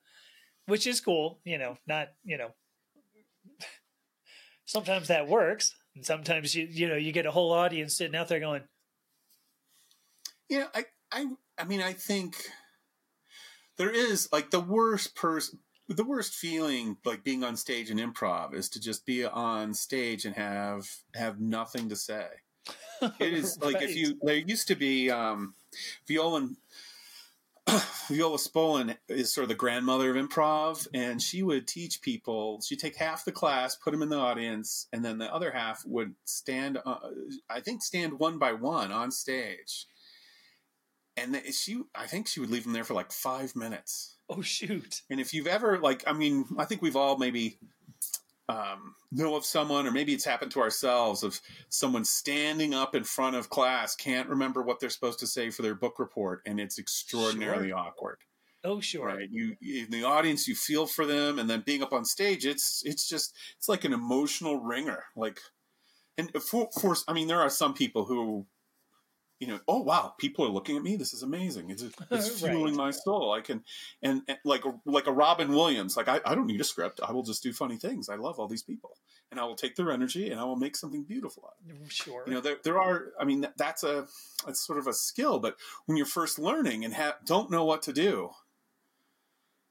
which 0.68 0.88
is 0.88 1.02
cool. 1.02 1.40
You 1.44 1.58
know, 1.58 1.78
not 1.88 2.10
you 2.24 2.38
know. 2.38 2.50
sometimes 4.66 5.08
that 5.08 5.28
works, 5.28 5.76
and 5.96 6.06
sometimes 6.06 6.56
you 6.56 6.68
you 6.70 6.88
know 6.88 6.96
you 6.96 7.12
get 7.12 7.26
a 7.26 7.32
whole 7.32 7.52
audience 7.52 7.98
sitting 7.98 8.16
out 8.16 8.28
there 8.28 8.40
going. 8.40 8.64
You 10.50 10.60
know, 10.60 10.68
I 10.74 10.86
I 11.12 11.26
I 11.58 11.64
mean, 11.66 11.82
I 11.82 11.94
think 11.94 12.36
there 13.78 13.92
is 13.92 14.30
like 14.32 14.52
the 14.52 14.60
worst 14.60 15.16
person 15.16 15.60
the 15.88 16.04
worst 16.04 16.34
feeling 16.34 16.98
like 17.06 17.24
being 17.24 17.44
on 17.44 17.56
stage 17.56 17.92
in 17.92 17.98
improv 17.98 18.54
is 18.56 18.70
to 18.70 18.80
just 18.80 19.06
be 19.06 19.24
on 19.24 19.74
stage 19.74 20.26
and 20.26 20.36
have 20.36 20.88
have 21.14 21.40
nothing 21.40 21.90
to 21.90 21.96
say 21.96 22.26
it 23.20 23.34
is 23.34 23.58
right. 23.62 23.74
like 23.74 23.84
if 23.84 23.96
you 23.96 24.18
there 24.24 24.36
used 24.36 24.68
to 24.68 24.76
be 24.76 25.12
um 25.12 25.54
viola 26.08 26.50
Viola 28.08 28.38
Spolin 28.38 28.96
is 29.10 29.34
sort 29.34 29.44
of 29.44 29.50
the 29.50 29.56
grandmother 29.56 30.16
of 30.16 30.16
improv, 30.16 30.88
and 30.94 31.22
she 31.22 31.42
would 31.42 31.68
teach 31.68 32.02
people. 32.02 32.62
She'd 32.62 32.80
take 32.80 32.96
half 32.96 33.26
the 33.26 33.32
class, 33.32 33.76
put 33.76 33.92
them 33.92 34.04
in 34.04 34.10
the 34.10 34.18
audience, 34.18 34.88
and 34.94 35.04
then 35.04 35.18
the 35.18 35.34
other 35.34 35.52
half 35.52 35.84
would 35.86 36.14
stand. 36.26 36.78
Uh, 36.86 36.98
I 37.50 37.62
think 37.62 37.82
stand 37.82 38.20
one 38.20 38.38
by 38.38 38.54
one 38.54 38.92
on 38.92 39.12
stage. 39.12 39.88
And 41.18 41.42
she, 41.52 41.82
I 41.96 42.08
think 42.08 42.28
she 42.28 42.42
would 42.42 42.52
leave 42.52 42.66
them 42.66 42.74
there 42.74 42.84
for 42.84 42.94
like 42.94 43.12
five 43.12 43.56
minutes. 43.56 44.18
Oh 44.30 44.42
shoot! 44.42 45.02
And 45.10 45.20
if 45.20 45.34
you've 45.34 45.48
ever 45.48 45.80
like, 45.80 46.04
I 46.06 46.14
mean, 46.14 46.46
I 46.58 46.66
think 46.66 46.82
we've 46.82 46.96
all 46.96 47.18
maybe 47.18 47.58
um, 48.48 48.96
know 49.12 49.36
of 49.36 49.46
someone, 49.46 49.88
or 49.88 49.92
maybe 49.92 50.14
it's 50.14 50.26
happened 50.26 50.52
to 50.52 50.62
ourselves, 50.62 51.24
of 51.24 51.40
someone 51.70 52.06
standing 52.06 52.74
up 52.74 52.96
in 52.96 53.04
front 53.04 53.36
of 53.36 53.50
class, 53.50 53.96
can't 53.96 54.30
remember 54.30 54.62
what 54.62 54.80
they're 54.80 54.90
supposed 54.90 55.20
to 55.20 55.28
say 55.28 55.50
for 55.50 55.62
their 55.62 55.76
book 55.76 56.00
report, 56.00 56.42
and 56.46 56.60
it's 56.60 56.78
extraordinarily 56.78 57.70
sure. 57.70 57.78
awkward. 57.78 58.18
Oh, 58.64 58.80
sure. 58.80 59.08
Right. 59.08 59.30
You 59.32 59.56
in 59.62 59.92
the 59.92 60.04
audience, 60.04 60.48
you 60.48 60.56
feel 60.56 60.88
for 60.88 61.06
them, 61.06 61.40
and 61.40 61.50
then 61.50 61.64
being 61.66 61.84
up 61.84 61.94
on 61.94 62.04
stage, 62.04 62.46
it's 62.46 62.82
it's 62.86 63.08
just 63.08 63.36
it's 63.58 63.70
like 63.70 63.84
an 63.84 63.94
emotional 63.94 64.60
wringer. 64.60 65.04
Like, 65.16 65.40
and 66.18 66.32
for, 66.42 66.70
for 66.80 66.96
I 67.08 67.14
mean, 67.14 67.28
there 67.28 67.42
are 67.42 67.50
some 67.50 67.74
people 67.74 68.06
who 68.06 68.48
you 69.40 69.48
know, 69.48 69.60
oh 69.68 69.82
wow, 69.82 70.14
people 70.18 70.46
are 70.46 70.50
looking 70.50 70.78
at 70.78 70.84
me. 70.84 70.96
This 70.96 71.14
is 71.14 71.22
amazing. 71.22 71.70
It's, 71.70 71.84
it's 72.10 72.30
fueling 72.40 72.76
right. 72.76 72.86
my 72.86 72.92
soul. 72.92 73.34
I 73.34 73.42
can, 73.42 73.64
and, 74.02 74.22
and, 74.28 74.38
like 74.46 74.64
like 74.86 75.08
a 75.08 75.12
Robin 75.12 75.50
Williams. 75.54 75.98
Like 75.98 76.08
I, 76.08 76.22
I 76.26 76.36
don't 76.36 76.48
need 76.48 76.62
a 76.62 76.66
script. 76.66 77.02
I 77.06 77.12
will 77.12 77.24
just 77.24 77.44
do 77.44 77.52
funny 77.52 77.78
things. 77.78 78.08
I 78.08 78.16
love 78.16 78.40
all 78.40 78.48
these 78.48 78.64
people, 78.64 78.98
and 79.32 79.40
I 79.40 79.44
will 79.44 79.56
take 79.56 79.76
their 79.76 79.92
energy 79.92 80.32
and 80.32 80.40
I 80.40 80.46
will 80.46 80.56
make 80.56 80.78
something 80.78 81.04
beautiful 81.04 81.44
out 81.46 81.56
of 81.64 81.70
it. 81.70 81.84
Mm, 81.84 81.92
sure. 81.92 82.24
You 82.26 82.34
know, 82.34 82.42
there 82.42 82.58
there 82.64 82.80
are. 82.80 83.12
I 83.20 83.26
mean, 83.26 83.46
that's 83.58 83.84
a 83.84 84.08
that's 84.46 84.66
sort 84.66 84.80
of 84.80 84.88
a 84.88 84.94
skill. 84.94 85.40
But 85.40 85.58
when 85.86 85.98
you're 85.98 86.06
first 86.06 86.40
learning 86.40 86.86
and 86.86 86.94
ha- 86.94 87.18
don't 87.26 87.52
know 87.52 87.66
what 87.66 87.82
to 87.84 87.94
do, 87.94 88.32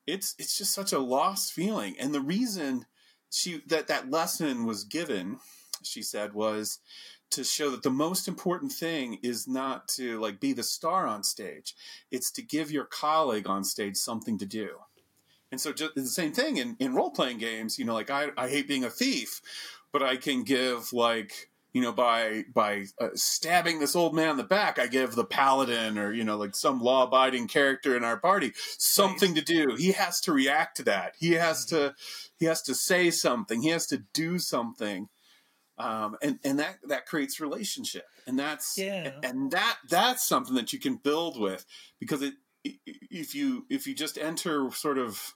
it's 0.07 0.35
it's 0.39 0.59
just 0.59 0.75
such 0.75 0.93
a 0.93 0.99
lost 0.99 1.53
feeling. 1.53 1.97
And 1.99 2.15
the 2.15 2.21
reason 2.21 2.85
she 3.31 3.63
that 3.69 3.89
that 3.89 4.11
lesson 4.11 4.67
was 4.67 4.85
given, 4.85 5.39
she 5.83 6.03
said, 6.03 6.35
was 6.35 6.81
to 7.31 7.45
show 7.45 7.71
that 7.71 7.83
the 7.83 7.91
most 7.91 8.29
important 8.29 8.73
thing 8.73 9.19
is 9.23 9.49
not 9.49 9.89
to 9.89 10.21
like 10.21 10.41
be 10.41 10.53
the 10.53 10.63
star 10.63 11.07
on 11.07 11.23
stage 11.23 11.75
it's 12.11 12.31
to 12.31 12.43
give 12.43 12.71
your 12.71 12.85
colleague 12.85 13.49
on 13.49 13.65
stage 13.65 13.97
something 13.97 14.39
to 14.39 14.47
do. 14.47 14.71
And 15.51 15.61
so 15.61 15.73
just 15.73 15.95
the 15.95 16.07
same 16.07 16.33
thing 16.33 16.57
in, 16.57 16.77
in 16.81 16.95
role-playing 16.95 17.39
games 17.39 17.79
you 17.79 17.85
know 17.85 17.95
like 17.95 18.11
I, 18.11 18.29
I 18.37 18.49
hate 18.49 18.69
being 18.69 18.85
a 18.85 18.91
thief 18.91 19.41
but 19.93 20.03
i 20.03 20.17
can 20.17 20.43
give 20.43 20.93
like 20.93 21.49
you 21.73 21.83
know 21.83 21.93
by 21.93 22.45
by 22.53 22.87
uh, 23.01 23.11
stabbing 23.15 23.79
this 23.79 23.95
old 23.95 24.15
man 24.15 24.31
in 24.31 24.37
the 24.37 24.45
back 24.45 24.79
i 24.79 24.87
give 24.87 25.15
the 25.15 25.25
paladin 25.25 25.99
or 25.99 26.13
you 26.13 26.25
know 26.25 26.37
like 26.37 26.57
some 26.57 26.81
law-abiding 26.81 27.47
character 27.47 27.97
in 27.97 28.03
our 28.03 28.17
party 28.17 28.53
something 28.79 29.35
right. 29.35 29.47
to 29.47 29.67
do. 29.67 29.77
He 29.77 29.93
has 29.93 30.21
to 30.23 30.33
react 30.33 30.77
to 30.79 30.85
that. 30.85 31.15
He 31.19 31.33
has 31.33 31.67
mm-hmm. 31.67 31.77
to 31.77 31.95
he 32.39 32.47
has 32.47 32.63
to 32.63 32.75
say 32.75 33.11
something. 33.11 33.63
He 33.63 33.69
has 33.69 33.87
to 33.89 33.99
do 34.13 34.39
something 34.39 35.09
um, 35.79 36.17
and 36.23 36.39
and 36.45 36.59
that 36.59 36.77
that 36.89 37.07
creates 37.07 37.41
relationship, 37.41 38.07
and 38.27 38.39
that's 38.39 38.79
yeah. 38.79 39.13
and 39.23 39.51
that 39.51 39.79
that's 39.89 40.27
something 40.27 40.55
that 40.55 40.73
you 40.73 40.79
can 40.79 40.97
build 40.97 41.41
with 41.41 41.67
because 41.99 42.23
it 42.23 42.35
if 42.65 43.35
you 43.35 43.67
if 43.69 43.87
you 43.87 43.95
just 43.95 44.17
enter 44.17 44.71
sort 44.71 44.99
of 44.99 45.35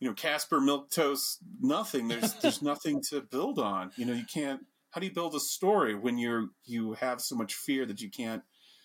you 0.00 0.08
know 0.08 0.14
Caspar 0.14 0.58
Milquetoast 0.58 1.38
nothing. 1.60 2.08
There's 2.08 2.34
there's 2.42 2.62
nothing 2.62 3.02
to 3.10 3.20
build 3.20 3.58
on. 3.58 3.92
You 3.96 4.06
know 4.06 4.12
you 4.12 4.24
can't 4.24 4.62
how 4.90 5.00
do 5.00 5.06
you 5.06 5.12
build 5.12 5.34
a 5.34 5.40
story 5.40 5.94
when 5.94 6.18
you're 6.18 6.48
you 6.64 6.94
have 6.94 7.20
so 7.20 7.36
much 7.36 7.54
fear 7.54 7.86
that 7.86 8.00
you 8.00 8.10
can't 8.10 8.42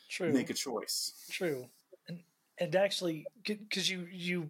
True. 0.10 0.32
make 0.32 0.50
a 0.50 0.54
choice? 0.54 1.14
True. 1.32 1.66
And 2.08 2.20
and 2.60 2.76
actually 2.76 3.26
because 3.44 3.90
you 3.90 4.08
you 4.12 4.50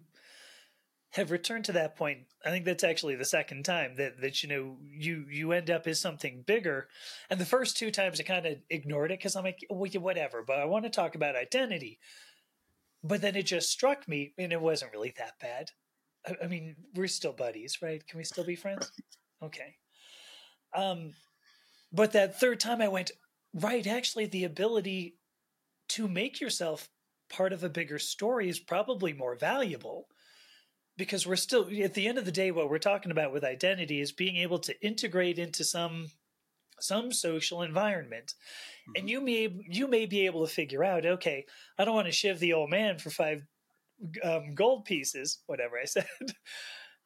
have 1.10 1.30
returned 1.30 1.64
to 1.64 1.72
that 1.72 1.96
point. 1.96 2.20
I 2.44 2.50
think 2.50 2.64
that's 2.64 2.84
actually 2.84 3.16
the 3.16 3.24
second 3.24 3.64
time 3.64 3.96
that 3.96 4.20
that 4.20 4.42
you 4.42 4.48
know 4.48 4.76
you 4.84 5.26
you 5.30 5.52
end 5.52 5.70
up 5.70 5.86
as 5.86 6.00
something 6.00 6.44
bigger. 6.46 6.88
And 7.30 7.40
the 7.40 7.46
first 7.46 7.76
two 7.76 7.90
times 7.90 8.20
I 8.20 8.24
kind 8.24 8.46
of 8.46 8.58
ignored 8.68 9.10
it 9.10 9.18
because 9.18 9.34
I'm 9.34 9.44
like, 9.44 9.64
well, 9.70 9.90
whatever. 10.00 10.42
But 10.46 10.58
I 10.58 10.66
want 10.66 10.84
to 10.84 10.90
talk 10.90 11.14
about 11.14 11.36
identity. 11.36 11.98
But 13.02 13.20
then 13.20 13.36
it 13.36 13.44
just 13.44 13.70
struck 13.70 14.08
me, 14.08 14.32
and 14.38 14.52
it 14.52 14.60
wasn't 14.60 14.92
really 14.92 15.14
that 15.18 15.38
bad. 15.40 15.70
I, 16.26 16.44
I 16.44 16.48
mean, 16.48 16.76
we're 16.94 17.06
still 17.06 17.32
buddies, 17.32 17.78
right? 17.80 18.04
Can 18.06 18.18
we 18.18 18.24
still 18.24 18.44
be 18.44 18.56
friends? 18.56 18.90
Okay. 19.42 19.76
Um, 20.74 21.12
but 21.92 22.12
that 22.12 22.38
third 22.40 22.58
time 22.60 22.82
I 22.82 22.88
went, 22.88 23.12
right, 23.54 23.86
actually, 23.86 24.26
the 24.26 24.44
ability 24.44 25.16
to 25.90 26.08
make 26.08 26.40
yourself 26.40 26.90
part 27.30 27.52
of 27.52 27.62
a 27.62 27.68
bigger 27.68 27.98
story 27.98 28.48
is 28.48 28.58
probably 28.58 29.12
more 29.12 29.36
valuable 29.36 30.08
because 30.98 31.26
we're 31.26 31.36
still 31.36 31.66
at 31.82 31.94
the 31.94 32.08
end 32.08 32.18
of 32.18 32.26
the 32.26 32.32
day 32.32 32.50
what 32.50 32.68
we're 32.68 32.78
talking 32.78 33.12
about 33.12 33.32
with 33.32 33.44
identity 33.44 34.00
is 34.00 34.12
being 34.12 34.36
able 34.36 34.58
to 34.58 34.74
integrate 34.84 35.38
into 35.38 35.64
some 35.64 36.10
some 36.80 37.12
social 37.12 37.62
environment. 37.62 38.34
Mm-hmm. 38.34 38.92
And 38.96 39.10
you 39.10 39.20
may 39.20 39.56
you 39.70 39.86
may 39.88 40.04
be 40.04 40.26
able 40.26 40.46
to 40.46 40.52
figure 40.52 40.84
out, 40.84 41.06
okay, 41.06 41.46
I 41.78 41.84
don't 41.84 41.94
want 41.94 42.08
to 42.08 42.12
shiv 42.12 42.40
the 42.40 42.52
old 42.52 42.68
man 42.68 42.98
for 42.98 43.10
five 43.10 43.46
um, 44.22 44.54
gold 44.54 44.84
pieces, 44.84 45.38
whatever 45.46 45.76
I 45.80 45.84
said. 45.86 46.06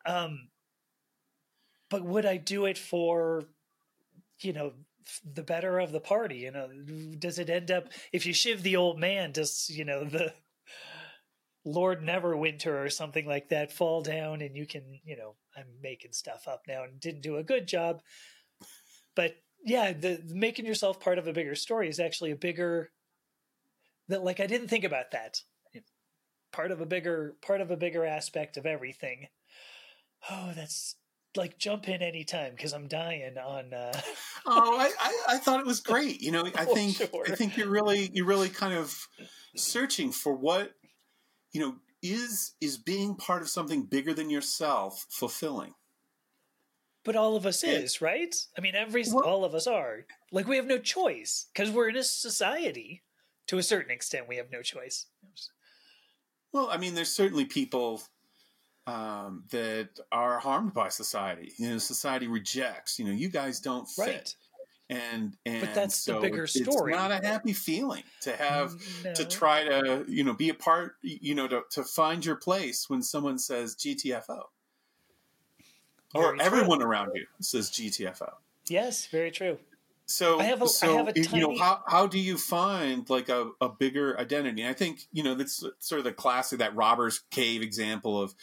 um, 0.07 0.49
but 1.91 2.03
would 2.03 2.25
I 2.25 2.39
do 2.39 2.65
it 2.65 2.79
for, 2.79 3.45
you 4.41 4.55
know, 4.55 4.73
the 5.35 5.43
better 5.43 5.79
of 5.79 5.93
the 5.93 6.01
party? 6.01 6.37
You 6.37 6.53
know, 6.53 6.71
does 7.19 7.39
it 7.39 7.51
end 7.51 7.71
up 7.71 7.89
if 8.13 8.25
you 8.25 8.33
shiv 8.33 8.63
the 8.63 8.77
old 8.77 8.99
man? 8.99 9.33
Does 9.33 9.69
you 9.71 9.85
know 9.85 10.05
the 10.05 10.33
Lord 11.65 12.03
Neverwinter 12.03 12.85
or 12.85 12.91
something 12.91 13.27
like 13.27 13.49
that 13.51 13.73
fall 13.73 14.03
down 14.03 14.41
and 14.43 14.57
you 14.57 14.67
can, 14.67 15.01
you 15.05 15.17
know, 15.17 15.37
I'm 15.57 15.67
making 15.83 16.13
stuff 16.13 16.49
up 16.49 16.63
now 16.67 16.85
and 16.85 16.99
didn't 16.99 17.23
do 17.23 17.37
a 17.37 17.45
good 17.45 17.69
job. 17.69 18.03
But 19.15 19.37
yeah, 19.65 19.93
the, 19.93 20.21
the 20.25 20.35
making 20.35 20.67
yourself 20.67 21.01
part 21.01 21.19
of 21.19 21.27
a 21.27 21.33
bigger 21.33 21.55
story 21.55 21.89
is 21.89 22.01
actually 22.01 22.33
a 22.33 22.37
bigger 22.37 22.91
that 24.09 24.25
like 24.25 24.41
I 24.41 24.47
didn't 24.47 24.69
think 24.69 24.85
about 24.85 25.13
that. 25.13 25.41
Part 26.53 26.71
of 26.71 26.81
a 26.81 26.87
bigger 26.87 27.37
part 27.41 27.61
of 27.61 27.71
a 27.71 27.77
bigger 27.77 28.05
aspect 28.05 28.57
of 28.57 28.67
everything. 28.67 29.29
Oh, 30.31 30.53
that's 30.55 30.97
like 31.35 31.59
jump 31.59 31.89
in 31.89 32.03
anytime 32.03 32.53
because 32.55 32.73
I'm 32.73 32.89
dying 32.89 33.39
on. 33.39 33.73
Uh... 33.73 33.93
oh, 34.47 34.79
I, 34.79 34.91
I, 35.01 35.35
I 35.35 35.39
thought 35.39 35.61
it 35.61 35.67
was 35.67 35.81
great. 35.81 36.21
You 36.21 36.31
know, 36.31 36.45
I 36.45 36.67
oh, 36.69 36.75
think 36.75 36.97
sure. 36.97 37.09
I 37.27 37.35
think 37.35 37.57
you're 37.57 37.71
really 37.71 38.11
you're 38.13 38.27
really 38.27 38.51
kind 38.51 38.75
of 38.75 38.95
searching 39.57 40.13
for 40.13 40.35
what 40.35 40.73
you 41.53 41.61
know, 41.61 41.77
is 42.03 42.55
is 42.61 42.77
being 42.77 43.15
part 43.15 43.43
of 43.43 43.49
something 43.49 43.85
bigger 43.85 44.13
than 44.13 44.31
yourself 44.31 45.07
fulfilling? 45.09 45.75
But 47.05 47.17
all 47.17 47.35
of 47.35 47.47
us 47.47 47.65
is, 47.65 48.01
right? 48.01 48.35
I 48.57 48.61
mean, 48.61 48.77
every 48.77 49.05
well, 49.13 49.25
all 49.25 49.45
of 49.45 49.55
us 49.55 49.67
are. 49.67 50.07
Like 50.31 50.47
we 50.47 50.57
have 50.57 50.67
no 50.67 50.79
choice 50.79 51.47
because 51.53 51.71
we're 51.71 51.89
in 51.89 51.97
a 51.97 52.05
society. 52.05 53.03
To 53.49 53.59
a 53.59 53.63
certain 53.63 53.91
extent, 53.91 54.29
we 54.29 54.37
have 54.37 54.53
no 54.53 54.63
choice. 54.63 55.07
Well, 56.53 56.69
I 56.71 56.77
mean, 56.77 56.95
there's 56.95 57.13
certainly 57.13 57.45
people 57.45 58.03
um, 58.87 59.45
that 59.51 59.91
are 60.13 60.39
harmed 60.39 60.75
by 60.75 60.91
society. 60.91 61.53
You 61.59 61.71
know, 61.71 61.79
society 61.79 62.29
rejects. 62.29 63.01
You 63.01 63.07
know, 63.07 63.13
you 63.13 63.29
guys 63.29 63.59
don't 63.59 63.89
fit. 63.89 64.07
Right 64.07 64.35
and 64.91 65.37
and 65.47 65.61
but 65.61 65.75
that's 65.75 65.97
so 65.97 66.15
the 66.15 66.21
bigger 66.21 66.47
story. 66.47 66.93
It's 66.93 67.01
not 67.01 67.11
a 67.11 67.27
happy 67.27 67.53
feeling 67.53 68.03
to 68.23 68.37
have 68.37 68.75
no. 69.05 69.15
to 69.15 69.25
try 69.25 69.65
to 69.65 70.05
you 70.09 70.25
know 70.25 70.35
be 70.35 70.49
a 70.49 70.55
part 70.55 70.97
you 71.03 71.35
know 71.35 71.49
to, 71.49 71.63
to 71.71 71.85
find 71.85 72.25
your 72.25 72.37
place 72.37 72.89
when 72.91 73.03
someone 73.03 73.39
says 73.39 73.75
GTFO, 73.77 74.43
or 76.15 76.41
everyone 76.41 76.83
around 76.83 77.13
you 77.15 77.27
says 77.41 77.71
GTFO. 77.71 78.33
Yes, 78.69 79.07
very 79.07 79.31
true. 79.31 79.59
So 80.07 80.41
I 80.41 80.45
have 80.45 80.61
a, 80.61 80.69
so 80.69 80.93
I 80.93 80.97
have 80.99 81.09
a 81.09 81.13
tiny... 81.15 81.41
you 81.41 81.49
know 81.49 81.59
how 81.59 81.83
how 81.87 82.07
do 82.07 82.19
you 82.19 82.37
find 82.37 83.09
like 83.09 83.29
a, 83.29 83.51
a 83.61 83.69
bigger 83.69 84.19
identity? 84.19 84.67
I 84.67 84.73
think 84.73 85.07
you 85.13 85.23
know 85.23 85.35
that's 85.35 85.65
sort 85.79 85.99
of 86.01 86.05
the 86.05 86.13
classic 86.13 86.59
that 86.59 86.77
robbers 86.77 87.23
cave 87.31 87.63
example 87.63 88.21
of 88.21 88.35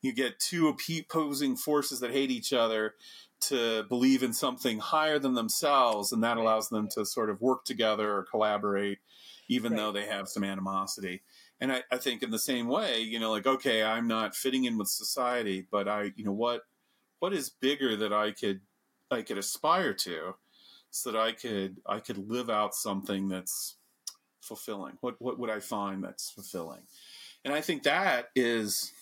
you 0.00 0.12
get 0.12 0.38
two 0.38 0.68
opposing 0.68 1.56
forces 1.56 2.00
that 2.00 2.12
hate 2.12 2.30
each 2.30 2.52
other 2.52 2.94
to 3.40 3.84
believe 3.84 4.22
in 4.22 4.32
something 4.32 4.78
higher 4.78 5.18
than 5.18 5.34
themselves, 5.34 6.12
and 6.12 6.22
that 6.22 6.36
allows 6.36 6.68
them 6.68 6.88
to 6.88 7.04
sort 7.04 7.30
of 7.30 7.40
work 7.40 7.64
together 7.64 8.12
or 8.12 8.24
collaborate, 8.24 8.98
even 9.48 9.72
right. 9.72 9.78
though 9.78 9.92
they 9.92 10.06
have 10.06 10.28
some 10.28 10.44
animosity. 10.44 11.22
And 11.60 11.72
I, 11.72 11.82
I 11.90 11.98
think 11.98 12.22
in 12.22 12.30
the 12.30 12.38
same 12.38 12.68
way, 12.68 13.00
you 13.00 13.18
know, 13.18 13.30
like 13.30 13.46
okay, 13.46 13.82
I'm 13.82 14.06
not 14.06 14.36
fitting 14.36 14.64
in 14.64 14.78
with 14.78 14.88
society, 14.88 15.66
but 15.70 15.88
I, 15.88 16.12
you 16.16 16.24
know, 16.24 16.32
what 16.32 16.62
what 17.18 17.32
is 17.32 17.50
bigger 17.50 17.96
that 17.96 18.12
I 18.12 18.32
could 18.32 18.60
I 19.10 19.22
could 19.22 19.38
aspire 19.38 19.94
to, 19.94 20.34
so 20.90 21.12
that 21.12 21.20
I 21.20 21.32
could 21.32 21.78
I 21.86 22.00
could 22.00 22.18
live 22.18 22.50
out 22.50 22.74
something 22.74 23.28
that's 23.28 23.76
fulfilling. 24.40 24.98
What 25.00 25.16
what 25.20 25.38
would 25.38 25.50
I 25.50 25.60
find 25.60 26.02
that's 26.02 26.30
fulfilling? 26.30 26.82
And 27.44 27.54
I 27.54 27.60
think 27.60 27.84
that 27.84 28.30
is 28.34 28.92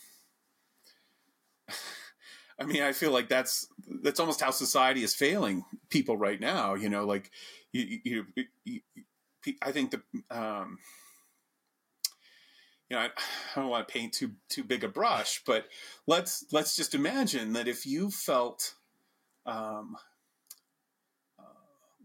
I 2.59 2.65
mean, 2.65 2.83
I 2.83 2.93
feel 2.93 3.13
like 3.13 3.29
that's 3.29 3.69
that's 4.03 4.21
almost 4.21 4.41
how 4.41 4.51
society 4.51 5.03
is 5.03 5.15
failing 5.15 5.65
people 5.91 6.17
right 6.17 6.41
now. 6.41 6.75
You 6.75 6.89
know, 6.89 7.05
like 7.05 7.31
you, 7.73 8.01
you, 8.05 8.27
you, 8.35 8.45
you 8.65 8.81
I 9.63 9.73
think 9.73 9.91
the 9.91 10.03
um, 10.31 10.79
you 12.89 12.97
know, 12.97 13.03
I, 13.03 13.07
I, 13.07 13.61
don't 13.61 13.69
want 13.69 13.87
to 13.87 13.93
paint 13.93 14.13
too 14.15 14.33
too 14.49 14.65
big 14.65 14.85
a 14.85 14.89
brush, 14.89 15.43
but 15.47 15.67
let's 16.07 16.47
let's 16.53 16.77
just 16.77 16.95
imagine 16.95 17.53
that 17.55 17.69
if 17.69 17.85
you 17.85 18.11
felt 18.11 18.75
um, 19.45 19.97
uh, 21.39 21.43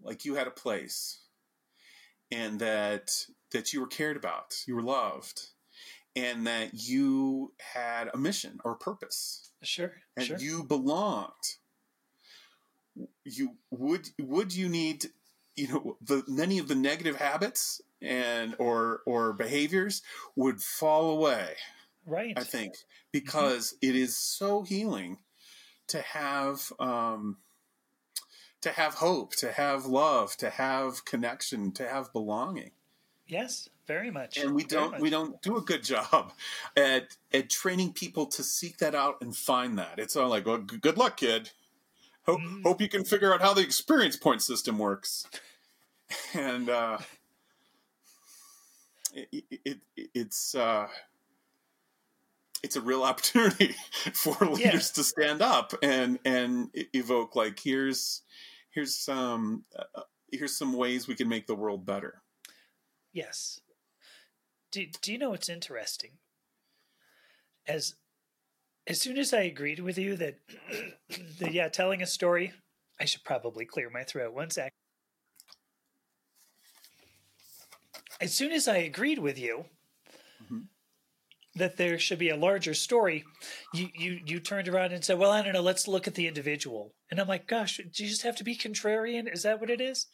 like 0.04 0.26
you 0.26 0.36
had 0.36 0.48
a 0.48 0.52
place 0.52 1.20
and 2.32 2.60
that 2.60 3.12
that 3.52 3.74
you 3.74 3.82
were 3.82 3.88
cared 3.88 4.18
about, 4.18 4.56
you 4.68 4.76
were 4.76 4.84
loved, 4.84 5.42
and 6.16 6.48
that 6.48 6.72
you 6.74 7.54
had 7.74 8.10
a 8.14 8.18
mission 8.18 8.60
or 8.64 8.74
a 8.74 8.78
purpose 8.78 9.52
Sure. 9.64 9.94
And 10.18 10.26
sure. 10.26 10.38
you 10.38 10.64
belonged. 10.64 11.32
You 13.24 13.56
would 13.70 14.10
would 14.20 14.54
you 14.54 14.68
need 14.70 15.06
you 15.56 15.68
know 15.68 15.98
the 16.02 16.24
many 16.28 16.60
of 16.60 16.68
the 16.68 16.76
negative 16.76 17.16
habits 17.16 17.82
and 18.02 18.56
or 18.60 19.02
or 19.06 19.34
behaviors 19.34 20.02
would 20.36 20.62
fall 20.62 21.12
away. 21.12 21.56
Right. 22.06 22.34
I 22.36 22.44
think 22.44 22.74
because 23.12 23.74
mm-hmm. 23.74 23.90
it 23.90 23.96
is 23.96 24.18
so 24.18 24.64
healing 24.64 25.20
to 25.88 26.02
have 26.02 26.74
um 26.80 27.38
to 28.62 28.72
have 28.72 28.96
hope, 28.96 29.36
to 29.38 29.52
have 29.52 29.86
love, 29.86 30.36
to 30.38 30.50
have 30.50 31.06
connection, 31.06 31.72
to 31.74 31.88
have 31.88 32.14
belonging. 32.14 32.72
Yes, 33.28 33.70
very 33.88 34.12
much. 34.12 34.38
And 34.38 34.54
we 34.54 34.64
don't 34.64 35.00
we 35.00 35.10
don't 35.10 35.42
do 35.42 35.58
a 35.58 35.62
good 35.62 35.84
job 35.94 36.34
at 36.76 37.16
at 37.34 37.50
training 37.50 37.94
people 37.94 38.26
to 38.28 38.44
seek 38.44 38.78
that 38.78 38.96
out 38.96 39.18
and 39.22 39.36
find 39.36 39.78
that. 39.78 39.98
It's 39.98 40.16
all 40.16 40.30
like, 40.30 40.46
well, 40.46 40.58
good 40.58 40.98
luck, 40.98 41.18
kid. 41.18 41.52
Hope 42.26 42.40
mm. 42.40 42.64
hope 42.64 42.82
you 42.82 42.90
can 42.90 43.04
figure 43.04 43.34
out 43.34 43.42
how 43.42 43.54
the 43.54 43.62
experience 43.62 44.16
point 44.16 44.42
system 44.42 44.78
works. 44.78 45.28
And 46.34 46.70
uh, 46.70 46.98
it, 49.14 49.46
it, 49.50 49.80
it 49.96 50.10
it's 50.14 50.56
uh, 50.56 50.88
it's 52.64 52.76
a 52.76 52.82
real 52.82 53.04
opportunity 53.12 53.76
for 54.14 54.36
leaders 54.46 54.60
yeah. 54.60 54.80
to 54.96 55.04
stand 55.04 55.42
up 55.42 55.74
and 55.82 56.20
and 56.26 56.70
evoke 56.94 57.36
like 57.36 57.60
here's 57.60 58.22
here's 58.70 58.96
some 58.96 59.64
uh, 59.78 59.84
uh, 59.96 60.02
here's 60.32 60.58
some 60.58 60.74
ways 60.74 61.08
we 61.08 61.16
can 61.16 61.30
make 61.30 61.48
the 61.48 61.56
world 61.56 61.86
better. 61.86 62.22
Yes, 63.14 63.60
do, 64.72 64.86
do 65.02 65.12
you 65.12 65.18
know 65.18 65.32
what's 65.32 65.50
interesting? 65.50 66.12
As 67.68 67.96
as 68.88 69.00
soon 69.00 69.18
as 69.18 69.34
I 69.34 69.42
agreed 69.42 69.80
with 69.80 69.98
you 69.98 70.16
that, 70.18 70.40
that 71.40 71.54
yeah, 71.54 71.70
telling 71.70 72.02
a 72.02 72.08
story, 72.08 72.52
I 73.00 73.06
should 73.06 73.24
probably 73.24 73.66
clear 73.66 73.90
my 73.90 74.04
throat. 74.04 74.34
One 74.34 74.50
sec. 74.50 74.74
As 78.20 78.34
soon 78.34 78.52
as 78.52 78.68
I 78.68 78.78
agreed 78.78 79.20
with 79.20 79.40
you 79.40 79.66
mm-hmm. 80.44 80.60
that 81.56 81.78
there 81.78 81.98
should 81.98 82.20
be 82.20 82.30
a 82.30 82.36
larger 82.36 82.74
story, 82.74 83.24
you, 83.74 83.90
you 83.96 84.20
you 84.26 84.40
turned 84.40 84.68
around 84.68 84.94
and 84.94 85.04
said, 85.04 85.18
"Well, 85.18 85.32
I 85.32 85.42
don't 85.42 85.54
know. 85.54 85.62
Let's 85.62 85.88
look 85.88 86.08
at 86.08 86.16
the 86.16 86.28
individual." 86.28 86.94
And 87.10 87.20
I'm 87.20 87.28
like, 87.28 87.48
"Gosh, 87.48 87.78
do 87.78 88.04
you 88.04 88.10
just 88.10 88.24
have 88.24 88.36
to 88.38 88.44
be 88.44 88.56
contrarian? 88.56 89.32
Is 89.32 89.44
that 89.44 89.60
what 89.60 89.70
it 89.70 89.82
is?" 89.82 90.08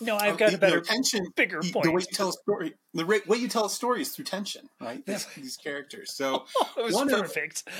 No, 0.00 0.16
I've 0.16 0.38
got 0.38 0.54
a 0.54 0.58
better, 0.58 0.80
tension, 0.80 1.26
bigger 1.36 1.60
point. 1.60 1.84
The 1.84 1.92
way 1.92 2.02
you 2.02 2.14
tell 2.14 2.30
a 2.30 2.32
story, 2.32 2.74
the 2.92 3.04
way 3.04 3.36
you 3.36 3.48
tell 3.48 3.66
a 3.66 3.70
story 3.70 4.02
is 4.02 4.10
through 4.10 4.24
tension, 4.24 4.68
right? 4.80 5.04
These, 5.06 5.26
these 5.36 5.56
characters. 5.56 6.12
So 6.12 6.44
oh, 6.76 6.92
one 6.92 7.08
perfect. 7.08 7.64
Of, 7.66 7.72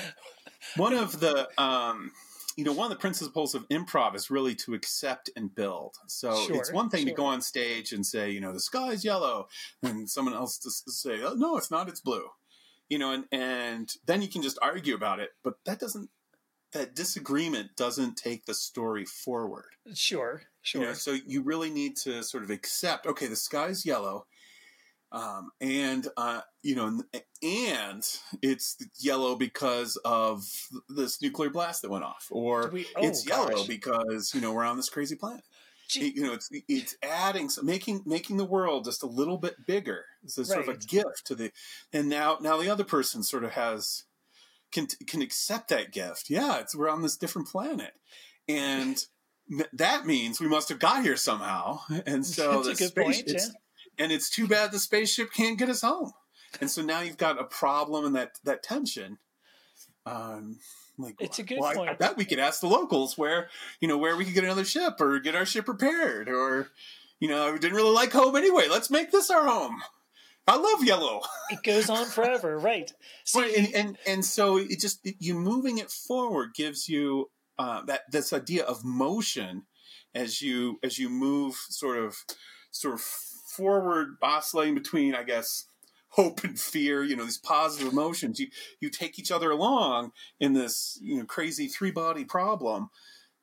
one 0.77 0.93
of 0.93 1.19
the, 1.19 1.49
um, 1.61 2.11
you 2.55 2.63
know, 2.63 2.71
one 2.71 2.89
of 2.89 2.97
the 2.97 3.01
principles 3.01 3.53
of 3.53 3.67
improv 3.67 4.15
is 4.15 4.29
really 4.29 4.55
to 4.55 4.73
accept 4.73 5.29
and 5.35 5.53
build. 5.53 5.95
So 6.07 6.35
sure, 6.45 6.55
it's 6.55 6.71
one 6.71 6.89
thing 6.89 7.01
sure. 7.01 7.09
to 7.09 7.15
go 7.15 7.25
on 7.25 7.41
stage 7.41 7.91
and 7.91 8.05
say, 8.05 8.31
you 8.31 8.39
know, 8.39 8.53
the 8.53 8.61
sky 8.61 8.91
is 8.91 9.03
yellow, 9.03 9.47
and 9.83 10.09
someone 10.09 10.33
else 10.33 10.57
to 10.59 10.71
say, 10.71 11.21
oh, 11.21 11.33
no, 11.33 11.57
it's 11.57 11.69
not, 11.69 11.89
it's 11.89 12.01
blue. 12.01 12.27
You 12.87 12.99
know, 12.99 13.11
and 13.11 13.25
and 13.31 13.91
then 14.05 14.21
you 14.21 14.27
can 14.27 14.41
just 14.41 14.59
argue 14.61 14.95
about 14.95 15.19
it, 15.19 15.31
but 15.43 15.55
that 15.65 15.79
doesn't 15.79 16.09
that 16.71 16.95
disagreement 16.95 17.75
doesn't 17.75 18.15
take 18.15 18.45
the 18.45 18.53
story 18.53 19.05
forward. 19.05 19.71
Sure, 19.93 20.43
sure. 20.65 20.81
You 20.81 20.87
know, 20.87 20.93
so 20.93 21.15
you 21.25 21.41
really 21.41 21.69
need 21.69 21.95
to 21.97 22.23
sort 22.23 22.43
of 22.43 22.49
accept. 22.49 23.05
Okay, 23.05 23.27
the 23.27 23.35
sky's 23.35 23.85
yellow, 23.85 24.25
um, 25.11 25.51
and 25.61 26.07
uh, 26.17 26.41
you 26.63 26.75
know, 26.75 27.01
and 27.43 28.03
it's 28.41 28.77
yellow 28.99 29.35
because 29.35 29.95
of 30.03 30.45
this 30.89 31.21
nuclear 31.21 31.49
blast 31.49 31.83
that 31.83 31.91
went 31.91 32.03
off, 32.03 32.27
or 32.31 32.69
we, 32.69 32.85
oh, 32.95 33.07
it's 33.07 33.23
gosh. 33.23 33.49
yellow 33.49 33.67
because 33.67 34.33
you 34.33 34.41
know 34.41 34.51
we're 34.51 34.65
on 34.65 34.75
this 34.75 34.89
crazy 34.89 35.15
planet. 35.15 35.43
It, 35.95 36.15
you 36.15 36.23
know, 36.23 36.33
it's 36.33 36.49
it's 36.67 36.95
adding, 37.03 37.49
making 37.61 38.01
making 38.05 38.37
the 38.37 38.45
world 38.45 38.85
just 38.85 39.03
a 39.03 39.07
little 39.07 39.37
bit 39.37 39.67
bigger. 39.67 40.05
It's 40.23 40.37
a 40.37 40.45
sort 40.45 40.67
right. 40.67 40.69
of 40.69 40.83
a 40.83 40.85
gift 40.85 41.25
to 41.25 41.35
the, 41.35 41.51
and 41.93 42.09
now 42.09 42.39
now 42.41 42.57
the 42.57 42.69
other 42.69 42.83
person 42.83 43.21
sort 43.21 43.43
of 43.43 43.51
has 43.51 44.05
can 44.71 44.87
can 45.05 45.21
accept 45.21 45.69
that 45.69 45.91
gift. 45.91 46.29
Yeah, 46.29 46.59
it's 46.59 46.75
we're 46.75 46.89
on 46.89 47.03
this 47.03 47.17
different 47.17 47.47
planet, 47.49 47.93
and 48.47 48.97
that 49.73 50.05
means 50.05 50.39
we 50.39 50.47
must 50.47 50.69
have 50.69 50.79
got 50.79 51.03
here 51.03 51.17
somehow. 51.17 51.79
And 52.05 52.25
so 52.25 52.63
That's 52.63 52.67
a 52.67 52.71
the 52.71 52.75
good 52.77 52.87
space, 52.89 53.03
point, 53.17 53.27
it's- 53.29 53.51
and 53.97 54.11
it's 54.11 54.29
too 54.29 54.47
bad 54.47 54.71
the 54.71 54.79
spaceship 54.79 55.31
can't 55.31 55.57
get 55.57 55.69
us 55.69 55.81
home. 55.81 56.11
And 56.61 56.69
so 56.69 56.81
now 56.81 57.01
you've 57.01 57.17
got 57.17 57.39
a 57.39 57.43
problem 57.45 58.05
and 58.05 58.15
that 58.15 58.39
that 58.43 58.63
tension. 58.63 59.17
Um, 60.05 60.59
like 60.97 61.15
It's 61.19 61.39
a 61.39 61.43
good 61.43 61.59
well, 61.59 61.73
point. 61.73 61.89
I, 61.89 61.93
bet 61.93 62.15
we 62.17 62.25
could 62.25 62.39
ask 62.39 62.61
the 62.61 62.67
locals 62.67 63.17
where 63.17 63.49
you 63.81 63.87
know 63.87 63.97
where 63.97 64.15
we 64.15 64.23
could 64.25 64.33
get 64.33 64.43
another 64.43 64.63
ship 64.65 64.99
or 65.01 65.19
get 65.19 65.35
our 65.35 65.45
ship 65.45 65.67
repaired 65.67 66.29
or 66.29 66.69
you 67.19 67.27
know 67.27 67.51
we 67.53 67.59
didn't 67.59 67.75
really 67.75 67.93
like 67.93 68.11
home 68.13 68.35
anyway. 68.35 68.67
Let's 68.69 68.89
make 68.89 69.11
this 69.11 69.29
our 69.29 69.45
home. 69.45 69.81
I 70.47 70.57
love 70.57 70.83
yellow. 70.83 71.21
It 71.49 71.63
goes 71.63 71.89
on 71.89 72.05
forever, 72.05 72.57
right? 72.59 72.93
See, 73.25 73.39
Right, 73.41 73.55
and, 73.57 73.73
and 73.75 73.97
and 74.07 74.25
so 74.25 74.57
it 74.57 74.79
just 74.79 75.05
you 75.19 75.33
moving 75.35 75.79
it 75.79 75.89
forward 75.91 76.53
gives 76.53 76.87
you 76.87 77.29
uh, 77.57 77.83
that 77.85 78.01
this 78.11 78.33
idea 78.33 78.63
of 78.63 78.83
motion 78.83 79.63
as 80.13 80.41
you 80.41 80.79
as 80.83 80.99
you 80.99 81.09
move 81.09 81.55
sort 81.55 81.97
of 81.97 82.17
sort 82.71 82.93
of 82.93 83.01
forward 83.01 84.15
oscillating 84.21 84.75
between 84.75 85.15
I 85.15 85.23
guess 85.23 85.67
hope 86.09 86.43
and 86.43 86.59
fear 86.59 87.03
you 87.03 87.15
know 87.15 87.23
these 87.25 87.37
positive 87.37 87.91
emotions 87.91 88.39
you 88.39 88.47
you 88.79 88.89
take 88.89 89.19
each 89.19 89.31
other 89.31 89.51
along 89.51 90.11
in 90.39 90.53
this 90.53 90.97
you 91.01 91.17
know 91.17 91.25
crazy 91.25 91.67
three 91.67 91.91
body 91.91 92.23
problem 92.23 92.89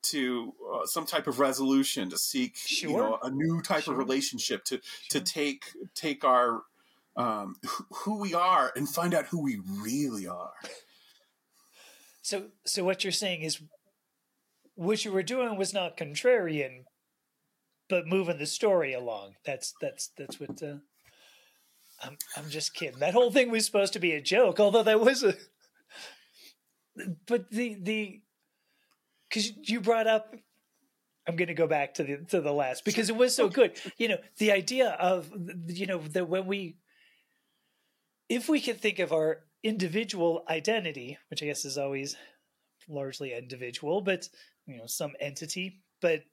to 0.01 0.53
uh, 0.73 0.85
some 0.85 1.05
type 1.05 1.27
of 1.27 1.39
resolution 1.39 2.09
to 2.09 2.17
seek 2.17 2.57
you 2.81 2.89
know 2.89 3.17
a 3.23 3.29
new 3.31 3.61
type 3.61 3.83
Sure. 3.83 3.93
of 3.93 3.99
relationship 3.99 4.63
to 4.65 4.75
Sure. 4.83 5.21
to 5.21 5.21
take 5.21 5.65
take 5.95 6.23
our 6.23 6.63
um, 7.15 7.55
who 7.91 8.19
we 8.19 8.33
are 8.33 8.71
and 8.75 8.89
find 8.89 9.13
out 9.13 9.27
who 9.27 9.41
we 9.41 9.59
really 9.81 10.27
are. 10.27 10.53
So, 12.21 12.47
so 12.65 12.83
what 12.83 13.03
you're 13.03 13.11
saying 13.11 13.41
is, 13.41 13.61
what 14.75 15.05
you 15.05 15.11
were 15.11 15.23
doing 15.23 15.57
was 15.57 15.73
not 15.73 15.97
contrarian, 15.97 16.83
but 17.89 18.07
moving 18.07 18.37
the 18.37 18.45
story 18.45 18.93
along. 18.93 19.35
That's 19.45 19.73
that's 19.81 20.09
that's 20.17 20.39
what. 20.39 20.61
Uh, 20.61 20.77
I'm 22.01 22.17
I'm 22.35 22.49
just 22.49 22.73
kidding. 22.73 22.99
That 22.99 23.13
whole 23.13 23.31
thing 23.31 23.51
was 23.51 23.65
supposed 23.65 23.93
to 23.93 23.99
be 23.99 24.11
a 24.13 24.21
joke, 24.21 24.59
although 24.59 24.83
that 24.83 24.99
was 24.99 25.23
a. 25.23 25.35
But 27.27 27.49
the 27.49 27.77
the, 27.81 28.21
because 29.29 29.51
you 29.63 29.81
brought 29.81 30.05
up, 30.05 30.35
I'm 31.27 31.35
going 31.35 31.47
to 31.47 31.53
go 31.53 31.67
back 31.67 31.95
to 31.95 32.03
the 32.03 32.17
to 32.29 32.41
the 32.41 32.51
last 32.51 32.85
because 32.85 33.09
it 33.09 33.15
was 33.15 33.35
so 33.35 33.49
good. 33.49 33.79
You 33.97 34.09
know, 34.09 34.17
the 34.37 34.51
idea 34.51 34.89
of 34.89 35.31
you 35.67 35.87
know 35.87 35.99
that 35.99 36.29
when 36.29 36.45
we, 36.45 36.77
if 38.29 38.49
we 38.49 38.59
can 38.59 38.75
think 38.75 38.99
of 38.99 39.11
our 39.11 39.39
individual 39.63 40.43
identity, 40.49 41.17
which 41.29 41.41
I 41.41 41.47
guess 41.47 41.65
is 41.65 41.77
always 41.77 42.15
largely 42.87 43.33
individual, 43.33 44.01
but 44.01 44.27
you 44.65 44.77
know, 44.77 44.85
some 44.87 45.13
entity. 45.19 45.81
But 46.01 46.23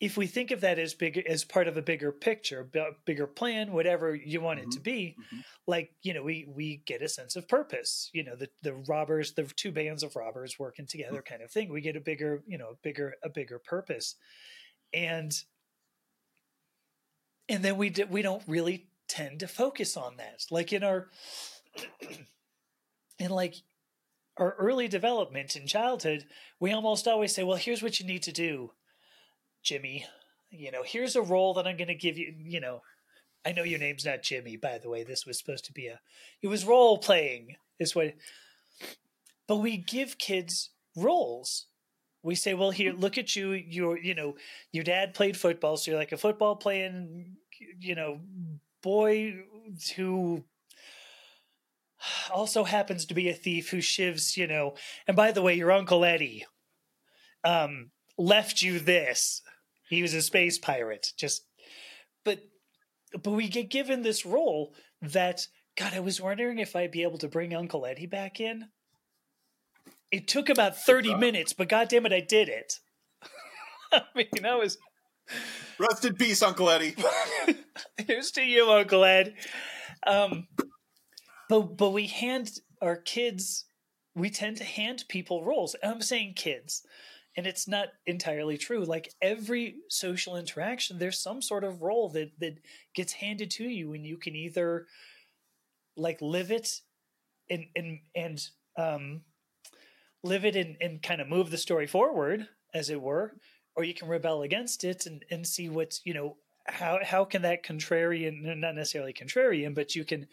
if 0.00 0.16
we 0.16 0.26
think 0.26 0.52
of 0.52 0.60
that 0.60 0.78
as 0.78 0.94
big 0.94 1.18
as 1.18 1.44
part 1.44 1.66
of 1.66 1.76
a 1.76 1.82
bigger 1.82 2.12
picture, 2.12 2.62
b- 2.62 2.86
bigger 3.04 3.26
plan, 3.26 3.72
whatever 3.72 4.14
you 4.14 4.40
want 4.40 4.60
it 4.60 4.70
to 4.70 4.80
be, 4.80 5.16
mhm. 5.18 5.42
like 5.66 5.90
you 6.02 6.14
know, 6.14 6.22
we 6.22 6.46
we 6.48 6.82
get 6.86 7.02
a 7.02 7.08
sense 7.08 7.34
of 7.34 7.48
purpose. 7.48 8.08
You 8.12 8.22
know, 8.24 8.36
the 8.36 8.48
the 8.62 8.74
robbers, 8.88 9.32
the 9.32 9.44
two 9.44 9.72
bands 9.72 10.02
of 10.02 10.14
robbers 10.14 10.58
working 10.58 10.86
together, 10.86 11.20
kind 11.22 11.42
of 11.42 11.50
thing. 11.50 11.72
We 11.72 11.80
get 11.80 11.96
a 11.96 12.00
bigger, 12.00 12.42
you 12.46 12.58
know, 12.58 12.78
bigger 12.82 13.14
a 13.24 13.28
bigger 13.28 13.58
purpose, 13.58 14.14
and 14.92 15.32
and 17.48 17.64
then 17.64 17.76
we 17.76 17.90
d- 17.90 18.04
we 18.04 18.22
don't 18.22 18.42
really 18.46 18.88
tend 19.08 19.40
to 19.40 19.48
focus 19.48 19.96
on 19.96 20.16
that, 20.18 20.44
like 20.50 20.72
in 20.72 20.84
our 20.84 21.08
in 23.18 23.30
like 23.30 23.56
our 24.38 24.54
early 24.58 24.88
development 24.88 25.56
in 25.56 25.66
childhood, 25.66 26.26
we 26.60 26.72
almost 26.72 27.08
always 27.08 27.34
say, 27.34 27.42
well, 27.42 27.56
here's 27.56 27.82
what 27.82 27.98
you 27.98 28.06
need 28.06 28.22
to 28.22 28.32
do, 28.32 28.72
Jimmy. 29.62 30.06
You 30.50 30.70
know, 30.70 30.82
here's 30.84 31.16
a 31.16 31.22
role 31.22 31.54
that 31.54 31.66
I'm 31.66 31.76
going 31.76 31.88
to 31.88 31.94
give 31.94 32.16
you. 32.16 32.34
You 32.38 32.60
know, 32.60 32.82
I 33.44 33.52
know 33.52 33.64
your 33.64 33.78
name's 33.78 34.04
not 34.04 34.22
Jimmy, 34.22 34.56
by 34.56 34.78
the 34.78 34.88
way. 34.88 35.04
This 35.04 35.26
was 35.26 35.38
supposed 35.38 35.64
to 35.66 35.72
be 35.72 35.86
a, 35.88 36.00
it 36.42 36.48
was 36.48 36.64
role 36.64 36.98
playing, 36.98 37.56
is 37.78 37.94
what. 37.94 38.14
But 39.46 39.56
we 39.56 39.76
give 39.76 40.18
kids 40.18 40.70
roles. 40.96 41.66
We 42.22 42.34
say, 42.34 42.54
well, 42.54 42.70
here, 42.70 42.92
look 42.92 43.16
at 43.16 43.36
you. 43.36 43.52
You're, 43.52 43.98
you 43.98 44.14
know, 44.14 44.36
your 44.72 44.84
dad 44.84 45.14
played 45.14 45.36
football, 45.36 45.76
so 45.76 45.90
you're 45.90 46.00
like 46.00 46.12
a 46.12 46.18
football 46.18 46.56
playing, 46.56 47.36
you 47.80 47.94
know, 47.94 48.20
boy 48.82 49.42
who 49.96 50.44
also 52.32 52.64
happens 52.64 53.06
to 53.06 53.14
be 53.14 53.28
a 53.28 53.34
thief 53.34 53.70
who 53.70 53.78
shivs, 53.78 54.36
you 54.36 54.46
know. 54.46 54.74
And 55.06 55.16
by 55.16 55.32
the 55.32 55.42
way, 55.42 55.54
your 55.54 55.72
uncle 55.72 56.04
Eddie 56.04 56.46
um, 57.44 57.90
left 58.16 58.62
you 58.62 58.78
this. 58.78 59.42
He 59.88 60.02
was 60.02 60.14
a 60.14 60.22
space 60.22 60.58
pirate. 60.58 61.12
Just, 61.16 61.44
but, 62.24 62.40
but 63.12 63.30
we 63.30 63.48
get 63.48 63.70
given 63.70 64.02
this 64.02 64.26
role 64.26 64.74
that 65.00 65.46
God. 65.78 65.94
I 65.94 66.00
was 66.00 66.20
wondering 66.20 66.58
if 66.58 66.74
I'd 66.74 66.90
be 66.90 67.04
able 67.04 67.18
to 67.18 67.28
bring 67.28 67.54
Uncle 67.54 67.86
Eddie 67.86 68.06
back 68.06 68.40
in. 68.40 68.66
It 70.10 70.26
took 70.26 70.48
about 70.48 70.76
thirty 70.76 71.10
job. 71.10 71.20
minutes, 71.20 71.52
but 71.52 71.68
God 71.68 71.88
damn 71.88 72.04
it, 72.04 72.12
I 72.12 72.20
did 72.20 72.48
it. 72.48 72.74
I 73.92 74.02
mean, 74.14 74.26
that 74.42 74.58
was. 74.58 74.76
Rest 75.78 76.04
in 76.04 76.16
peace, 76.16 76.42
Uncle 76.42 76.68
Eddie. 76.68 76.96
Here's 78.06 78.32
to 78.32 78.42
you, 78.42 78.70
Uncle 78.70 79.04
Ed. 79.04 79.34
Um, 80.06 80.48
but 81.48 81.76
but 81.76 81.90
we 81.90 82.06
hand 82.06 82.60
our 82.80 82.96
kids, 82.96 83.64
we 84.14 84.30
tend 84.30 84.56
to 84.58 84.64
hand 84.64 85.04
people 85.08 85.44
roles. 85.44 85.74
I'm 85.82 86.02
saying 86.02 86.34
kids, 86.34 86.82
and 87.36 87.46
it's 87.46 87.66
not 87.68 87.88
entirely 88.06 88.58
true. 88.58 88.84
Like 88.84 89.12
every 89.22 89.76
social 89.88 90.36
interaction, 90.36 90.98
there's 90.98 91.18
some 91.18 91.42
sort 91.42 91.64
of 91.64 91.82
role 91.82 92.08
that 92.10 92.32
that 92.40 92.58
gets 92.94 93.12
handed 93.14 93.50
to 93.52 93.64
you, 93.64 93.92
and 93.92 94.06
you 94.06 94.16
can 94.16 94.34
either 94.34 94.86
like 95.96 96.20
live 96.20 96.50
it 96.50 96.80
and 97.50 97.64
and 97.74 97.98
and 98.14 98.48
um, 98.76 99.20
live 100.22 100.44
it 100.44 100.56
and, 100.56 100.76
and 100.80 101.02
kind 101.02 101.20
of 101.20 101.28
move 101.28 101.50
the 101.50 101.58
story 101.58 101.86
forward, 101.86 102.48
as 102.74 102.90
it 102.90 103.00
were, 103.00 103.34
or 103.74 103.84
you 103.84 103.94
can 103.94 104.08
rebel 104.08 104.42
against 104.42 104.84
it 104.84 105.06
and, 105.06 105.24
and 105.30 105.46
see 105.46 105.68
what's 105.68 106.00
you 106.04 106.12
know 106.12 106.36
how 106.66 106.98
how 107.02 107.24
can 107.24 107.42
that 107.42 107.64
contrarian 107.64 108.42
not 108.58 108.74
necessarily 108.74 109.12
contrarian 109.12 109.74
but 109.74 109.94
you 109.94 110.04
can 110.04 110.26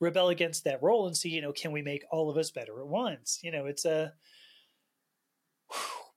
rebel 0.00 0.28
against 0.28 0.64
that 0.64 0.82
role 0.82 1.06
and 1.06 1.16
see 1.16 1.28
you 1.28 1.40
know 1.42 1.52
can 1.52 1.72
we 1.72 1.82
make 1.82 2.04
all 2.10 2.30
of 2.30 2.36
us 2.36 2.50
better 2.50 2.80
at 2.80 2.86
once 2.86 3.38
you 3.42 3.50
know 3.50 3.66
it's 3.66 3.84
a 3.84 4.12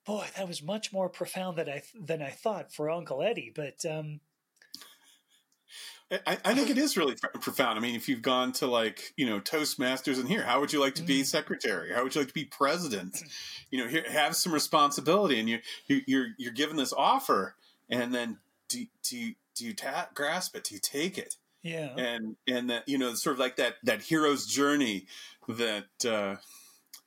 boy 0.06 0.26
that 0.36 0.48
was 0.48 0.64
much 0.64 0.92
more 0.92 1.10
profound 1.10 1.58
than 1.58 1.70
i 1.70 1.82
than 2.00 2.22
i 2.22 2.30
thought 2.30 2.74
for 2.74 2.90
uncle 2.90 3.22
eddie 3.22 3.52
but 3.54 3.86
um 3.86 4.20
I, 6.28 6.38
I 6.46 6.54
think 6.54 6.70
it 6.70 6.78
is 6.78 6.96
really 6.96 7.16
profound. 7.42 7.78
I 7.80 7.82
mean, 7.82 7.96
if 7.96 8.08
you've 8.08 8.22
gone 8.22 8.52
to 8.54 8.68
like 8.68 9.14
you 9.18 9.26
know 9.26 9.40
Toastmasters 9.40 10.20
and 10.20 10.28
here, 10.28 10.44
how 10.44 10.60
would 10.60 10.72
you 10.72 10.80
like 10.80 10.96
to 10.96 11.04
be 11.04 11.22
Mm. 11.22 11.26
secretary? 11.26 11.92
How 11.92 12.04
would 12.04 12.14
you 12.14 12.22
like 12.22 12.28
to 12.28 12.34
be 12.34 12.46
president? 12.46 13.18
You 13.72 13.80
know, 13.80 13.88
here 13.88 14.04
have 14.10 14.36
some 14.36 14.54
responsibility, 14.54 15.40
and 15.40 15.50
you, 15.50 15.60
you 15.88 16.02
you're 16.06 16.28
you're 16.38 16.52
given 16.54 16.76
this 16.76 16.94
offer, 16.94 17.56
and 17.90 18.14
then 18.14 18.38
do 18.68 18.86
do 19.02 19.18
you, 19.18 19.36
do 19.56 19.66
you 19.66 19.74
ta- 19.74 20.10
grasp 20.14 20.56
it? 20.56 20.66
Do 20.66 20.76
you 20.76 20.82
take 20.82 21.18
it? 21.18 21.38
Yeah. 21.64 21.96
And 21.98 22.36
and 22.48 22.70
that 22.70 22.88
you 22.88 22.98
know 22.98 23.14
sort 23.16 23.34
of 23.34 23.40
like 23.40 23.56
that 23.56 23.76
that 23.84 24.02
hero's 24.04 24.46
journey 24.46 25.08
that 25.48 26.06
uh 26.06 26.36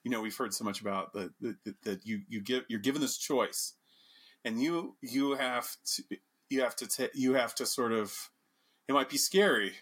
you 0.03 0.11
know 0.11 0.21
we've 0.21 0.37
heard 0.37 0.53
so 0.55 0.65
much 0.65 0.81
about 0.81 1.13
that 1.13 1.31
that, 1.41 1.83
that 1.85 2.07
you 2.07 2.23
you 2.29 2.41
give 2.41 2.65
you're 2.69 2.81
given 2.81 3.01
this 3.01 3.17
choice. 3.19 3.75
And 4.45 4.61
you 4.63 4.97
you 5.03 5.35
have 5.35 5.69
to 5.97 6.03
you 6.49 6.63
have 6.63 6.77
to 6.77 7.11
you 7.15 7.35
have 7.35 7.55
to 7.57 7.67
sort 7.67 7.93
of 7.93 8.31
it 8.89 8.93
might 8.93 9.09
be 9.09 9.17
scary 9.19 9.73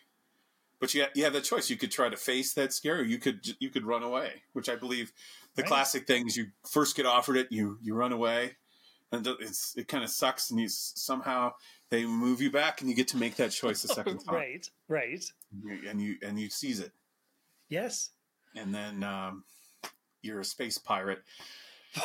but 0.80 0.92
you, 0.92 1.02
ha- 1.02 1.10
you 1.14 1.24
have 1.24 1.32
that 1.34 1.44
choice. 1.44 1.70
You 1.70 1.76
could 1.76 1.90
try 1.92 2.08
to 2.10 2.16
face 2.16 2.52
that 2.54 2.72
scare 2.72 2.96
or 2.98 3.04
you 3.04 3.18
could 3.18 3.40
you 3.60 3.70
could 3.70 3.84
run 3.84 4.02
away 4.02 4.42
which 4.54 4.68
i 4.68 4.74
believe 4.76 5.12
the 5.54 5.62
Right. 5.62 5.68
classic 5.68 6.06
thing 6.06 6.26
is 6.26 6.36
you 6.36 6.46
first 6.68 6.96
get 6.96 7.06
offered 7.06 7.36
it 7.36 7.48
you 7.52 7.78
you 7.82 7.94
run 7.94 8.12
away 8.12 8.56
and 9.12 9.26
it's 9.40 9.76
it 9.76 9.86
kind 9.88 10.02
of 10.02 10.10
sucks 10.10 10.50
and 10.50 10.58
you 10.58 10.68
somehow 10.68 11.52
they 11.94 12.04
move 12.04 12.42
you 12.42 12.50
back 12.50 12.80
and 12.80 12.90
you 12.90 12.96
get 12.96 13.08
to 13.08 13.16
make 13.16 13.36
that 13.36 13.52
choice 13.52 13.84
a 13.84 13.88
second 13.88 14.18
time. 14.24 14.34
Right 14.34 14.68
right. 14.88 15.24
And 15.88 16.00
you 16.00 16.16
and 16.22 16.38
you 16.38 16.50
seize 16.50 16.80
it. 16.80 16.92
Yes. 17.68 18.10
And 18.56 18.74
then 18.74 19.02
um, 19.02 19.44
you're 20.22 20.40
a 20.40 20.44
space 20.44 20.78
pirate. 20.78 21.22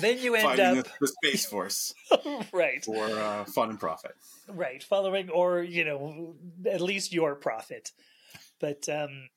Then 0.00 0.18
you 0.18 0.34
end 0.34 0.60
up 0.60 0.84
the, 0.84 0.90
the 1.00 1.08
space 1.08 1.46
force 1.46 1.94
right. 2.52 2.84
for 2.84 3.06
uh, 3.06 3.44
fun 3.44 3.70
and 3.70 3.80
profit. 3.80 4.12
Right 4.46 4.82
following 4.82 5.30
or 5.30 5.62
you 5.62 5.84
know 5.84 6.34
at 6.70 6.82
least 6.82 7.14
your 7.14 7.34
profit. 7.34 7.92
But 8.60 8.88
um 8.88 9.28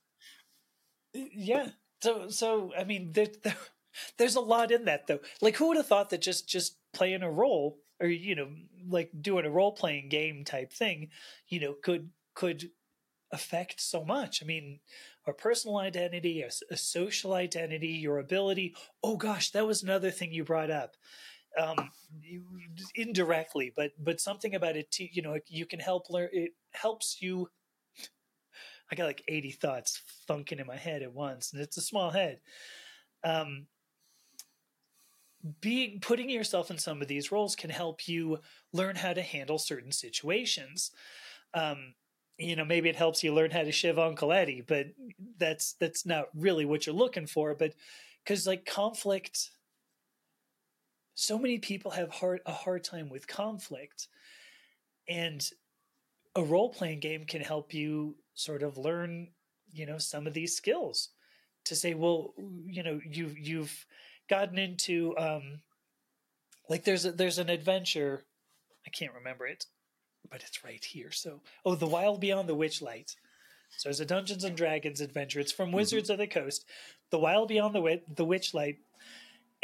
yeah 1.14 1.70
so 2.02 2.30
so 2.30 2.72
i 2.78 2.84
mean 2.84 3.14
there, 3.14 3.28
there, 3.44 3.58
there's 4.18 4.36
a 4.36 4.42
lot 4.42 4.72
in 4.72 4.86
that 4.86 5.08
though. 5.08 5.20
Like 5.42 5.56
who 5.56 5.70
would 5.70 5.78
have 5.78 5.88
thought 5.88 6.10
that 6.10 6.22
just 6.22 6.48
just 6.48 6.76
playing 6.94 7.24
a 7.24 7.32
role 7.32 7.78
or 8.00 8.08
you 8.08 8.36
know 8.36 8.50
like 8.88 9.10
doing 9.22 9.46
a 9.46 9.50
role 9.50 9.72
playing 9.72 10.10
game 10.10 10.44
type 10.44 10.72
thing 10.72 11.10
you 11.48 11.60
know 11.60 11.76
could 11.84 12.10
could 12.34 12.70
affect 13.32 13.80
so 13.80 14.04
much 14.04 14.42
i 14.42 14.46
mean 14.46 14.80
a 15.30 15.34
personal 15.34 15.78
identity, 15.78 16.42
a, 16.42 16.50
a, 16.72 16.78
social 16.78 17.34
identity, 17.34 17.88
your 17.88 18.20
ability. 18.20 18.76
Oh 19.04 19.16
gosh, 19.16 19.52
that 19.52 19.66
was 19.66 19.84
another 19.84 20.12
thing 20.12 20.34
you 20.34 20.44
brought 20.44 20.72
up. 20.72 20.96
Um, 21.58 21.90
indirectly, 22.96 23.74
but 23.76 23.92
but 23.98 24.22
something 24.22 24.54
about 24.54 24.76
it. 24.76 24.96
You 25.00 25.22
know, 25.22 25.40
you 25.48 25.66
can 25.66 25.80
help 25.80 26.10
learn. 26.10 26.30
It 26.32 26.52
helps 26.72 27.22
you. 27.22 27.50
I 28.92 28.96
got 28.96 29.06
like 29.06 29.24
eighty 29.28 29.52
thoughts 29.52 30.02
funking 30.28 30.60
in 30.60 30.68
my 30.68 30.76
head 30.76 31.02
at 31.02 31.14
once, 31.14 31.52
and 31.52 31.62
it's 31.62 31.78
a 31.78 31.82
small 31.82 32.12
head. 32.12 32.40
Um, 33.24 33.66
being 35.62 36.00
putting 36.00 36.30
yourself 36.30 36.70
in 36.70 36.78
some 36.78 37.02
of 37.02 37.08
these 37.08 37.32
roles 37.32 37.56
can 37.56 37.70
help 37.70 38.08
you 38.08 38.40
learn 38.74 38.96
how 38.96 39.14
to 39.14 39.22
handle 39.22 39.58
certain 39.58 39.92
situations. 39.92 40.92
Um, 41.54 41.94
you 42.38 42.56
know, 42.56 42.66
maybe 42.66 42.90
it 42.90 42.96
helps 42.96 43.24
you 43.24 43.34
learn 43.34 43.52
how 43.52 43.64
to 43.64 43.72
shiv 43.72 44.00
Uncle 44.00 44.32
Eddie, 44.32 44.64
but 44.66 44.88
that's 45.38 45.74
that's 45.74 46.06
not 46.06 46.28
really 46.34 46.66
what 46.66 46.86
you're 46.86 46.96
looking 46.96 47.28
for. 47.28 47.54
But 47.56 47.74
because 48.24 48.48
like 48.48 48.66
conflict, 48.66 49.52
so 51.16 51.38
many 51.38 51.60
people 51.60 51.92
have 51.92 52.12
hard 52.12 52.42
a 52.46 52.52
hard 52.52 52.84
time 52.84 53.10
with 53.10 53.28
conflict, 53.28 54.08
and 55.08 55.48
a 56.36 56.44
role 56.44 56.70
playing 56.70 57.00
game 57.00 57.26
can 57.26 57.42
help 57.42 57.74
you 57.74 58.16
sort 58.36 58.64
of 58.64 58.78
learn, 58.78 59.30
you 59.74 59.86
know, 59.86 59.98
some 59.98 60.28
of 60.28 60.34
these 60.34 60.56
skills 60.56 61.10
to 61.66 61.76
say, 61.76 61.94
well, 61.94 62.34
you 62.66 62.84
know, 62.84 63.00
you've 63.06 63.38
you've 63.38 63.86
gotten 64.30 64.58
into 64.58 65.18
um, 65.18 65.62
like 66.70 66.84
there's 66.84 67.06
a, 67.06 67.12
there's 67.12 67.40
an 67.40 67.50
adventure, 67.50 68.24
I 68.86 68.90
can't 68.90 69.14
remember 69.14 69.48
it, 69.48 69.66
but 70.30 70.44
it's 70.46 70.64
right 70.64 70.84
here. 70.84 71.12
So, 71.12 71.42
oh, 71.66 71.76
The 71.76 71.88
Wild 71.88 72.22
Beyond 72.22 72.48
the 72.48 72.56
Witchlight. 72.56 73.16
So 73.78 73.90
it's 73.90 74.00
a 74.00 74.06
Dungeons 74.06 74.44
and 74.44 74.58
Dragons 74.58 75.02
adventure. 75.02 75.40
It's 75.40 75.52
from 75.52 75.68
mm-hmm. 75.68 75.78
Wizards 75.78 76.06
mm-hmm. 76.06 76.14
of 76.14 76.20
the 76.20 76.28
Coast. 76.28 76.66
The 77.12 77.20
Wild 77.20 77.50
Beyond 77.50 77.76
the 77.76 78.02
the 78.14 78.26
Witchlight, 78.26 78.78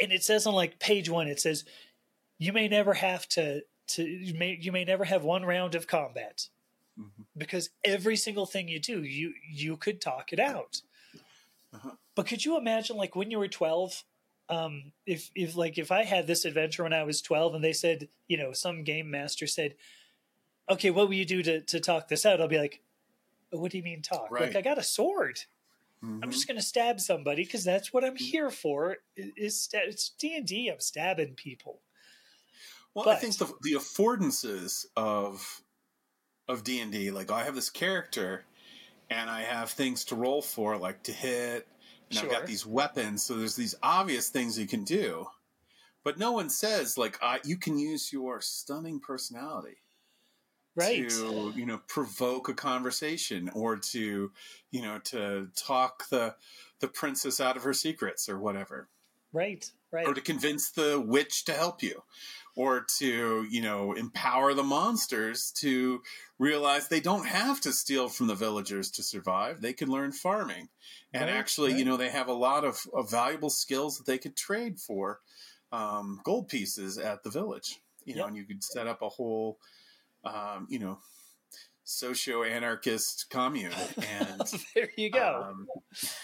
and 0.00 0.12
it 0.12 0.22
says 0.22 0.46
on 0.46 0.54
like 0.54 0.78
page 0.78 1.08
one, 1.08 1.28
it 1.28 1.40
says 1.40 1.64
you 2.38 2.52
may 2.52 2.68
never 2.68 2.94
have 2.94 3.28
to 3.30 3.62
to 3.88 4.04
you 4.04 4.34
may 4.34 4.58
you 4.60 4.72
may 4.72 4.84
never 4.84 5.04
have 5.04 5.24
one 5.24 5.44
round 5.44 5.74
of 5.74 5.86
combat 5.86 6.48
mm-hmm. 6.98 7.22
because 7.36 7.70
every 7.84 8.16
single 8.16 8.46
thing 8.46 8.68
you 8.68 8.80
do, 8.80 9.02
you 9.02 9.32
you 9.48 9.76
could 9.76 10.00
talk 10.00 10.32
it 10.32 10.40
out. 10.40 10.82
Uh-huh. 11.72 11.92
But 12.14 12.26
could 12.26 12.44
you 12.44 12.56
imagine, 12.56 12.96
like 12.96 13.14
when 13.14 13.30
you 13.30 13.38
were 13.38 13.48
twelve, 13.48 14.04
um, 14.48 14.92
if 15.06 15.30
if 15.34 15.56
like 15.56 15.78
if 15.78 15.90
I 15.90 16.04
had 16.04 16.26
this 16.26 16.44
adventure 16.44 16.82
when 16.82 16.92
I 16.92 17.04
was 17.04 17.20
twelve, 17.20 17.54
and 17.54 17.64
they 17.64 17.72
said, 17.72 18.08
you 18.28 18.36
know, 18.36 18.52
some 18.52 18.84
game 18.84 19.10
master 19.10 19.46
said, 19.46 19.74
"Okay, 20.70 20.90
what 20.90 21.08
will 21.08 21.14
you 21.14 21.24
do 21.24 21.42
to 21.42 21.60
to 21.62 21.80
talk 21.80 22.08
this 22.08 22.24
out?" 22.24 22.40
I'll 22.40 22.48
be 22.48 22.58
like, 22.58 22.82
"What 23.50 23.72
do 23.72 23.78
you 23.78 23.84
mean 23.84 24.02
talk? 24.02 24.30
Right. 24.30 24.42
Like 24.42 24.56
I 24.56 24.60
got 24.60 24.78
a 24.78 24.82
sword." 24.82 25.40
Mm-hmm. 26.04 26.22
I'm 26.22 26.30
just 26.30 26.46
going 26.46 26.58
to 26.58 26.64
stab 26.64 27.00
somebody 27.00 27.42
because 27.42 27.64
that's 27.64 27.92
what 27.92 28.04
I'm 28.04 28.16
here 28.16 28.50
for. 28.50 28.98
Is 29.16 29.68
it's 29.72 30.10
D 30.10 30.36
and 30.36 30.46
D? 30.46 30.68
I'm 30.68 30.80
stabbing 30.80 31.34
people. 31.34 31.80
Well, 32.94 33.06
but, 33.06 33.16
I 33.16 33.18
think 33.18 33.36
the 33.38 33.52
the 33.62 33.72
affordances 33.72 34.86
of 34.96 35.62
of 36.48 36.64
D 36.64 36.80
and 36.80 36.92
D, 36.92 37.10
like 37.10 37.30
I 37.30 37.44
have 37.44 37.54
this 37.54 37.70
character, 37.70 38.44
and 39.10 39.28
I 39.28 39.42
have 39.42 39.70
things 39.70 40.04
to 40.06 40.14
roll 40.14 40.42
for, 40.42 40.76
like 40.76 41.02
to 41.04 41.12
hit, 41.12 41.66
and 42.10 42.18
sure. 42.18 42.28
I've 42.28 42.36
got 42.38 42.46
these 42.46 42.66
weapons. 42.66 43.22
So 43.22 43.34
there's 43.34 43.56
these 43.56 43.74
obvious 43.82 44.28
things 44.28 44.58
you 44.58 44.66
can 44.66 44.84
do, 44.84 45.26
but 46.04 46.18
no 46.18 46.32
one 46.32 46.50
says 46.50 46.96
like 46.96 47.18
uh, 47.20 47.38
you 47.44 47.56
can 47.56 47.78
use 47.78 48.12
your 48.12 48.40
stunning 48.40 49.00
personality, 49.00 49.78
right? 50.74 51.08
To 51.08 51.52
you 51.54 51.66
know 51.66 51.80
provoke 51.88 52.48
a 52.48 52.54
conversation 52.54 53.50
or 53.54 53.76
to 53.76 54.30
you 54.70 54.82
know 54.82 54.98
to 55.04 55.48
talk 55.56 56.08
the 56.08 56.34
the 56.80 56.88
princess 56.88 57.40
out 57.40 57.56
of 57.56 57.64
her 57.64 57.74
secrets 57.74 58.28
or 58.28 58.38
whatever, 58.38 58.88
right? 59.32 59.70
Right. 59.92 60.06
Or 60.06 60.14
to 60.14 60.20
convince 60.20 60.70
the 60.70 61.00
witch 61.00 61.44
to 61.44 61.52
help 61.52 61.82
you 61.82 62.02
or 62.56 62.86
to 62.98 63.46
you 63.48 63.60
know 63.60 63.92
empower 63.92 64.54
the 64.54 64.62
monsters 64.62 65.52
to 65.52 66.02
realize 66.38 66.88
they 66.88 67.00
don't 67.00 67.26
have 67.26 67.60
to 67.60 67.72
steal 67.72 68.08
from 68.08 68.26
the 68.26 68.34
villagers 68.34 68.90
to 68.90 69.02
survive 69.02 69.60
they 69.60 69.72
can 69.72 69.88
learn 69.88 70.10
farming 70.10 70.68
and 71.12 71.24
right, 71.24 71.34
actually 71.34 71.70
right. 71.70 71.78
you 71.78 71.84
know 71.84 71.96
they 71.96 72.08
have 72.08 72.28
a 72.28 72.32
lot 72.32 72.64
of, 72.64 72.80
of, 72.94 73.10
valuable 73.10 73.50
skills 73.50 73.98
that 73.98 74.06
they 74.06 74.18
could 74.18 74.36
trade 74.36 74.80
for 74.80 75.20
um, 75.70 76.20
gold 76.24 76.48
pieces 76.48 76.98
at 76.98 77.22
the 77.22 77.30
village 77.30 77.78
you 78.04 78.14
know 78.14 78.22
yep. 78.22 78.28
and 78.28 78.36
you 78.36 78.44
could 78.44 78.64
set 78.64 78.86
up 78.86 79.02
a 79.02 79.08
whole 79.08 79.58
um, 80.24 80.66
you 80.68 80.78
know 80.78 80.98
socio-anarchist 81.88 83.26
commune 83.30 83.72
and 83.96 84.42
there 84.74 84.90
you 84.96 85.08
go 85.08 85.46
um, 85.48 85.66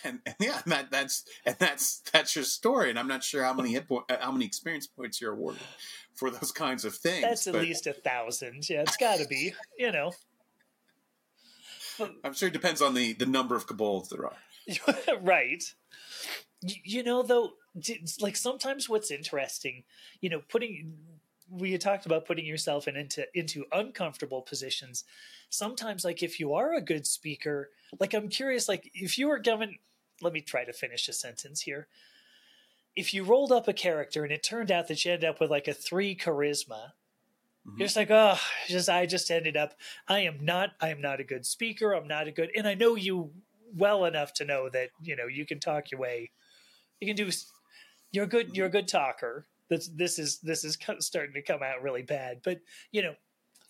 and, 0.03 0.19
and, 0.27 0.35
yeah 0.41 0.61
and 0.65 0.73
that 0.73 0.91
that's 0.91 1.25
and 1.47 1.57
that's 1.59 2.03
that's 2.13 2.35
your 2.35 2.45
story 2.45 2.91
and 2.91 2.99
i'm 2.99 3.07
not 3.07 3.23
sure 3.23 3.45
how 3.45 3.55
many 3.55 3.71
hit 3.71 3.89
po- 3.89 4.05
how 4.21 4.33
many 4.33 4.45
experience 4.45 4.89
points 4.89 5.21
you're 5.21 5.33
awarded 5.33 5.63
for 6.15 6.31
those 6.31 6.53
kinds 6.53 6.85
of 6.85 6.95
things. 6.95 7.23
That's 7.23 7.47
at 7.47 7.55
least 7.55 7.87
a 7.87 7.93
thousand. 7.93 8.69
Yeah, 8.69 8.83
it's 8.83 8.97
got 8.97 9.19
to 9.19 9.27
be. 9.27 9.53
You 9.79 9.93
know. 9.93 10.13
I'm 12.25 12.35
sure 12.35 12.49
it 12.49 12.53
depends 12.53 12.83
on 12.83 12.95
the 12.95 13.13
the 13.15 13.27
number 13.27 13.57
of 13.57 13.67
kobolds 13.67 14.11
there 14.11 14.27
are. 14.27 15.19
right. 15.23 15.63
You 16.63 17.03
know, 17.03 17.23
though, 17.23 17.55
like 18.21 18.37
sometimes 18.37 18.89
what's 18.89 19.11
interesting, 19.11 19.83
you 20.21 20.31
know, 20.31 20.43
putting 20.49 20.95
we 21.53 21.73
had 21.73 21.81
talked 21.81 22.07
about 22.07 22.27
putting 22.27 22.47
yourself 22.47 22.89
in 22.89 22.97
into 22.97 23.27
into 23.35 23.67
uncomfortable 23.73 24.43
positions. 24.43 25.05
Sometimes, 25.51 26.05
like 26.05 26.23
if 26.23 26.41
you 26.41 26.55
are 26.55 26.75
a 26.75 26.81
good 26.81 27.07
speaker, 27.07 27.71
like 28.01 28.15
I'm 28.15 28.29
curious, 28.29 28.69
like 28.69 28.91
if 28.95 29.19
you 29.19 29.29
were 29.29 29.39
given, 29.39 29.77
let 30.21 30.33
me 30.33 30.41
try 30.41 30.65
to 30.65 30.73
finish 30.73 31.09
a 31.09 31.13
sentence 31.13 31.61
here 31.61 31.89
if 32.95 33.15
you 33.15 33.25
rolled 33.25 33.53
up 33.53 33.69
a 33.69 33.73
character 33.73 34.25
and 34.25 34.33
it 34.33 34.43
turned 34.43 34.71
out 34.71 34.89
that 34.89 35.05
you 35.05 35.13
ended 35.13 35.29
up 35.29 35.41
with 35.41 35.51
like 35.51 35.69
a 35.69 35.75
three 35.75 36.15
charisma, 36.15 36.93
mm-hmm. 37.67 37.79
you're 37.79 37.87
just 37.87 37.97
like, 37.97 38.11
oh, 38.11 38.39
just 38.69 38.89
I 38.89 39.07
just 39.07 39.31
ended 39.31 39.57
up. 39.57 39.75
I 40.09 40.21
am 40.21 40.45
not. 40.45 40.71
I 40.81 40.89
am 40.89 41.01
not 41.01 41.21
a 41.21 41.25
good 41.25 41.47
speaker. 41.47 41.93
I'm 41.93 42.09
not 42.09 42.29
a 42.29 42.33
good. 42.33 42.51
And 42.57 42.67
I 42.67 42.75
know 42.75 42.95
you 42.95 43.31
well 43.75 44.05
enough 44.05 44.35
to 44.35 44.45
know 44.45 44.69
that 44.69 44.91
you 45.03 45.17
know 45.17 45.27
you 45.27 45.47
can 45.47 45.61
talk 45.61 45.91
your 45.91 46.01
way. 46.01 46.31
You 47.01 47.07
can 47.07 47.17
do. 47.17 47.31
You're 48.11 48.27
good. 48.27 48.57
You're 48.57 48.67
a 48.67 48.71
good 48.71 48.89
talker. 48.89 49.47
This 49.69 49.89
this 49.89 50.19
is 50.19 50.39
this 50.39 50.65
is 50.65 50.79
starting 50.99 51.35
to 51.35 51.43
come 51.43 51.63
out 51.63 51.83
really 51.83 52.03
bad. 52.03 52.41
But 52.45 52.61
you 52.91 53.03
know, 53.03 53.15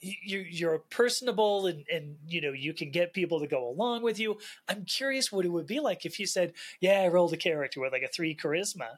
you're, 0.01 0.43
you're 0.43 0.79
personable 0.91 1.67
and, 1.67 1.85
and 1.93 2.17
you 2.27 2.41
know 2.41 2.53
you 2.53 2.75
can 2.75 2.91
get 2.91 3.13
people 3.13 3.39
to 3.39 3.47
go 3.47 3.69
along 3.69 4.03
with 4.03 4.19
you 4.19 4.37
i'm 4.69 4.85
curious 4.85 5.31
what 5.31 5.45
it 5.45 5.49
would 5.49 5.69
be 5.69 5.79
like 5.79 6.05
if 6.05 6.19
you 6.19 6.27
said 6.27 6.55
yeah 6.81 7.03
i 7.03 7.07
rolled 7.07 7.33
a 7.33 7.37
character 7.37 7.81
with 7.81 7.93
like 7.93 8.03
a 8.03 8.09
three 8.09 8.35
charisma 8.35 8.97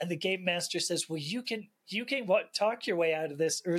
and 0.00 0.10
the 0.10 0.16
game 0.16 0.44
master 0.44 0.80
says, 0.80 1.08
"Well, 1.08 1.18
you 1.18 1.42
can 1.42 1.68
you 1.88 2.04
can 2.04 2.26
what 2.26 2.54
talk 2.54 2.86
your 2.86 2.96
way 2.96 3.14
out 3.14 3.30
of 3.30 3.38
this." 3.38 3.62
Or 3.66 3.78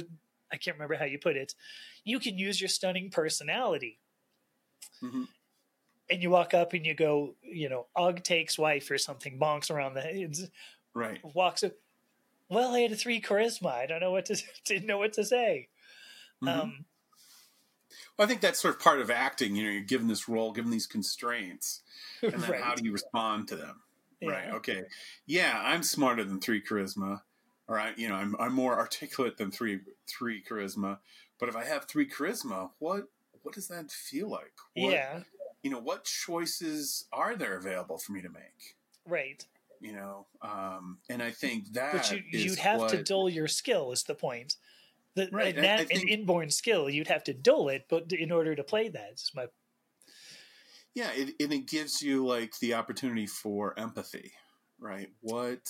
I 0.51 0.57
can't 0.57 0.75
remember 0.75 0.95
how 0.95 1.05
you 1.05 1.17
put 1.17 1.35
it. 1.35 1.55
You 2.03 2.19
can 2.19 2.37
use 2.37 2.61
your 2.61 2.67
stunning 2.67 3.09
personality. 3.09 3.99
Mm-hmm. 5.01 5.23
And 6.09 6.21
you 6.21 6.29
walk 6.29 6.53
up 6.53 6.73
and 6.73 6.85
you 6.85 6.93
go, 6.93 7.35
you 7.41 7.69
know, 7.69 7.87
Og 7.95 8.21
takes 8.23 8.59
wife 8.59 8.91
or 8.91 8.97
something, 8.97 9.39
bonks 9.39 9.71
around 9.71 9.93
the 9.93 10.01
head, 10.01 10.35
right? 10.93 11.19
Walks 11.33 11.63
up. 11.63 11.71
Well, 12.51 12.75
I 12.75 12.81
had 12.81 12.91
a 12.91 12.97
three 12.97 13.21
charisma. 13.21 13.71
I 13.71 13.85
don't 13.85 14.01
know 14.01 14.11
what 14.11 14.25
to 14.25 14.35
didn't 14.65 14.85
know 14.85 14.97
what 14.97 15.13
to 15.13 15.23
say. 15.23 15.69
Mm-hmm. 16.43 16.61
Um, 16.61 16.85
well, 18.17 18.25
I 18.25 18.27
think 18.27 18.41
that's 18.41 18.61
sort 18.61 18.75
of 18.75 18.81
part 18.81 18.99
of 18.99 19.09
acting. 19.09 19.55
You 19.55 19.63
know, 19.63 19.71
you're 19.71 19.81
given 19.81 20.07
this 20.07 20.27
role, 20.27 20.51
given 20.51 20.69
these 20.69 20.85
constraints, 20.85 21.81
and 22.21 22.33
then 22.33 22.51
right. 22.51 22.61
how 22.61 22.75
do 22.75 22.83
you 22.83 22.91
respond 22.91 23.47
to 23.47 23.55
them? 23.55 23.81
Yeah. 24.19 24.29
Right. 24.29 24.49
Okay. 24.55 24.83
Yeah, 25.25 25.59
I'm 25.63 25.81
smarter 25.81 26.25
than 26.25 26.39
three 26.39 26.61
charisma. 26.61 27.21
All 27.69 27.75
right. 27.75 27.97
You 27.97 28.09
know, 28.09 28.15
I'm 28.15 28.35
I'm 28.37 28.53
more 28.53 28.77
articulate 28.77 29.37
than 29.37 29.49
three 29.49 29.79
three 30.07 30.43
charisma. 30.43 30.99
But 31.39 31.47
if 31.47 31.55
I 31.55 31.63
have 31.63 31.85
three 31.85 32.07
charisma, 32.07 32.71
what 32.79 33.05
what 33.43 33.55
does 33.55 33.69
that 33.69 33.89
feel 33.91 34.29
like? 34.29 34.53
What, 34.75 34.91
yeah. 34.91 35.21
You 35.63 35.71
know, 35.71 35.79
what 35.79 36.03
choices 36.03 37.05
are 37.13 37.35
there 37.37 37.55
available 37.55 37.97
for 37.97 38.11
me 38.11 38.21
to 38.21 38.29
make? 38.29 38.75
Right. 39.07 39.45
You 39.81 39.93
know, 39.93 40.27
um, 40.41 40.99
and 41.09 41.21
I 41.21 41.31
think 41.31 41.73
that. 41.73 41.93
But 41.93 42.11
you, 42.11 42.21
you'd 42.31 42.59
have 42.59 42.79
what, 42.79 42.89
to 42.91 43.03
dull 43.03 43.29
your 43.29 43.47
skill. 43.47 43.91
Is 43.91 44.03
the 44.03 44.15
point? 44.15 44.55
The, 45.15 45.27
right. 45.31 45.57
An, 45.57 45.65
an 45.65 46.07
inborn 46.07 46.51
skill, 46.51 46.89
you'd 46.89 47.09
have 47.09 47.25
to 47.25 47.33
dull 47.33 47.67
it, 47.67 47.87
but 47.89 48.13
in 48.13 48.31
order 48.31 48.55
to 48.55 48.63
play 48.63 48.87
that, 48.87 49.13
is 49.15 49.31
my 49.35 49.47
yeah, 50.93 51.11
it, 51.13 51.35
and 51.39 51.53
it 51.53 51.67
gives 51.67 52.01
you 52.01 52.25
like 52.25 52.57
the 52.59 52.73
opportunity 52.73 53.25
for 53.25 53.77
empathy, 53.79 54.33
right? 54.79 55.09
What? 55.21 55.69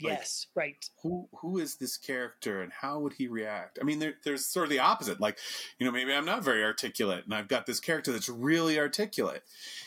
Yes, 0.00 0.46
right. 0.54 0.84
Who 1.02 1.28
who 1.40 1.58
is 1.58 1.76
this 1.76 1.96
character, 1.96 2.62
and 2.62 2.72
how 2.72 3.00
would 3.00 3.14
he 3.14 3.26
react? 3.26 3.78
I 3.80 3.84
mean, 3.84 3.98
there, 3.98 4.14
there's 4.24 4.46
sort 4.46 4.64
of 4.64 4.70
the 4.70 4.78
opposite. 4.78 5.20
Like, 5.20 5.38
you 5.78 5.86
know, 5.86 5.92
maybe 5.92 6.12
I'm 6.12 6.26
not 6.26 6.44
very 6.44 6.62
articulate, 6.62 7.24
and 7.24 7.34
I've 7.34 7.48
got 7.48 7.66
this 7.66 7.80
character 7.80 8.12
that's 8.12 8.28
really 8.28 8.78
articulate, 8.78 9.42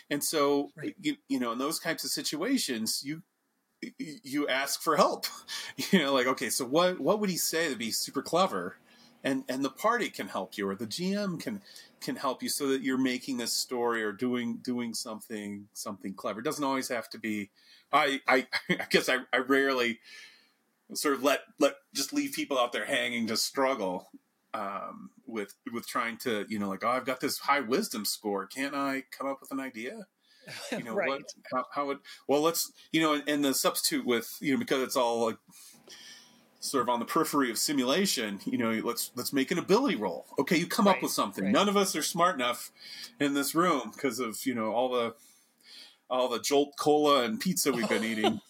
and 0.09 0.24
so 0.24 0.72
right. 0.76 0.95
you, 0.99 1.15
you 1.30 1.39
know, 1.39 1.51
in 1.51 1.59
those 1.59 1.80
types 1.80 2.03
of 2.03 2.09
situations, 2.09 3.01
you 3.05 3.22
you 3.97 4.47
ask 4.47 4.82
for 4.82 4.95
help. 4.95 5.25
You 5.91 5.99
know, 5.99 6.13
like, 6.13 6.27
okay, 6.27 6.49
so 6.49 6.65
what 6.65 6.99
what 6.99 7.19
would 7.19 7.29
he 7.29 7.38
say 7.38 7.69
to 7.69 7.75
be 7.75 7.91
super 7.91 8.21
clever? 8.21 8.77
and 9.23 9.43
and 9.49 9.63
the 9.63 9.69
party 9.69 10.09
can 10.09 10.27
help 10.27 10.57
you 10.57 10.67
or 10.67 10.75
the 10.75 10.88
gm 10.88 11.39
can 11.39 11.61
can 11.99 12.15
help 12.15 12.41
you 12.41 12.49
so 12.49 12.67
that 12.67 12.82
you're 12.82 12.97
making 12.97 13.38
this 13.38 13.53
story 13.53 14.03
or 14.03 14.11
doing 14.11 14.57
doing 14.63 14.93
something 14.93 15.67
something 15.73 16.13
clever 16.13 16.39
it 16.39 16.43
doesn't 16.43 16.63
always 16.63 16.89
have 16.89 17.09
to 17.09 17.19
be 17.19 17.49
i 17.91 18.19
i, 18.27 18.47
I 18.69 18.86
guess 18.89 19.09
I, 19.09 19.19
I 19.32 19.38
rarely 19.38 19.99
sort 20.93 21.15
of 21.15 21.23
let 21.23 21.41
let 21.59 21.75
just 21.93 22.13
leave 22.13 22.34
people 22.34 22.59
out 22.59 22.73
there 22.73 22.86
hanging 22.86 23.27
to 23.27 23.38
struggle 23.38 24.09
um, 24.53 25.11
with 25.25 25.53
with 25.71 25.88
trying 25.88 26.17
to 26.19 26.45
you 26.49 26.59
know 26.59 26.67
like 26.67 26.84
oh 26.84 26.89
I've 26.89 27.05
got 27.05 27.21
this 27.21 27.39
high 27.39 27.61
wisdom 27.61 28.03
score 28.03 28.45
can't 28.47 28.75
I 28.75 29.03
come 29.09 29.27
up 29.27 29.39
with 29.39 29.51
an 29.51 29.61
idea 29.61 30.07
you 30.72 30.84
know 30.84 30.94
right. 30.94 31.10
what 31.10 31.22
how, 31.52 31.66
how 31.74 31.86
would 31.88 32.00
well 32.28 32.42
let's 32.42 32.72
you 32.92 33.02
know 33.02 33.22
and 33.28 33.44
the 33.46 33.54
substitute 33.54 34.06
with 34.06 34.38
you 34.42 34.54
know 34.54 34.60
because 34.60 34.82
it's 34.82 34.96
all 34.96 35.26
like 35.26 35.38
sort 36.60 36.84
of 36.84 36.89
on 36.89 37.00
the 37.00 37.06
periphery 37.06 37.50
of 37.50 37.58
simulation 37.58 38.39
you 38.46 38.58
know 38.58 38.72
let's 38.84 39.12
let's 39.16 39.34
make 39.34 39.50
an 39.52 39.58
ability 39.58 39.96
roll 39.96 40.26
okay 40.39 40.58
you 40.58 40.68
come 40.68 40.86
Right, 40.86 40.98
up 40.98 41.02
with 41.04 41.12
something 41.12 41.46
right. 41.46 41.54
none 41.54 41.68
of 41.68 41.76
us 41.76 41.96
are 41.96 42.04
smart 42.04 42.36
enough 42.36 42.72
in 43.20 43.34
this 43.34 43.56
room 43.56 43.92
because 43.94 44.20
of 44.20 44.46
you 44.46 44.54
know 44.54 44.72
all 44.72 44.89
the 44.89 45.16
all 46.10 46.28
the 46.30 46.39
jolt 46.39 46.74
cola 46.78 47.24
and 47.24 47.39
pizza 47.39 47.72
we've 47.72 47.89
been 47.89 48.04
eating 48.12 48.42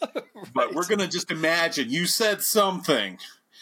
but 0.54 0.74
we're 0.74 0.88
gonna 0.88 1.08
just 1.08 1.32
imagine 1.32 1.90
you 1.90 2.06
said 2.06 2.42
something 2.42 3.18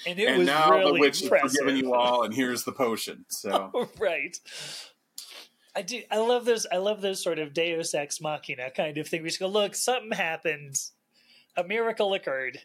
and 0.07 0.19
it 0.19 0.27
and 0.27 0.37
was 0.39 0.47
now 0.47 0.71
really 0.71 0.93
the 0.93 0.99
witch 0.99 1.21
impressive. 1.21 1.43
has 1.51 1.57
forgiven 1.57 1.77
you 1.77 1.93
all 1.93 2.23
and 2.23 2.33
here's 2.33 2.63
the 2.63 2.71
potion 2.71 3.25
so 3.29 3.89
right. 3.99 4.37
I 5.79 5.81
do. 5.81 6.01
I 6.11 6.17
love 6.17 6.43
those. 6.43 6.67
I 6.69 6.75
love 6.75 6.99
those 6.99 7.23
sort 7.23 7.39
of 7.39 7.53
Deus 7.53 7.93
ex 7.93 8.19
machina 8.19 8.69
kind 8.69 8.97
of 8.97 9.07
thing. 9.07 9.23
We 9.23 9.29
just 9.29 9.39
go, 9.39 9.47
look, 9.47 9.75
something 9.75 10.11
happened, 10.11 10.75
a 11.55 11.63
miracle 11.63 12.13
occurred. 12.13 12.59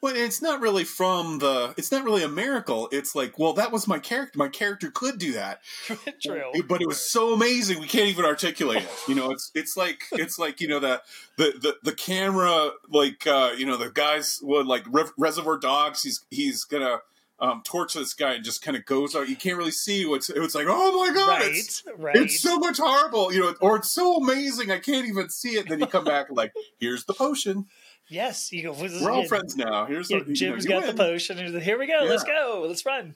Well, 0.00 0.16
it's 0.16 0.40
not 0.40 0.62
really 0.62 0.84
from 0.84 1.40
the. 1.40 1.74
It's 1.76 1.92
not 1.92 2.02
really 2.02 2.22
a 2.22 2.28
miracle. 2.28 2.88
It's 2.92 3.14
like, 3.14 3.38
well, 3.38 3.52
that 3.54 3.70
was 3.70 3.86
my 3.86 3.98
character. 3.98 4.38
My 4.38 4.48
character 4.48 4.90
could 4.90 5.18
do 5.18 5.32
that, 5.32 5.60
True. 6.22 6.50
but 6.66 6.80
it 6.80 6.88
was 6.88 6.98
so 6.98 7.34
amazing 7.34 7.78
we 7.78 7.86
can't 7.86 8.08
even 8.08 8.24
articulate 8.24 8.84
it. 8.84 8.90
You 9.06 9.16
know, 9.16 9.30
it's 9.32 9.50
it's 9.54 9.76
like 9.76 10.04
it's 10.12 10.38
like 10.38 10.62
you 10.62 10.68
know 10.68 10.80
the 10.80 11.02
the 11.36 11.52
the, 11.60 11.76
the 11.82 11.92
camera 11.92 12.70
like 12.88 13.26
uh, 13.26 13.50
you 13.54 13.66
know 13.66 13.76
the 13.76 13.90
guys 13.90 14.38
would 14.42 14.66
like 14.66 14.84
Re- 14.90 15.12
Reservoir 15.18 15.58
Dogs. 15.58 16.04
He's 16.04 16.24
he's 16.30 16.64
gonna 16.64 17.00
um, 17.40 17.62
torch 17.64 17.94
this 17.94 18.12
guy 18.14 18.34
and 18.34 18.44
just 18.44 18.62
kind 18.62 18.76
of 18.76 18.84
goes 18.84 19.16
out. 19.16 19.28
You 19.28 19.36
can't 19.36 19.56
really 19.56 19.70
see 19.70 20.04
what's. 20.06 20.28
It's 20.28 20.54
like, 20.54 20.66
oh 20.68 21.06
my 21.06 21.14
god, 21.14 21.40
right. 21.40 21.50
it's 21.52 21.82
right. 21.96 22.16
it's 22.16 22.40
so 22.40 22.58
much 22.58 22.78
horrible, 22.78 23.32
you 23.32 23.40
know, 23.40 23.54
or 23.60 23.76
it's 23.76 23.90
so 23.92 24.16
amazing 24.16 24.70
I 24.70 24.78
can't 24.78 25.06
even 25.06 25.30
see 25.30 25.50
it. 25.56 25.62
And 25.62 25.70
then 25.70 25.80
you 25.80 25.86
come 25.86 26.04
back 26.04 26.28
and 26.28 26.36
like, 26.36 26.52
here's 26.78 27.04
the 27.06 27.14
potion. 27.14 27.66
yes. 28.08 28.52
You 28.52 28.64
go. 28.64 28.72
We're 28.72 29.10
all 29.10 29.26
friends 29.26 29.56
now. 29.56 29.86
Here's 29.86 30.10
Yeah, 30.10 30.20
the, 30.20 30.34
you 30.34 30.50
know, 30.50 30.58
got 30.58 30.86
win. 30.86 30.96
the 30.96 31.02
potion. 31.02 31.60
Here 31.60 31.78
we 31.78 31.86
go. 31.86 32.04
Let's 32.06 32.24
go. 32.24 32.64
Let's 32.68 32.84
run. 32.84 33.14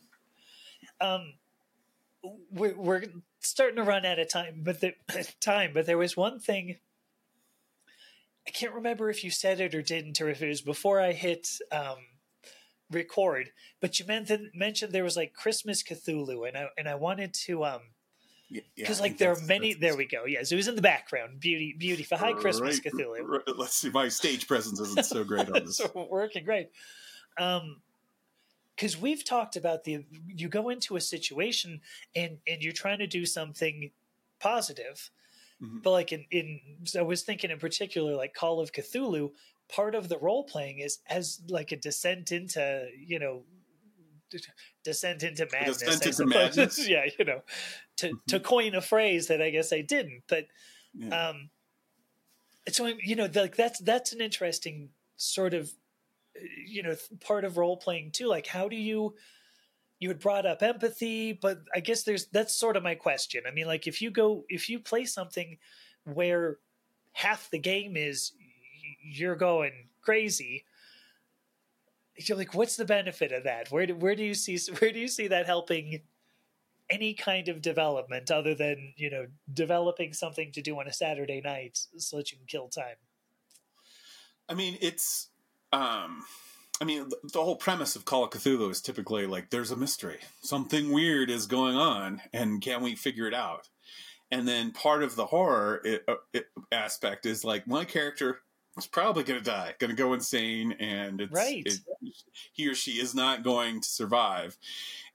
Um, 1.01 1.35
we're 2.51 2.77
we're 2.77 3.03
starting 3.41 3.77
to 3.77 3.83
run 3.83 4.07
out 4.07 4.19
of 4.19 4.31
time, 4.31 4.63
but 4.63 4.81
the 4.81 4.95
time. 5.41 5.73
But 5.75 5.85
there 5.87 5.99
was 5.99 6.17
one 6.17 6.39
thing. 6.41 6.79
I 8.47 8.51
can't 8.51 8.75
remember 8.75 9.09
if 9.11 9.25
you 9.25 9.31
said 9.31 9.61
it 9.61 9.75
or 9.75 9.83
didn't, 9.83 10.21
or 10.21 10.29
if 10.29 10.43
it 10.43 10.49
was 10.49 10.61
before 10.61 11.01
I 11.01 11.13
hit 11.13 11.49
um, 11.73 11.97
record. 12.95 13.51
But 13.81 13.99
you 13.99 14.07
mentioned 14.07 14.93
there 14.93 15.05
was 15.05 15.17
like 15.17 15.35
Christmas 15.35 15.83
Cthulhu, 15.83 16.47
and 16.49 16.57
I 16.57 16.69
and 16.79 16.89
I 16.89 16.95
wanted 16.95 17.35
to 17.47 17.65
um 17.65 17.81
Yeah, 18.49 18.63
yeah, 18.77 18.83
because 18.85 19.01
like 19.01 19.19
there 19.19 19.33
are 19.33 19.41
many. 19.43 19.75
There 19.75 19.97
we 19.97 20.07
go. 20.07 20.25
Yes, 20.27 20.53
it 20.53 20.57
was 20.57 20.69
in 20.69 20.77
the 20.77 20.83
background. 20.83 21.41
Beauty, 21.41 21.75
beauty 21.79 22.03
for 22.05 22.17
High 22.17 22.33
Christmas 22.33 22.81
Right, 22.85 22.93
Cthulhu. 22.95 23.27
right. 23.29 23.43
Let's 23.57 23.75
see. 23.75 23.91
My 23.91 24.09
stage 24.09 24.47
presence 24.47 24.81
isn't 24.81 25.05
so 25.07 25.25
great 25.25 25.49
on 25.51 25.53
this. 25.67 25.77
so 25.79 26.09
working 26.11 26.45
great. 26.45 26.71
Um, 27.39 27.81
because 28.77 28.97
we've 29.01 29.25
talked 29.25 29.57
about 29.57 29.85
the 29.85 30.05
you 30.27 30.49
go 30.49 30.69
into 30.71 30.97
a 30.97 31.01
situation 31.01 31.81
and 32.17 32.39
and 32.47 32.63
you're 32.63 32.73
trying 32.73 32.99
to 32.99 33.07
do 33.07 33.25
something 33.27 33.91
positive, 34.41 35.11
Mhm. 35.63 35.83
but 35.83 35.93
like 35.93 36.13
in 36.13 36.25
in 36.31 36.61
so 36.85 36.99
I 37.01 37.03
was 37.03 37.23
thinking 37.23 37.51
in 37.53 37.59
particular 37.61 38.15
like 38.17 38.35
Call 38.35 38.61
of 38.61 38.73
Cthulhu. 38.73 39.31
Part 39.69 39.95
of 39.95 40.09
the 40.09 40.19
role 40.19 40.45
playing 40.45 40.79
is 40.79 40.99
as 41.09 41.41
like 41.49 41.73
a 41.73 41.77
descent 41.77 42.33
into 42.33 42.89
you 42.99 43.19
know 43.19 43.45
descent 44.83 45.23
into 45.23 45.47
madness. 45.53 45.79
descent 45.79 46.07
into 46.07 46.27
madness? 46.27 46.89
yeah, 46.89 47.07
you 47.19 47.25
know, 47.25 47.43
to 47.97 48.13
to 48.29 48.41
coin 48.41 48.75
a 48.75 48.81
phrase 48.81 49.29
that 49.29 49.41
I 49.43 49.51
guess 49.51 49.73
I 49.73 49.81
didn't, 49.81 50.23
but 50.29 50.47
Yeah. 50.95 51.29
um 51.29 51.51
so 52.69 52.87
you 52.87 53.17
know 53.17 53.29
like 53.35 53.57
that's 53.57 53.79
that's 53.81 54.13
an 54.13 54.21
interesting 54.21 54.91
sort 55.17 55.55
of 55.55 55.73
you 56.67 56.83
know 56.83 56.97
part 57.21 57.45
of 57.45 57.57
role 57.59 57.77
playing 57.77 58.11
too 58.11 58.27
like 58.27 58.47
how 58.47 58.69
do 58.69 58.77
you 58.77 59.15
you 60.01 60.09
had 60.09 60.19
brought 60.19 60.47
up 60.47 60.63
empathy 60.63 61.33
but 61.33 61.59
i 61.75 61.81
guess 61.81 62.03
there's 62.05 62.27
that's 62.27 62.55
sort 62.57 62.77
of 62.77 62.83
my 62.83 62.95
question 62.95 63.43
i 63.47 63.51
mean 63.51 63.67
like 63.67 63.87
if 63.87 64.01
you 64.03 64.11
go 64.11 64.45
if 64.49 64.69
you 64.69 64.79
play 64.79 65.05
something 65.05 65.59
where 66.05 66.59
half 67.13 67.51
the 67.51 67.59
game 67.59 67.97
is 67.97 68.33
you're 69.05 69.37
going 69.37 69.89
crazy 70.03 70.65
you're 72.17 72.39
like 72.39 72.55
what's 72.55 72.77
the 72.77 72.85
benefit 72.85 73.33
of 73.33 73.45
that 73.45 73.71
where 73.71 73.87
do, 73.87 73.95
where 73.95 74.15
do 74.15 74.25
you 74.25 74.35
see 74.35 74.59
where 74.79 74.93
do 74.93 74.99
you 74.99 75.09
see 75.09 75.29
that 75.29 75.47
helping 75.47 76.01
any 76.91 77.15
kind 77.15 77.49
of 77.49 77.63
development 77.63 78.31
other 78.31 78.55
than 78.55 78.93
you 78.97 79.11
know 79.11 79.27
developing 79.53 80.13
something 80.13 80.53
to 80.53 80.61
do 80.61 80.79
on 80.79 80.87
a 80.87 80.93
saturday 80.93 81.41
night 81.41 81.79
so 81.97 82.17
that 82.17 82.31
you 82.31 82.39
can 82.39 82.47
kill 82.47 82.69
time 82.69 82.97
I 84.49 84.55
mean, 84.55 84.77
it's. 84.81 85.29
Um, 85.73 86.25
I 86.81 86.85
mean, 86.85 87.09
the, 87.33 87.43
whole 87.43 87.57
premise 87.57 87.97
of 87.97 88.05
Call 88.05 88.25
of 88.25 88.31
Cthulhu 88.31 88.71
is 88.71 88.81
typically 88.81 89.27
like 89.27 89.51
there's 89.51 89.71
a 89.71 89.77
mystery, 89.77 90.19
something 90.43 90.93
weird 90.93 91.31
is 91.31 91.47
going 91.47 91.77
on, 91.77 92.21
and 92.33 92.61
can 92.61 92.83
we 92.83 92.95
figure 92.95 93.27
it 93.27 93.35
out? 93.35 93.69
And 94.31 94.47
then 94.47 94.73
part 94.73 95.03
of 95.03 95.15
the 95.15 95.27
horror 95.27 95.81
it, 95.85 96.03
uh, 96.09 96.15
it 96.33 96.47
aspect 96.73 97.27
is 97.27 97.45
like 97.45 97.67
my 97.67 97.85
character 97.85 98.41
is 98.77 98.87
probably 98.87 99.25
going 99.25 99.39
to 99.39 99.45
die, 99.45 99.75
going 99.79 99.91
to 99.91 99.97
go 99.97 100.13
insane, 100.15 100.73
and 100.73 101.21
it's, 101.21 101.33
Right. 101.33 101.63
it, 101.67 101.79
he 102.53 102.69
or 102.69 102.75
she 102.75 102.93
is 102.93 103.15
not 103.15 103.43
going 103.43 103.81
to 103.81 103.89
survive. 103.89 104.57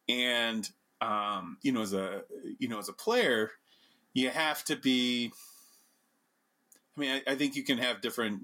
And 0.08 0.70
um, 1.02 1.58
you 1.62 1.72
know, 1.72 1.82
as 1.82 1.94
a 1.94 2.24
you 2.58 2.68
know, 2.68 2.80
as 2.80 2.90
a 2.90 2.94
player, 2.94 3.52
you 4.14 4.30
have 4.30 4.64
to 4.66 4.76
be. 4.76 5.32
I 6.98 7.00
mean, 7.00 7.22
I, 7.28 7.32
I 7.32 7.36
think 7.36 7.56
you 7.56 7.64
can 7.64 7.78
have 7.78 8.02
different 8.02 8.42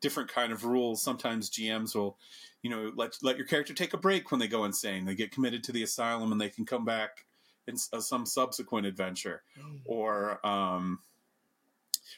different 0.00 0.32
kind 0.32 0.52
of 0.52 0.64
rules. 0.64 1.02
Sometimes 1.02 1.50
GMs 1.50 1.94
will, 1.94 2.16
you 2.62 2.70
know, 2.70 2.92
let 2.96 3.16
let 3.22 3.36
your 3.36 3.46
character 3.46 3.74
take 3.74 3.92
a 3.92 3.98
break 3.98 4.30
when 4.30 4.40
they 4.40 4.48
go 4.48 4.64
insane. 4.64 5.04
They 5.04 5.14
get 5.14 5.32
committed 5.32 5.62
to 5.64 5.72
the 5.72 5.82
asylum 5.82 6.32
and 6.32 6.40
they 6.40 6.48
can 6.48 6.64
come 6.64 6.84
back 6.84 7.26
in 7.66 7.76
uh, 7.92 8.00
some 8.00 8.24
subsequent 8.24 8.86
adventure. 8.86 9.42
Or, 9.84 10.46
um, 10.46 11.00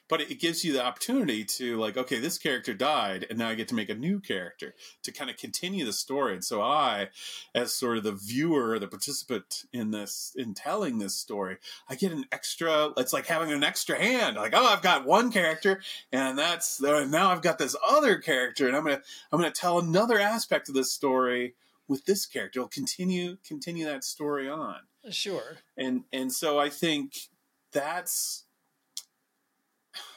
but 0.09 0.21
it 0.21 0.41
gives 0.41 0.65
you 0.65 0.73
the 0.73 0.85
opportunity 0.85 1.45
to 1.45 1.77
like, 1.79 1.97
okay, 1.97 2.19
this 2.19 2.39
character 2.39 2.75
died, 2.75 3.27
and 3.29 3.39
now 3.39 3.49
I 3.49 3.55
get 3.55 3.69
to 3.69 3.75
make 3.75 3.89
a 3.89 3.95
new 3.95 4.21
character 4.21 4.75
to 5.03 5.13
kind 5.13 5.31
of 5.31 5.37
continue 5.37 5.85
the 5.85 5.93
story. 5.93 6.35
And 6.35 6.45
so 6.45 6.63
I, 6.63 7.09
as 7.55 7.73
sort 7.73 7.97
of 7.99 8.05
the 8.05 8.13
viewer, 8.13 8.79
the 8.79 8.89
participant 8.89 9.65
in 9.73 9.91
this, 9.91 10.33
in 10.37 10.55
telling 10.55 10.99
this 10.99 11.17
story, 11.17 11.59
I 11.89 11.95
get 11.95 12.13
an 12.13 12.25
extra. 12.33 12.93
It's 12.97 13.13
like 13.13 13.27
having 13.27 13.53
an 13.53 13.65
extra 13.65 13.97
hand. 13.99 14.37
Like, 14.37 14.55
oh, 14.55 14.67
I've 14.67 14.83
got 14.83 15.07
one 15.07 15.31
character, 15.33 15.81
and 16.13 16.39
that's 16.39 16.81
now 16.81 17.31
I've 17.31 17.43
got 17.43 17.59
this 17.59 17.77
other 17.87 18.17
character, 18.19 18.67
and 18.67 18.77
I'm 18.77 18.85
gonna 18.85 19.03
I'm 19.33 19.41
gonna 19.41 19.51
tell 19.51 19.79
another 19.79 20.19
aspect 20.19 20.69
of 20.69 20.75
this 20.75 20.93
story 20.93 21.55
with 21.89 22.05
this 22.05 22.27
character. 22.27 22.61
It'll 22.61 22.69
continue 22.69 23.37
continue 23.47 23.85
that 23.87 24.05
story 24.05 24.49
on, 24.49 24.81
sure 25.11 25.59
and 25.77 26.05
and 26.13 26.33
so 26.33 26.59
I 26.59 26.69
think 26.69 27.29
that's. 27.73 28.45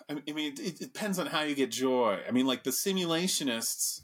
I 0.10 0.32
mean, 0.34 0.54
it, 0.54 0.60
it 0.60 0.80
depends 0.80 1.20
on 1.20 1.28
how 1.28 1.42
you 1.42 1.56
get 1.56 1.72
joy. 1.72 2.20
I 2.28 2.32
mean, 2.32 2.46
like 2.46 2.64
the 2.64 2.72
simulationists. 2.72 4.02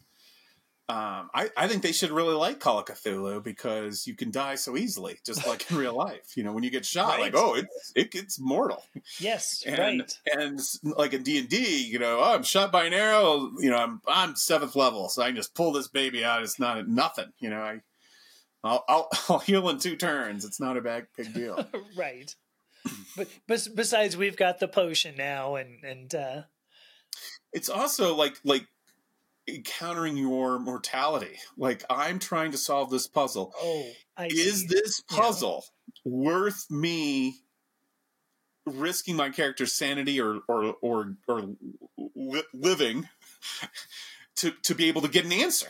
Um, 0.88 1.30
I, 1.36 1.52
I 1.56 1.68
think 1.68 1.84
they 1.84 1.92
should 1.92 2.10
really 2.10 2.34
like 2.34 2.60
Call 2.60 2.80
of 2.80 2.86
Cthulhu 2.86 3.44
because 3.44 4.08
you 4.08 4.16
can 4.16 4.32
die 4.32 4.56
so 4.56 4.76
easily, 4.76 5.20
just 5.24 5.46
like 5.46 5.70
in 5.70 5.78
real 5.78 5.96
life. 5.96 6.36
You 6.36 6.44
know, 6.44 6.52
when 6.52 6.64
you 6.64 6.72
get 6.72 6.84
shot, 6.84 7.10
Right. 7.10 7.32
like 7.32 7.36
oh, 7.36 7.54
it's 7.54 7.92
it, 7.96 8.16
it's 8.16 8.40
mortal 8.40 8.84
yes 9.20 9.64
and 9.68 9.78
right 9.78 10.12
and 10.34 10.60
like 10.98 11.14
in 11.14 11.22
D 11.22 11.38
and 11.38 11.48
D, 11.48 11.84
you 11.86 12.00
know, 12.00 12.18
oh, 12.22 12.34
I'm 12.34 12.42
shot 12.42 12.72
by 12.72 12.86
an 12.86 12.94
arrow. 12.94 13.52
You 13.60 13.70
know, 13.70 13.78
I'm 13.78 14.02
I'm 14.08 14.36
seventh 14.36 14.76
level, 14.76 15.10
so 15.10 15.22
I 15.22 15.28
can 15.28 15.36
just 15.36 15.54
pull 15.54 15.74
this 15.74 15.88
baby 15.88 16.26
out. 16.26 16.42
It's 16.42 16.60
not 16.60 16.88
nothing. 16.88 17.34
You 17.38 17.52
know, 17.52 17.62
I 17.62 17.82
I'll 18.64 18.84
I'll, 18.90 19.10
I'll 19.30 19.40
heal 19.40 19.70
in 19.70 19.78
two 19.78 19.96
turns. 19.96 20.44
It's 20.44 20.60
not 20.60 20.76
a 20.76 20.82
big 20.82 21.06
big 21.16 21.36
deal. 21.36 21.68
right 21.96 22.34
but 23.18 23.28
bes- 23.48 23.68
besides 23.68 24.16
we've 24.18 24.38
got 24.38 24.60
the 24.60 24.68
potion 24.68 25.16
now 25.18 25.56
and 25.56 25.84
and 25.84 26.14
uh 26.16 26.42
it's 27.54 27.70
also 27.70 28.16
like 28.16 28.40
like 28.44 28.68
encountering 29.48 30.16
your 30.16 30.60
mortality. 30.60 31.38
Like 31.58 31.84
I'm 31.90 32.20
trying 32.20 32.52
to 32.52 32.58
solve 32.58 32.92
this 32.92 33.08
puzzle. 33.08 33.54
oh 33.58 33.88
i 34.16 34.28
Is 34.28 34.62
see. 34.62 34.68
this 34.68 35.02
Yeah. 35.12 35.18
puzzle 35.18 35.66
worth 36.06 36.70
me 36.70 37.40
risking 38.66 39.16
my 39.16 39.30
character's 39.32 39.74
sanity 39.74 40.22
or 40.22 40.42
or 40.48 40.76
or, 40.82 41.16
or 41.28 41.56
li- 42.16 42.44
living 42.54 43.10
to 44.36 44.52
to 44.64 44.76
be 44.76 44.88
able 44.88 45.02
to 45.02 45.08
get 45.08 45.26
an 45.26 45.34
answer? 45.34 45.70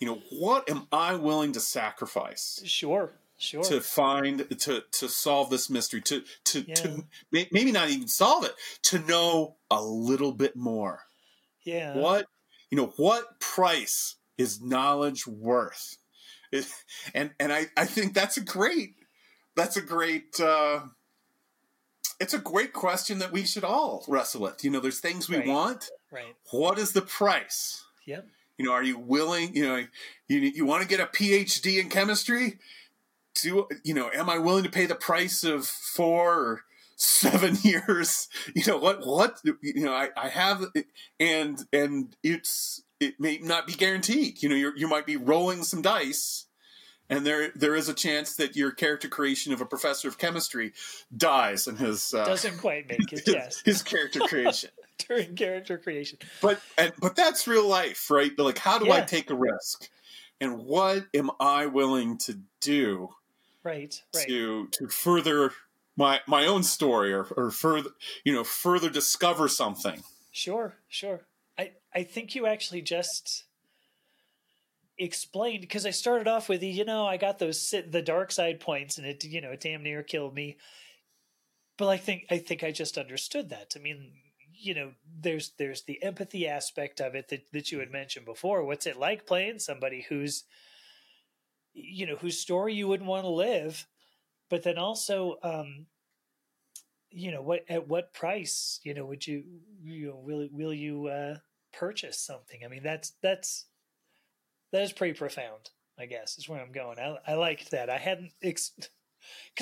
You 0.00 0.06
know, 0.06 0.22
what 0.30 0.70
am 0.70 0.86
I 0.92 1.16
willing 1.16 1.52
to 1.52 1.60
sacrifice? 1.60 2.62
Sure. 2.64 3.12
Sure. 3.40 3.62
To 3.62 3.80
find 3.80 4.48
to 4.60 4.82
to 4.90 5.08
solve 5.08 5.48
this 5.50 5.70
mystery, 5.70 6.00
to 6.02 6.24
to, 6.44 6.60
Yeah. 6.66 6.74
to 6.74 7.04
maybe 7.30 7.70
not 7.72 7.88
even 7.88 8.08
solve 8.08 8.44
it, 8.44 8.54
to 8.84 8.98
know 8.98 9.56
a 9.70 9.80
little 9.82 10.32
bit 10.32 10.56
more. 10.56 11.04
yeah. 11.62 11.94
what 11.96 12.26
you 12.70 12.76
know 12.76 12.92
what 12.96 13.38
price 13.40 14.16
is 14.36 14.60
knowledge 14.60 15.26
worth 15.26 15.96
It- 16.52 16.66
and 17.14 17.30
and 17.38 17.52
i 17.52 17.66
i 17.76 17.84
think 17.84 18.12
that's 18.14 18.36
a 18.36 18.40
great 18.40 18.94
that's 19.54 19.76
a 19.76 19.82
great 19.82 20.38
uh 20.40 20.80
it's 22.20 22.34
a 22.34 22.38
great 22.38 22.72
question 22.72 23.18
that 23.20 23.32
we 23.32 23.44
should 23.44 23.64
all 23.64 24.04
wrestle 24.08 24.40
with 24.42 24.64
you 24.64 24.70
know 24.70 24.80
there's 24.80 25.00
things 25.00 25.28
we 25.28 25.36
Right. 25.38 25.46
want 25.48 25.90
Right. 26.10 26.34
what 26.50 26.78
is 26.78 26.92
the 26.92 27.02
price 27.02 27.84
Yep. 28.06 28.26
you 28.56 28.64
know 28.64 28.72
are 28.72 28.82
you 28.82 28.98
willing 28.98 29.54
you 29.54 29.66
know 29.66 29.84
you 30.28 30.38
you 30.38 30.64
want 30.66 30.82
to 30.82 30.88
get 30.88 31.00
a 31.00 31.06
phd 31.06 31.78
in 31.80 31.88
chemistry 31.90 32.58
do 33.42 33.66
you 33.84 33.94
know 33.94 34.10
am 34.14 34.28
i 34.30 34.38
willing 34.38 34.64
to 34.64 34.70
pay 34.70 34.86
the 34.86 34.94
price 34.94 35.44
of 35.44 35.66
four 35.66 36.34
or 36.34 36.60
seven 36.96 37.56
years 37.62 38.28
you 38.54 38.62
know 38.66 38.76
what 38.78 39.06
what 39.06 39.40
you 39.62 39.82
know 39.84 39.92
i 39.92 40.08
i 40.16 40.28
have 40.28 40.64
and 41.20 41.64
and 41.72 42.16
it's 42.22 42.82
it 43.00 43.14
may 43.20 43.38
not 43.38 43.66
be 43.66 43.72
guaranteed 43.72 44.42
you 44.42 44.48
know 44.48 44.56
you 44.56 44.72
you 44.76 44.88
might 44.88 45.06
be 45.06 45.16
rolling 45.16 45.62
some 45.62 45.80
dice 45.82 46.46
and 47.10 47.24
there 47.24 47.50
there 47.54 47.74
is 47.74 47.88
a 47.88 47.94
chance 47.94 48.34
that 48.36 48.56
your 48.56 48.70
character 48.72 49.08
creation 49.08 49.52
of 49.52 49.60
a 49.60 49.64
professor 49.66 50.08
of 50.08 50.18
chemistry 50.18 50.72
dies 51.16 51.66
in 51.66 51.76
his 51.76 52.12
uh, 52.12 52.24
Doesn't 52.24 52.58
quite 52.58 52.88
make 52.88 53.12
it. 53.12 53.22
Yes. 53.26 53.62
his 53.64 53.82
character 53.82 54.20
creation 54.20 54.70
During 55.08 55.36
character 55.36 55.78
creation. 55.78 56.18
but 56.42 56.60
and, 56.76 56.92
but 57.00 57.14
that's 57.14 57.46
real 57.46 57.68
life 57.68 58.10
right 58.10 58.36
like 58.38 58.58
how 58.58 58.78
do 58.80 58.90
i 58.90 59.00
take 59.02 59.30
a 59.30 59.34
risk 59.36 59.88
and 60.40 60.58
what 60.64 61.06
am 61.14 61.30
i 61.38 61.66
willing 61.66 62.18
to 62.18 62.40
do 62.60 63.08
Right. 63.68 64.02
Right. 64.14 64.26
to 64.26 64.68
to 64.72 64.88
further 64.88 65.52
my 65.96 66.20
my 66.26 66.46
own 66.46 66.62
story 66.62 67.12
or, 67.12 67.24
or 67.36 67.50
further 67.50 67.90
you 68.24 68.32
know 68.32 68.44
further 68.44 68.88
discover 68.88 69.48
something 69.48 70.02
Sure, 70.38 70.76
sure. 70.88 71.22
I 71.58 71.72
I 71.92 72.04
think 72.04 72.36
you 72.36 72.46
actually 72.46 72.82
just 72.82 73.44
explained 74.96 75.62
because 75.62 75.84
I 75.84 75.90
started 75.90 76.28
off 76.28 76.48
with 76.48 76.62
you 76.62 76.84
know 76.84 77.06
I 77.06 77.16
got 77.16 77.40
those 77.40 77.60
sit 77.60 77.90
the 77.90 78.02
dark 78.02 78.30
side 78.30 78.60
points 78.60 78.98
and 78.98 79.06
it 79.06 79.24
you 79.24 79.40
know 79.40 79.50
it 79.50 79.60
damn 79.60 79.82
near 79.82 80.04
killed 80.04 80.34
me. 80.34 80.56
But 81.76 81.88
I 81.88 81.96
think 81.96 82.26
I 82.30 82.38
think 82.38 82.62
I 82.62 82.70
just 82.70 82.98
understood 82.98 83.48
that. 83.50 83.74
I 83.74 83.80
mean, 83.80 84.12
you 84.52 84.74
know, 84.74 84.92
there's 85.20 85.52
there's 85.58 85.82
the 85.82 86.00
empathy 86.04 86.46
aspect 86.46 87.00
of 87.00 87.16
it 87.16 87.28
that 87.30 87.46
that 87.52 87.72
you 87.72 87.80
had 87.80 87.90
mentioned 87.90 88.24
before. 88.24 88.64
What's 88.64 88.86
it 88.86 88.96
like 88.96 89.26
playing 89.26 89.58
somebody 89.58 90.06
who's 90.08 90.44
you 91.82 92.06
know 92.06 92.16
whose 92.16 92.40
story 92.40 92.74
you 92.74 92.88
wouldn't 92.88 93.08
want 93.08 93.24
to 93.24 93.30
live, 93.30 93.86
but 94.50 94.62
then 94.62 94.78
also 94.78 95.36
um 95.42 95.86
you 97.10 97.30
know 97.30 97.42
what 97.42 97.64
at 97.68 97.88
what 97.88 98.12
price 98.12 98.80
you 98.82 98.94
know 98.94 99.06
would 99.06 99.26
you 99.26 99.44
you 99.82 100.08
know 100.08 100.16
will 100.16 100.48
will 100.52 100.74
you 100.74 101.06
uh 101.06 101.36
purchase 101.72 102.18
something? 102.18 102.60
I 102.64 102.68
mean 102.68 102.82
that's 102.82 103.12
that's 103.22 103.66
that 104.72 104.82
is 104.82 104.92
pretty 104.92 105.14
profound 105.14 105.70
i 105.98 106.06
guess 106.06 106.38
is 106.38 106.48
where 106.48 106.60
i'm 106.60 106.72
going. 106.72 106.98
I, 106.98 107.16
I 107.26 107.34
liked 107.34 107.70
that. 107.70 107.90
I 107.90 107.98
hadn't 107.98 108.32
because 108.40 108.80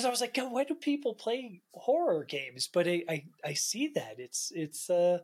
i 0.05 0.09
was 0.09 0.21
like 0.21 0.33
God, 0.33 0.51
why 0.51 0.63
do 0.63 0.75
people 0.75 1.13
play 1.13 1.61
horror 1.73 2.23
games? 2.23 2.69
But 2.71 2.87
I, 2.87 3.03
I 3.09 3.25
i 3.43 3.53
see 3.53 3.89
that. 3.95 4.15
It's 4.19 4.51
it's 4.55 4.89
uh 4.89 5.19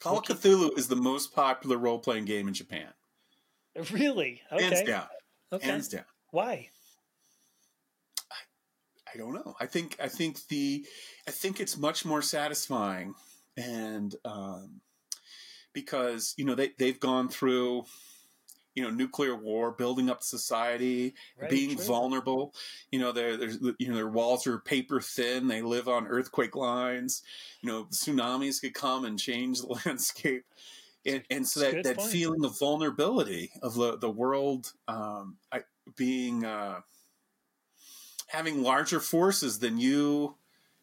call 0.00 0.18
of 0.18 0.24
cthulhu 0.24 0.76
is 0.78 0.88
the 0.88 0.96
most 0.96 1.34
popular 1.34 1.76
role-playing 1.76 2.24
game 2.24 2.48
in 2.48 2.54
japan. 2.54 2.88
Really? 3.92 4.42
Okay. 4.50 4.84
down 4.84 5.06
okay 5.52 5.66
hands 5.66 5.88
down 5.88 6.04
why 6.30 6.68
i 9.12 9.18
don't 9.18 9.34
know 9.34 9.54
i 9.60 9.66
think 9.66 9.96
i 10.02 10.08
think 10.08 10.46
the 10.48 10.84
i 11.26 11.30
think 11.30 11.60
it's 11.60 11.76
much 11.76 12.04
more 12.04 12.22
satisfying 12.22 13.14
and 13.56 14.14
um 14.24 14.80
because 15.72 16.34
you 16.36 16.44
know 16.44 16.54
they 16.54 16.70
they've 16.78 17.00
gone 17.00 17.28
through 17.28 17.84
you 18.74 18.82
know 18.82 18.90
nuclear 18.90 19.34
war 19.34 19.72
building 19.72 20.08
up 20.08 20.22
society 20.22 21.14
right 21.40 21.50
being 21.50 21.76
true. 21.76 21.84
vulnerable. 21.84 22.54
You 22.90 23.00
know, 23.00 23.12
their 23.12 23.36
there's 23.36 23.58
you 23.78 23.88
know 23.88 23.94
their 23.94 24.08
walls 24.08 24.46
are 24.46 24.58
paper 24.58 25.00
thin. 25.00 25.48
They 25.48 25.62
live 25.62 25.88
on 25.88 26.06
earthquake 26.06 26.56
lines. 26.56 27.22
You 27.62 27.68
know, 27.68 27.84
tsunamis 27.84 28.60
could 28.60 28.74
come 28.74 29.04
and 29.04 29.18
change 29.18 29.60
the 29.60 29.80
landscape. 29.86 30.44
And, 31.06 31.22
and 31.30 31.46
so 31.48 31.60
that, 31.60 31.82
that 31.84 31.96
point. 31.96 32.10
feeling 32.10 32.44
of 32.44 32.58
vulnerability 32.58 33.50
of 33.62 33.74
the, 33.74 33.96
the 33.96 34.10
world 34.10 34.72
um, 34.86 35.36
I, 35.50 35.62
being 35.96 36.44
uh, 36.44 36.80
having 38.26 38.62
larger 38.62 39.00
forces 39.00 39.58
than 39.58 39.78
you 39.78 40.36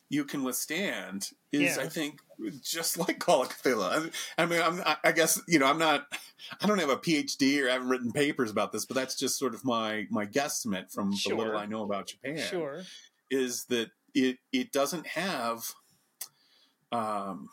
you 0.09 0.24
can 0.24 0.43
withstand 0.43 1.32
is 1.51 1.76
Yeah. 1.78 1.84
I 1.84 1.89
think 1.89 2.20
just 2.61 2.97
like 3.07 3.20
Cthulhu. 3.20 4.11
I, 4.38 4.45
mean, 4.45 4.61
I'm, 4.61 4.82
I- 4.86 4.97
I 5.03 5.11
guess 5.11 5.41
you 5.47 5.59
know 5.59 5.65
I'm 5.68 5.78
not. 5.80 6.07
I 6.61 6.68
don't 6.68 6.80
have 6.80 6.89
a 6.89 6.97
PhD 6.97 7.61
or 7.63 7.70
I 7.70 7.74
haven't 7.74 7.89
written 7.89 8.11
papers 8.11 8.49
about 8.49 8.72
this, 8.72 8.86
but 8.86 8.95
that's 8.95 9.15
just 9.15 9.38
sort 9.38 9.53
of 9.53 9.65
my 9.65 10.07
my 10.09 10.26
guesstimate 10.26 10.93
from 10.93 11.11
the 11.11 11.36
little 11.36 11.57
I 11.57 11.65
know 11.65 11.84
about 11.84 12.07
Japan. 12.07 12.38
sure 12.38 12.84
is 13.30 13.65
that 13.65 13.89
it 14.13 14.38
it 14.53 14.72
doesn't 14.72 15.05
have 15.07 15.74
um 16.91 17.49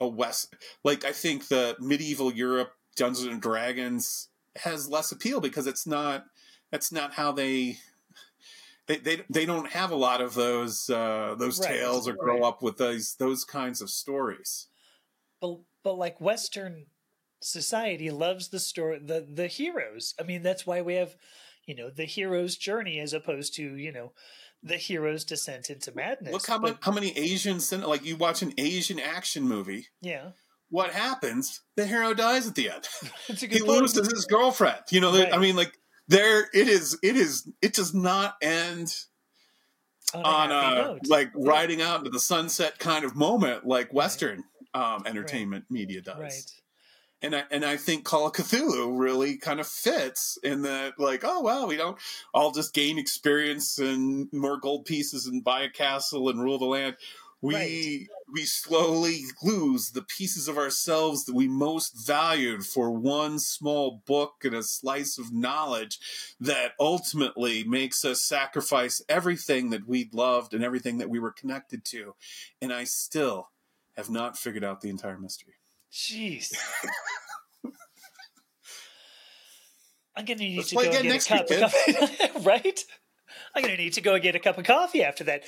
a 0.00 0.08
west 0.08 0.54
like 0.84 1.04
I 1.04 1.12
think 1.12 1.48
the 1.48 1.76
medieval 1.80 2.32
Europe 2.32 2.72
Dungeons 2.96 3.26
and 3.26 3.42
Dragons 3.42 4.28
has 4.56 4.88
less 4.88 5.12
appeal 5.12 5.40
because 5.40 5.66
it's 5.66 5.86
not 5.86 6.26
that's 6.70 6.92
not 6.92 7.14
how 7.14 7.32
they 7.32 7.78
they, 8.86 8.96
they, 8.98 9.24
they 9.30 9.46
don't 9.46 9.70
have 9.70 9.90
a 9.90 9.96
lot 9.96 10.20
of 10.20 10.34
those 10.34 10.90
uh, 10.90 11.34
those 11.38 11.58
Right, 11.58 11.68
tales 11.68 12.08
or 12.08 12.14
grow 12.14 12.42
right. 12.42 12.44
up 12.44 12.62
with 12.62 12.76
those 12.76 13.14
those 13.16 13.44
kinds 13.44 13.80
of 13.80 13.90
stories. 13.90 14.68
but 15.40 15.60
but 15.82 15.94
like 15.94 16.20
western 16.20 16.86
society 17.40 18.10
loves 18.10 18.48
the 18.48 18.60
story 18.60 18.98
the 18.98 19.26
the 19.32 19.46
heroes 19.46 20.14
i 20.18 20.22
mean 20.22 20.42
that's 20.42 20.66
why 20.66 20.82
we 20.82 20.94
have 20.94 21.16
you 21.66 21.74
know 21.74 21.90
the 21.90 22.04
hero's 22.04 22.56
journey 22.56 23.00
as 23.00 23.12
opposed 23.12 23.54
to 23.54 23.76
you 23.76 23.90
know 23.92 24.12
the 24.62 24.76
hero's 24.76 25.24
descent 25.24 25.70
into 25.70 25.92
madness 25.94 26.32
Look 26.32 26.46
how 26.46 26.58
But- 26.58 26.66
many 26.68 26.78
how 26.82 26.92
many 26.92 27.18
Asian 27.18 27.60
cin- 27.60 27.80
like 27.82 28.04
you 28.04 28.16
watch 28.16 28.42
an 28.42 28.52
Asian 28.58 28.98
action 29.00 29.44
movie. 29.44 29.86
yeah 30.02 30.30
What 30.68 30.90
happens? 30.92 31.62
The 31.76 31.86
hero 31.86 32.14
dies 32.14 32.46
at 32.46 32.54
the 32.54 32.70
end. 32.70 32.86
he 33.26 33.48
point. 33.60 33.64
loses 33.66 34.12
his 34.12 34.24
girlfriend. 34.26 34.82
You 34.90 35.00
know, 35.00 35.12
there- 35.12 35.32
I 35.34 35.38
mean, 35.38 35.56
like 35.56 35.72
there 36.08 36.40
it 36.52 36.68
is. 36.68 36.98
It 37.02 37.16
is. 37.16 37.48
It 37.62 37.72
does 37.72 37.94
not 37.94 38.34
end 38.42 38.92
on, 40.14 40.24
on 40.24 40.50
a 40.50 40.74
note. 40.82 41.00
like 41.08 41.30
riding 41.36 41.80
out 41.80 41.98
into 42.00 42.10
the 42.10 42.18
sunset 42.20 42.78
kind 42.78 43.04
of 43.04 43.14
moment, 43.16 43.64
like 43.66 43.92
Western 43.94 44.42
um, 44.74 45.04
entertainment 45.06 45.64
media 45.70 46.00
does. 46.02 46.18
right 46.18 46.52
And 47.22 47.36
I 47.36 47.44
and 47.50 47.64
I 47.64 47.76
think 47.76 48.04
Call 48.04 48.26
of 48.26 48.32
Cthulhu 48.32 48.98
really 48.98 49.36
kind 49.36 49.60
of 49.60 49.66
fits 49.66 50.38
in 50.42 50.62
that, 50.62 50.98
like, 50.98 51.22
oh 51.24 51.42
well, 51.42 51.66
we 51.66 51.76
don't 51.76 51.98
all 52.32 52.50
just 52.50 52.72
gain 52.72 52.98
experience 52.98 53.78
and 53.78 54.32
more 54.32 54.58
gold 54.58 54.86
pieces 54.86 55.26
and 55.26 55.44
buy 55.44 55.62
a 55.62 55.68
castle 55.68 56.28
and 56.30 56.42
rule 56.42 56.58
the 56.58 56.64
land. 56.64 56.96
We 57.42 57.54
Right. 57.54 58.08
we 58.32 58.44
slowly 58.44 59.22
lose 59.42 59.90
the 59.90 60.02
pieces 60.02 60.46
of 60.46 60.58
ourselves 60.58 61.24
that 61.24 61.34
we 61.34 61.48
most 61.48 62.06
valued 62.06 62.64
for 62.64 62.90
one 62.90 63.38
small 63.38 64.02
book 64.06 64.44
and 64.44 64.54
a 64.54 64.62
slice 64.62 65.18
of 65.18 65.32
knowledge 65.32 65.98
that 66.38 66.72
ultimately 66.78 67.64
makes 67.64 68.04
us 68.04 68.22
sacrifice 68.22 69.02
everything 69.08 69.70
that 69.70 69.86
we 69.86 70.08
loved 70.12 70.52
and 70.52 70.62
everything 70.62 70.98
that 70.98 71.10
we 71.10 71.18
were 71.18 71.32
connected 71.32 71.84
to. 71.86 72.14
And 72.60 72.72
I 72.72 72.84
still 72.84 73.48
have 73.96 74.10
not 74.10 74.38
figured 74.38 74.64
out 74.64 74.80
the 74.80 74.90
entire 74.90 75.18
mystery. 75.18 75.59
Jeez. 75.92 76.52
I'm 80.16 80.24
gonna 80.24 80.40
need 80.40 80.56
Let's 80.58 80.70
to 80.70 80.76
go 80.76 80.80
again 80.82 81.06
and 81.06 81.12
get 81.12 81.24
a 81.24 81.28
cup 81.28 81.48
week, 81.48 81.62
of 81.62 81.70
coffee. 81.70 82.40
Right? 82.44 82.84
I'm 83.54 83.62
gonna 83.62 83.76
need 83.76 83.94
to 83.94 84.00
go 84.00 84.14
and 84.14 84.22
get 84.22 84.34
a 84.34 84.40
cup 84.40 84.58
of 84.58 84.64
coffee 84.64 85.02
after 85.02 85.24
that. 85.24 85.44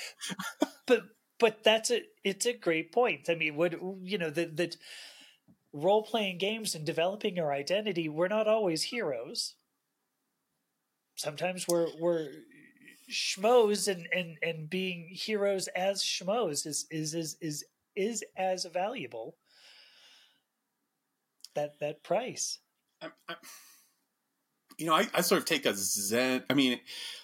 But 0.86 1.02
but 1.38 1.64
that's 1.64 1.90
a 1.90 2.02
it's 2.24 2.46
a 2.46 2.52
great 2.52 2.92
point. 2.92 3.28
I 3.28 3.34
mean 3.34 3.56
would 3.56 3.78
you 4.02 4.18
know 4.18 4.30
that 4.30 4.56
the 4.56 4.74
role 5.72 6.02
playing 6.02 6.38
games 6.38 6.74
and 6.74 6.84
developing 6.86 7.38
our 7.38 7.52
identity 7.52 8.08
we're 8.08 8.28
not 8.28 8.48
always 8.48 8.84
heroes. 8.84 9.56
Sometimes 11.16 11.66
we're 11.68 11.88
we're 12.00 12.28
schmoes 13.10 13.88
and 13.88 14.08
and 14.12 14.38
and 14.42 14.70
being 14.70 15.08
heroes 15.10 15.68
as 15.68 16.02
schmoes 16.02 16.66
is 16.66 16.86
is 16.90 17.14
is 17.14 17.36
is 17.40 17.64
is 17.94 18.24
as 18.36 18.64
valuable 18.72 19.36
that 21.54 21.78
that 21.80 22.02
price 22.02 22.58
I'm, 23.02 23.12
I'm, 23.28 23.36
you 24.78 24.86
know, 24.86 24.94
I, 24.94 25.06
I 25.14 25.20
sort 25.20 25.40
of 25.40 25.44
take 25.44 25.66
a 25.66 25.74
zen. 25.74 26.44
I 26.48 26.54
mean, 26.54 26.80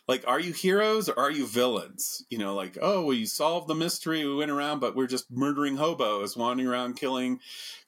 like, 0.06 0.24
are 0.26 0.40
you 0.40 0.52
heroes 0.52 1.08
or 1.08 1.18
are 1.18 1.30
you 1.30 1.46
villains? 1.46 2.24
You 2.30 2.38
know, 2.38 2.54
like, 2.54 2.78
oh, 2.80 3.04
we 3.04 3.26
solved 3.26 3.68
the 3.68 3.74
mystery, 3.74 4.24
we 4.24 4.34
went 4.34 4.50
around, 4.50 4.80
but 4.80 4.94
we're 4.94 5.06
just 5.06 5.30
murdering 5.30 5.76
hobos, 5.76 6.36
wandering 6.36 6.68
around 6.68 6.96
killing, 6.96 7.40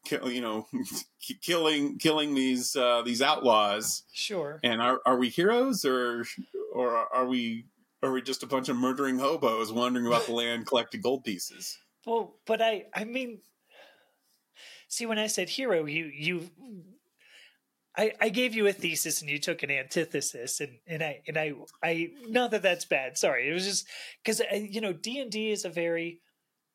kill, 0.05 0.30
you 0.30 0.41
know, 0.41 0.66
killing 1.43 1.99
killing 1.99 2.34
these 2.34 2.76
uh, 2.76 3.03
these 3.03 3.22
outlaws. 3.22 4.03
Sure. 4.12 4.61
And 4.62 4.80
are 4.80 5.01
are 5.05 5.16
we 5.16 5.28
heroes 5.28 5.84
or 5.84 6.24
or 6.72 6.97
are 7.14 7.26
we 7.26 7.66
are 8.03 8.12
we 8.12 8.22
just 8.22 8.43
a 8.43 8.47
bunch 8.47 8.68
of 8.68 8.76
murdering 8.76 9.18
hobos 9.18 9.72
wandering 9.72 10.07
about 10.07 10.26
the 10.26 10.32
land 10.32 10.66
collecting 10.66 11.01
gold 11.01 11.24
pieces? 11.24 11.78
Well, 12.07 12.34
but 12.47 12.62
I 12.62 12.86
I 12.95 13.05
mean, 13.05 13.41
see, 14.91 15.07
when 15.07 15.18
I 15.18 15.28
said 15.28 15.49
hero, 15.49 15.86
you 15.86 16.11
you 16.12 16.51
I, 17.97 18.12
I 18.20 18.28
gave 18.28 18.55
you 18.55 18.66
a 18.66 18.72
thesis 18.72 19.20
and 19.20 19.30
you 19.30 19.38
took 19.38 19.62
an 19.62 19.70
antithesis 19.70 20.61
and, 20.61 20.78
and 20.86 21.03
I 21.03 21.22
and 21.26 21.38
I 21.38 21.53
I 21.82 22.11
not 22.28 22.51
that 22.51 22.62
that's 22.62 22.84
bad 22.84 23.16
sorry. 23.16 23.49
It 23.49 23.53
was 23.53 23.64
just 23.64 23.86
because 24.22 24.41
uh, 24.41 24.57
you 24.57 24.80
know 24.80 24.93
D 24.93 25.18
and 25.18 25.30
D 25.30 25.51
is 25.51 25.64
a 25.64 25.70
very 25.70 26.20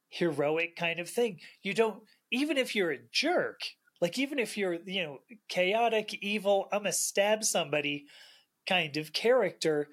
heroic 0.09 0.75
kind 0.75 0.99
of 0.99 1.09
thing. 1.09 1.39
You 1.61 1.73
don't 1.73 2.01
even 2.31 2.57
if 2.57 2.75
you're 2.75 2.91
a 2.91 2.99
jerk 3.11 3.61
like 4.01 4.17
even 4.17 4.39
if 4.39 4.57
you're 4.57 4.77
you 4.85 5.03
know 5.03 5.19
chaotic 5.47 6.13
evil 6.21 6.67
I'm 6.71 6.85
a 6.85 6.91
stab 6.91 7.43
somebody 7.43 8.05
kind 8.67 8.97
of 8.97 9.13
character 9.13 9.89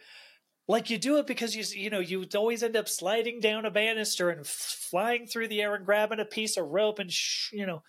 like 0.69 0.91
you 0.91 0.99
do 0.99 1.19
it 1.19 1.27
because 1.27 1.55
you 1.57 1.65
you 1.81 1.91
know 1.91 2.01
you 2.01 2.27
always 2.35 2.63
end 2.63 2.77
up 2.77 2.89
sliding 2.89 3.41
down 3.41 3.67
a 3.67 3.71
banister 3.71 4.31
and 4.31 4.47
flying 4.47 5.27
through 5.27 5.49
the 5.49 5.61
air 5.61 5.75
and 5.75 5.85
grabbing 5.85 6.21
a 6.21 6.25
piece 6.25 6.57
of 6.57 6.69
rope 6.69 6.99
and 6.99 7.13
sh- 7.13 7.53
you 7.53 7.67
know 7.67 7.83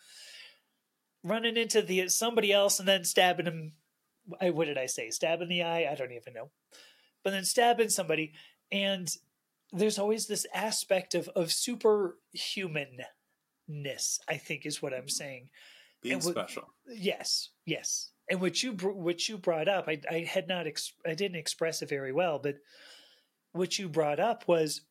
running 1.24 1.58
into 1.58 1.82
the 1.82 2.10
somebody 2.10 2.52
else 2.52 2.80
and 2.80 2.88
then 2.88 3.04
stabbing 3.04 3.46
him. 3.46 3.74
What 4.26 4.66
did 4.66 4.78
I 4.78 4.86
say? 4.86 5.10
Stabbing 5.10 5.50
the 5.50 5.64
eye? 5.64 5.88
I 5.90 5.96
don't 5.96 6.12
even 6.12 6.34
know. 6.34 6.52
But 7.24 7.32
then 7.32 7.46
stabbing 7.46 7.90
somebody, 7.90 8.34
and 8.72 9.10
there's 9.72 10.00
always 10.00 10.28
this 10.28 10.46
aspect 10.54 11.16
of 11.16 11.30
of 11.30 11.48
superhumanness. 11.48 13.00
I 14.28 14.38
think 14.38 14.66
is 14.66 14.82
what 14.82 14.94
I'm 14.94 15.10
saying. 15.10 15.50
Being 16.02 16.22
special. 16.22 16.74
Yes, 16.88 17.50
yes. 17.66 18.12
And 18.30 18.40
what 18.40 18.64
you 18.64 18.72
what 18.72 19.28
you 19.28 19.38
brought 19.38 19.68
up, 19.68 19.86
I, 19.88 20.00
I 20.10 20.20
had 20.20 20.48
not 20.48 20.66
ex- 20.68 20.94
I 21.06 21.14
didn't 21.14 21.38
express 21.38 21.82
it 21.82 21.90
very 21.90 22.14
well, 22.14 22.40
but 22.40 22.56
what 23.52 23.78
you 23.78 23.90
brought 23.90 24.20
up 24.20 24.48
was 24.48 24.82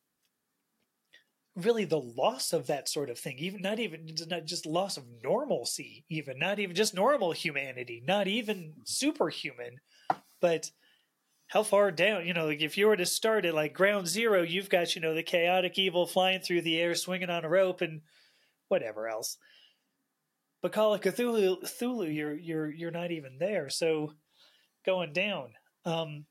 really 1.55 1.85
the 1.85 1.99
loss 1.99 2.51
of 2.51 2.67
that 2.67 2.89
sort 2.89 3.09
of 3.09 3.19
thing 3.19 3.37
even 3.37 3.61
not 3.61 3.77
even 3.79 4.09
not 4.27 4.45
just 4.45 4.65
loss 4.65 4.97
of 4.97 5.03
normalcy 5.23 6.03
even 6.09 6.39
not 6.39 6.57
even 6.57 6.75
just 6.75 6.95
normal 6.95 7.31
humanity 7.31 8.01
not 8.07 8.27
even 8.27 8.73
superhuman 8.85 9.79
but 10.41 10.71
how 11.47 11.61
far 11.61 11.91
down 11.91 12.25
you 12.25 12.33
know 12.33 12.47
like 12.47 12.61
if 12.61 12.75
you 12.75 12.87
were 12.87 12.97
to 12.97 13.05
start 13.05 13.45
at 13.45 13.53
like 13.53 13.71
ground 13.71 14.07
zero 14.07 14.41
you've 14.41 14.69
got 14.69 14.95
you 14.95 15.01
know 15.01 15.13
the 15.13 15.21
chaotic 15.21 15.77
evil 15.77 16.07
flying 16.07 16.39
through 16.39 16.61
the 16.61 16.79
air 16.79 16.95
swinging 16.95 17.29
on 17.29 17.45
a 17.45 17.49
rope 17.49 17.81
and 17.81 18.01
whatever 18.69 19.07
else 19.07 19.37
but 20.63 20.71
call 20.71 20.95
of 20.95 21.01
cthulhu 21.01 21.61
cthulhu 21.61 22.13
you're 22.13 22.33
you're 22.33 22.71
you're 22.71 22.89
not 22.89 23.11
even 23.11 23.37
there 23.37 23.69
so 23.69 24.13
going 24.83 25.13
down 25.13 25.49
um 25.85 26.25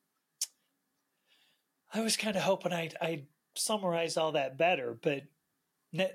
i 1.94 2.00
was 2.00 2.16
kind 2.16 2.34
of 2.34 2.42
hoping 2.42 2.72
i'd 2.72 2.96
i'd 3.00 3.26
summarize 3.54 4.16
all 4.16 4.32
that 4.32 4.58
better. 4.58 4.96
But 5.00 5.22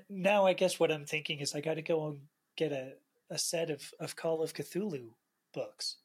now 0.08 0.46
I 0.46 0.52
guess 0.52 0.78
what 0.78 0.90
I'm 0.90 1.04
thinking 1.04 1.40
is 1.40 1.54
I 1.54 1.60
got 1.60 1.74
to 1.74 1.82
go 1.82 2.08
and 2.08 2.20
get 2.56 2.72
a, 2.72 2.92
a 3.30 3.38
set 3.38 3.70
of, 3.70 3.92
of 4.00 4.16
Call 4.16 4.42
of 4.42 4.54
Cthulhu 4.54 5.10
books. 5.54 5.96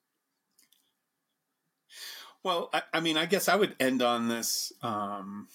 Well, 2.44 2.70
I, 2.74 2.82
I 2.94 3.00
mean, 3.00 3.18
I 3.18 3.26
guess 3.26 3.48
I 3.48 3.56
would 3.56 3.76
end 3.80 4.02
on 4.02 4.28
this 4.28 4.74
um, 4.82 5.48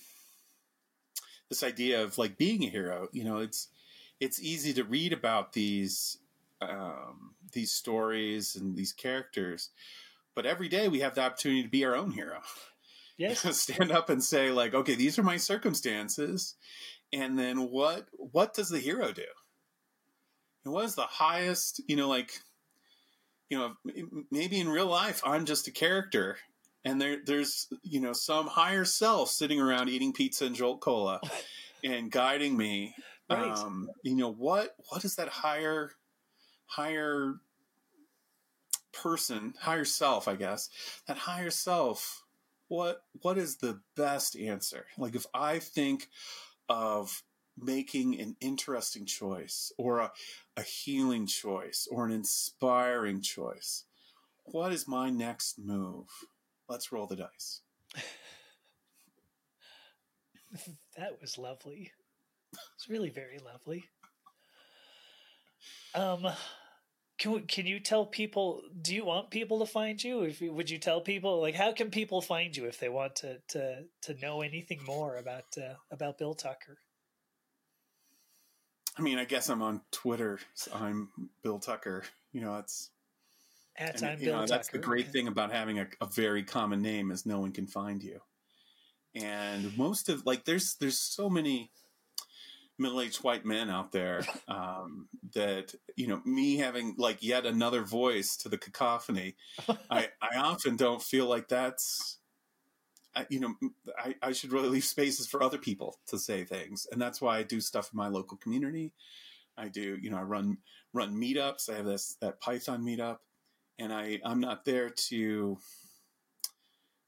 this 1.50 1.62
idea 1.62 2.02
of 2.02 2.16
like 2.16 2.38
being 2.38 2.64
a 2.64 2.68
hero. 2.70 3.08
You 3.12 3.24
know, 3.24 3.38
it's 3.38 3.68
it's 4.20 4.40
easy 4.40 4.72
to 4.74 4.84
read 4.84 5.12
about 5.12 5.52
these 5.52 6.18
um, 6.60 7.34
these 7.52 7.72
stories 7.72 8.56
and 8.56 8.76
these 8.76 8.92
characters, 8.92 9.70
but 10.34 10.46
every 10.46 10.68
day 10.68 10.88
we 10.88 11.00
have 11.00 11.14
the 11.14 11.22
opportunity 11.22 11.62
to 11.62 11.68
be 11.68 11.84
our 11.84 11.96
own 11.96 12.12
hero. 12.12 12.40
Yes. 13.18 13.40
stand 13.60 13.90
up 13.90 14.08
and 14.08 14.22
say 14.22 14.52
like, 14.52 14.74
okay, 14.74 14.94
these 14.94 15.18
are 15.18 15.24
my 15.24 15.36
circumstances, 15.36 16.54
and 17.12 17.38
then 17.38 17.68
what? 17.68 18.06
What 18.12 18.54
does 18.54 18.68
the 18.68 18.78
hero 18.78 19.12
do? 19.12 19.24
And 20.64 20.72
what 20.72 20.84
is 20.84 20.94
the 20.94 21.02
highest? 21.02 21.80
You 21.88 21.96
know, 21.96 22.08
like, 22.08 22.30
you 23.50 23.58
know, 23.58 23.74
maybe 24.30 24.60
in 24.60 24.68
real 24.68 24.86
life 24.86 25.20
I'm 25.24 25.46
just 25.46 25.66
a 25.66 25.72
character, 25.72 26.38
and 26.84 27.00
there 27.00 27.18
there's 27.26 27.66
you 27.82 28.00
know 28.00 28.12
some 28.12 28.46
higher 28.46 28.84
self 28.84 29.30
sitting 29.30 29.60
around 29.60 29.88
eating 29.88 30.12
pizza 30.12 30.46
and 30.46 30.54
Jolt 30.54 30.80
Cola, 30.80 31.20
and 31.84 32.10
guiding 32.10 32.56
me. 32.56 32.94
Right. 33.28 33.50
Um, 33.50 33.90
you 34.04 34.14
know 34.14 34.32
what? 34.32 34.74
What 34.90 35.04
is 35.04 35.16
that 35.16 35.28
higher 35.28 35.90
higher 36.68 37.34
person, 38.92 39.54
higher 39.60 39.84
self? 39.84 40.28
I 40.28 40.36
guess 40.36 40.68
that 41.06 41.18
higher 41.18 41.50
self 41.50 42.24
what 42.68 43.02
what 43.22 43.38
is 43.38 43.56
the 43.56 43.80
best 43.96 44.36
answer? 44.36 44.86
Like 44.96 45.14
if 45.14 45.26
I 45.34 45.58
think 45.58 46.08
of 46.68 47.22
making 47.56 48.20
an 48.20 48.36
interesting 48.40 49.04
choice 49.04 49.72
or 49.78 49.98
a, 49.98 50.12
a 50.56 50.62
healing 50.62 51.26
choice 51.26 51.88
or 51.90 52.06
an 52.06 52.12
inspiring 52.12 53.20
choice, 53.20 53.84
what 54.44 54.72
is 54.72 54.86
my 54.86 55.10
next 55.10 55.58
move? 55.58 56.06
Let's 56.68 56.92
roll 56.92 57.06
the 57.06 57.16
dice. 57.16 57.62
that 60.96 61.20
was 61.20 61.38
lovely. 61.38 61.90
It's 62.76 62.88
really 62.88 63.10
very 63.10 63.38
lovely. 63.38 63.86
Um 65.94 66.28
can 67.18 67.42
can 67.46 67.66
you 67.66 67.80
tell 67.80 68.06
people? 68.06 68.62
Do 68.80 68.94
you 68.94 69.04
want 69.04 69.30
people 69.30 69.58
to 69.58 69.66
find 69.66 70.02
you? 70.02 70.22
If 70.22 70.40
would 70.40 70.70
you 70.70 70.78
tell 70.78 71.00
people 71.00 71.40
like 71.40 71.54
how 71.54 71.72
can 71.72 71.90
people 71.90 72.22
find 72.22 72.56
you 72.56 72.66
if 72.66 72.78
they 72.78 72.88
want 72.88 73.16
to 73.16 73.38
to 73.48 73.84
to 74.02 74.14
know 74.14 74.40
anything 74.40 74.80
more 74.86 75.16
about 75.16 75.44
uh, 75.56 75.74
about 75.90 76.18
Bill 76.18 76.34
Tucker? 76.34 76.78
I 78.96 79.02
mean, 79.02 79.18
I 79.18 79.24
guess 79.24 79.48
I'm 79.48 79.62
on 79.62 79.80
Twitter. 79.90 80.38
So 80.54 80.72
I'm 80.74 81.08
Bill 81.42 81.58
Tucker. 81.58 82.04
You 82.32 82.40
know, 82.40 82.56
it's 82.56 82.90
at 83.76 83.98
time 83.98 84.18
Bill 84.18 84.34
know, 84.34 84.40
Tucker. 84.42 84.48
That's 84.48 84.68
the 84.68 84.78
great 84.78 85.08
thing 85.08 85.26
about 85.26 85.52
having 85.52 85.80
a, 85.80 85.86
a 86.00 86.06
very 86.06 86.44
common 86.44 86.82
name 86.82 87.10
is 87.10 87.26
no 87.26 87.40
one 87.40 87.52
can 87.52 87.66
find 87.66 88.02
you. 88.02 88.20
And 89.14 89.76
most 89.76 90.08
of 90.08 90.24
like 90.24 90.44
there's 90.44 90.76
there's 90.76 90.98
so 90.98 91.28
many 91.28 91.70
middle-aged 92.78 93.22
white 93.24 93.44
men 93.44 93.68
out 93.68 93.92
there 93.92 94.22
um, 94.48 95.08
that 95.34 95.74
you 95.96 96.06
know 96.06 96.20
me 96.24 96.56
having 96.56 96.94
like 96.98 97.22
yet 97.22 97.46
another 97.46 97.82
voice 97.82 98.36
to 98.36 98.48
the 98.48 98.58
cacophony 98.58 99.34
i 99.90 100.08
i 100.20 100.36
often 100.36 100.76
don't 100.76 101.02
feel 101.02 101.26
like 101.26 101.48
that's 101.48 102.18
I, 103.14 103.26
you 103.30 103.40
know 103.40 103.54
I, 103.98 104.14
I 104.22 104.32
should 104.32 104.52
really 104.52 104.68
leave 104.68 104.84
spaces 104.84 105.26
for 105.26 105.42
other 105.42 105.58
people 105.58 105.98
to 106.06 106.18
say 106.18 106.44
things 106.44 106.86
and 106.90 107.00
that's 107.00 107.20
why 107.20 107.38
i 107.38 107.42
do 107.42 107.60
stuff 107.60 107.90
in 107.92 107.96
my 107.96 108.08
local 108.08 108.36
community. 108.36 108.92
I 109.56 109.68
do 109.68 109.98
you 110.00 110.10
know 110.10 110.18
i 110.18 110.22
run 110.22 110.58
run 110.92 111.20
meetups. 111.20 111.68
I 111.68 111.76
have 111.76 111.86
this 111.86 112.16
that 112.20 112.40
python 112.40 112.84
meetup 112.84 113.18
and 113.78 113.92
i 113.92 114.20
i'm 114.24 114.40
not 114.40 114.64
there 114.64 114.90
to 114.90 115.58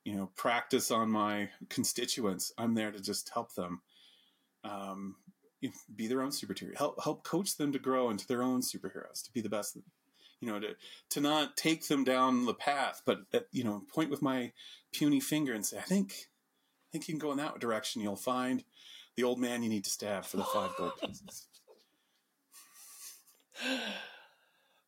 you 0.04 0.16
know 0.16 0.30
practice 0.36 0.90
on 0.90 1.10
my 1.10 1.50
constituents. 1.68 2.52
I'm 2.58 2.74
there 2.74 2.90
to 2.90 3.00
just 3.00 3.30
help 3.32 3.54
them. 3.54 3.82
Um, 4.64 5.16
be 5.94 6.06
their 6.06 6.22
own 6.22 6.30
superhero. 6.30 6.76
Help 6.76 7.02
help 7.02 7.24
coach 7.24 7.56
them 7.56 7.72
to 7.72 7.78
grow 7.78 8.10
into 8.10 8.26
their 8.26 8.42
own 8.42 8.60
superheroes, 8.60 9.22
to 9.24 9.32
be 9.32 9.40
the 9.40 9.48
best. 9.48 9.76
You 10.40 10.48
know, 10.48 10.58
to 10.58 10.74
to 11.10 11.20
not 11.20 11.56
take 11.56 11.86
them 11.88 12.02
down 12.02 12.46
the 12.46 12.54
path, 12.54 13.02
but 13.04 13.20
uh, 13.34 13.40
you 13.52 13.62
know, 13.62 13.82
point 13.92 14.10
with 14.10 14.22
my 14.22 14.52
puny 14.90 15.20
finger 15.20 15.52
and 15.52 15.66
say, 15.66 15.78
"I 15.78 15.82
think, 15.82 16.12
I 16.12 16.88
think 16.92 17.08
you 17.08 17.12
can 17.12 17.18
go 17.18 17.30
in 17.30 17.38
that 17.38 17.58
direction. 17.58 18.00
You'll 18.00 18.16
find 18.16 18.64
the 19.16 19.24
old 19.24 19.38
man 19.38 19.62
you 19.62 19.68
need 19.68 19.84
to 19.84 19.90
stab 19.90 20.24
for 20.24 20.38
the 20.38 20.44
five 20.44 20.70
gold 20.78 20.92
pieces." 21.04 21.46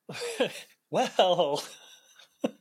well. 0.90 1.62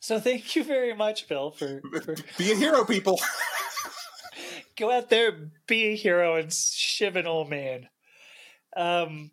so 0.00 0.20
thank 0.20 0.54
you 0.56 0.64
very 0.64 0.94
much, 0.94 1.28
Bill, 1.28 1.50
for, 1.50 1.80
for... 2.02 2.16
be 2.38 2.52
a 2.52 2.54
hero, 2.54 2.84
people. 2.84 3.18
Go 4.78 4.90
out 4.90 5.10
there, 5.10 5.50
be 5.66 5.86
a 5.86 5.96
hero, 5.96 6.36
and 6.36 6.52
shiv 6.52 7.16
an 7.16 7.26
old 7.26 7.48
man. 7.48 7.88
Um, 8.76 9.30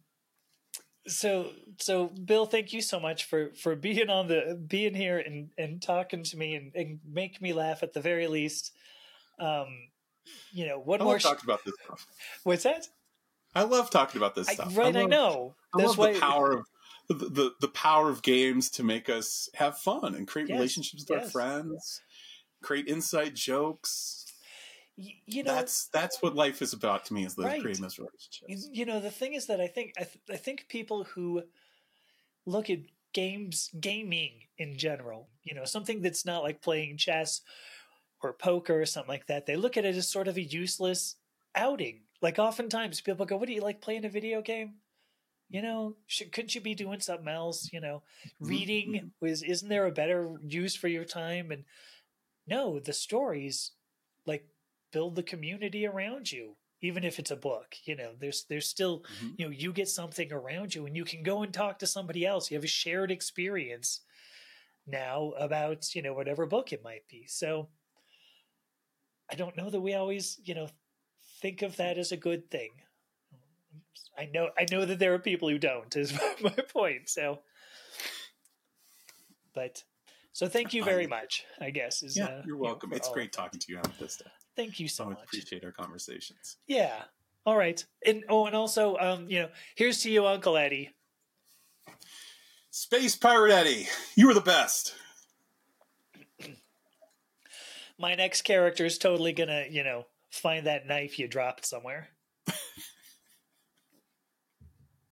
so 1.08 1.49
so 1.80 2.08
Bill, 2.08 2.45
thank 2.45 2.72
you 2.74 2.82
so 2.82 2.99
much 2.99 3.26
for 3.26 3.51
for 3.56 3.76
being 3.76 4.10
on 4.10 4.28
the 4.28 4.60
being 4.68 4.93
here 4.93 5.20
and 5.20 5.49
and 5.58 5.82
talking 5.82 6.24
to 6.24 6.38
me 6.38 6.56
and, 6.56 6.72
and 6.76 6.99
make 7.06 7.41
me 7.41 7.54
laugh 7.54 7.84
at 7.84 7.93
the 7.93 8.01
very 8.01 8.28
least. 8.28 8.72
Um, 9.39 9.68
you 10.54 10.66
know, 10.66 10.80
one 10.80 11.01
I 11.01 11.04
more 11.04 11.20
talked 11.20 11.43
about 11.43 11.66
this 11.66 11.74
stuff. 11.84 12.08
What's 12.43 12.64
that? 12.64 12.88
I 13.56 13.64
love 13.64 13.89
talking 13.89 14.20
about 14.20 14.36
this 14.36 14.47
stuff. 14.47 14.78
I, 14.78 14.82
right, 14.82 14.95
I, 14.95 14.99
love, 15.01 15.06
I 15.06 15.16
know. 15.16 15.56
I 15.74 15.78
That's 15.80 15.89
love 15.89 15.97
why... 15.97 16.14
the 16.14 16.20
power 16.20 16.51
of 16.54 16.66
the, 17.10 17.14
the, 17.14 17.51
the 17.60 17.68
power 17.68 18.10
of 18.10 18.22
games 18.22 18.70
to 18.72 18.84
make 18.84 19.10
us 19.10 19.49
have 19.56 19.78
fun 19.78 20.16
and 20.16 20.28
create 20.28 20.49
Yes, 20.49 20.56
relationships 20.56 21.06
with 21.08 21.18
our 21.18 21.24
yes. 21.24 21.32
friends, 21.32 22.01
create 22.62 22.88
inside 22.88 23.36
jokes. 23.36 24.22
You 24.95 25.43
know, 25.43 25.55
that's 25.55 25.87
that's 25.87 26.21
what 26.21 26.35
life 26.35 26.61
is 26.61 26.73
about 26.73 27.05
to 27.05 27.13
me 27.13 27.25
is 27.25 27.35
those 27.35 27.45
Right. 27.45 27.61
creating 27.61 27.81
those 27.81 27.97
relationships. 27.97 28.69
you 28.71 28.85
know 28.85 28.99
the 28.99 29.09
thing 29.09 29.33
is 29.33 29.47
that 29.47 29.59
i 29.59 29.65
think 29.65 29.93
I, 29.97 30.03
th- 30.03 30.19
I 30.29 30.37
think 30.37 30.67
people 30.67 31.03
who 31.03 31.41
look 32.45 32.69
at 32.69 32.79
games 33.11 33.71
gaming 33.79 34.33
in 34.59 34.77
general 34.77 35.29
you 35.43 35.55
know 35.55 35.65
something 35.65 36.01
that's 36.01 36.25
not 36.25 36.43
like 36.43 36.61
playing 36.61 36.97
chess 36.97 37.41
or 38.21 38.33
poker 38.33 38.81
or 38.81 38.85
something 38.85 39.09
like 39.09 39.25
that 39.27 39.47
they 39.47 39.55
look 39.55 39.77
at 39.77 39.85
it 39.85 39.95
as 39.95 40.07
sort 40.07 40.27
of 40.27 40.37
a 40.37 40.41
useless 40.41 41.15
outing. 41.55 42.01
Like 42.21 42.39
oftentimes 42.39 43.01
people 43.01 43.25
go 43.25 43.37
what 43.37 43.47
do 43.47 43.53
you 43.53 43.61
like 43.61 43.81
playing 43.81 44.05
a 44.05 44.09
video 44.09 44.41
game? 44.41 44.75
You 45.49 45.61
know 45.61 45.95
should, 46.07 46.31
couldn't 46.31 46.55
you 46.55 46.61
be 46.61 46.75
doing 46.75 46.99
something 46.99 47.27
else? 47.27 47.69
You 47.71 47.81
know 47.81 48.03
reading 48.39 48.93
mm-hmm. 48.93 49.07
was 49.19 49.43
isn't 49.43 49.69
there 49.69 49.85
a 49.85 49.91
better 49.91 50.35
use 50.41 50.75
for 50.75 50.87
your 50.87 51.05
time? 51.05 51.51
And 51.51 51.65
no 52.47 52.79
the 52.79 52.93
stories 52.93 53.71
build 54.93 55.15
the 55.15 55.23
community 55.23 55.85
around 55.85 56.31
you 56.31 56.55
even 56.81 57.03
if 57.03 57.17
it's 57.19 57.31
a 57.31 57.35
book 57.35 57.75
you 57.85 57.95
know 57.95 58.11
there's 58.19 58.45
there's 58.49 58.69
still 58.69 59.03
Mhm. 59.19 59.33
you 59.37 59.45
know 59.45 59.51
you 59.51 59.73
get 59.73 59.89
something 59.89 60.31
around 60.31 60.73
you 60.75 60.85
and 60.85 60.95
you 60.95 61.03
can 61.05 61.23
go 61.23 61.43
and 61.43 61.53
talk 61.53 61.79
to 61.79 61.87
somebody 61.87 62.25
else 62.25 62.49
you 62.49 62.55
have 62.57 62.63
a 62.63 62.67
shared 62.67 63.11
experience 63.11 64.01
now 64.87 65.31
about 65.37 65.93
you 65.95 66.01
know 66.01 66.13
whatever 66.13 66.45
book 66.45 66.71
it 66.73 66.83
might 66.83 67.07
be 67.09 67.25
so 67.27 67.69
i 69.31 69.35
don't 69.35 69.57
know 69.57 69.69
that 69.69 69.81
we 69.81 69.93
always 69.93 70.39
you 70.43 70.53
know 70.55 70.67
think 71.41 71.61
of 71.61 71.75
that 71.77 71.97
as 71.97 72.11
a 72.11 72.17
good 72.17 72.49
thing 72.51 72.71
i 74.17 74.25
know 74.33 74.49
i 74.57 74.65
know 74.71 74.85
that 74.85 74.99
there 74.99 75.13
are 75.13 75.19
people 75.19 75.49
who 75.49 75.57
don't 75.57 75.95
is 75.95 76.13
my 76.41 76.49
point 76.73 77.07
so 77.09 77.39
but 79.55 79.83
so 80.33 80.47
thank 80.47 80.73
you 80.73 80.83
very 80.83 81.07
much 81.07 81.45
i 81.61 81.69
guess 81.69 82.03
is 82.03 82.17
Yeah, 82.17 82.25
uh, 82.25 82.41
you're 82.45 82.57
welcome. 82.57 82.91
it's 82.93 83.09
great 83.09 83.31
talking 83.31 83.59
to 83.59 83.71
you, 83.71 83.77
Amethysta. 83.77 84.27
Thank 84.56 84.80
you 84.80 84.88
so 84.88 85.06
much 85.06 85.18
much 85.18 85.24
appreciate 85.26 85.64
our 85.64 85.72
conversations. 85.72 86.58
yeah 86.68 87.04
all 87.45 87.58
right 87.58 87.86
and 88.06 88.24
oh 88.30 88.45
and 88.45 88.56
also 88.56 88.97
um 88.97 89.28
you 89.30 89.39
know 89.39 89.49
here's 89.76 90.01
to 90.01 90.12
you 90.12 90.26
uncle 90.26 90.58
eddie 90.58 90.91
Space 92.76 93.16
Pirate 93.16 93.51
Eddie, 93.54 93.88
you 94.16 94.26
were 94.26 94.34
the 94.34 94.41
best. 94.41 94.95
my 97.99 98.16
next 98.16 98.41
character 98.41 98.84
is 98.84 98.97
totally 98.97 99.32
gonna, 99.32 99.66
you 99.70 99.84
know, 99.84 100.08
find 100.32 100.66
that 100.66 100.88
knife 100.88 101.20
you 101.20 101.28
dropped 101.28 101.68
somewhere. 101.68 102.10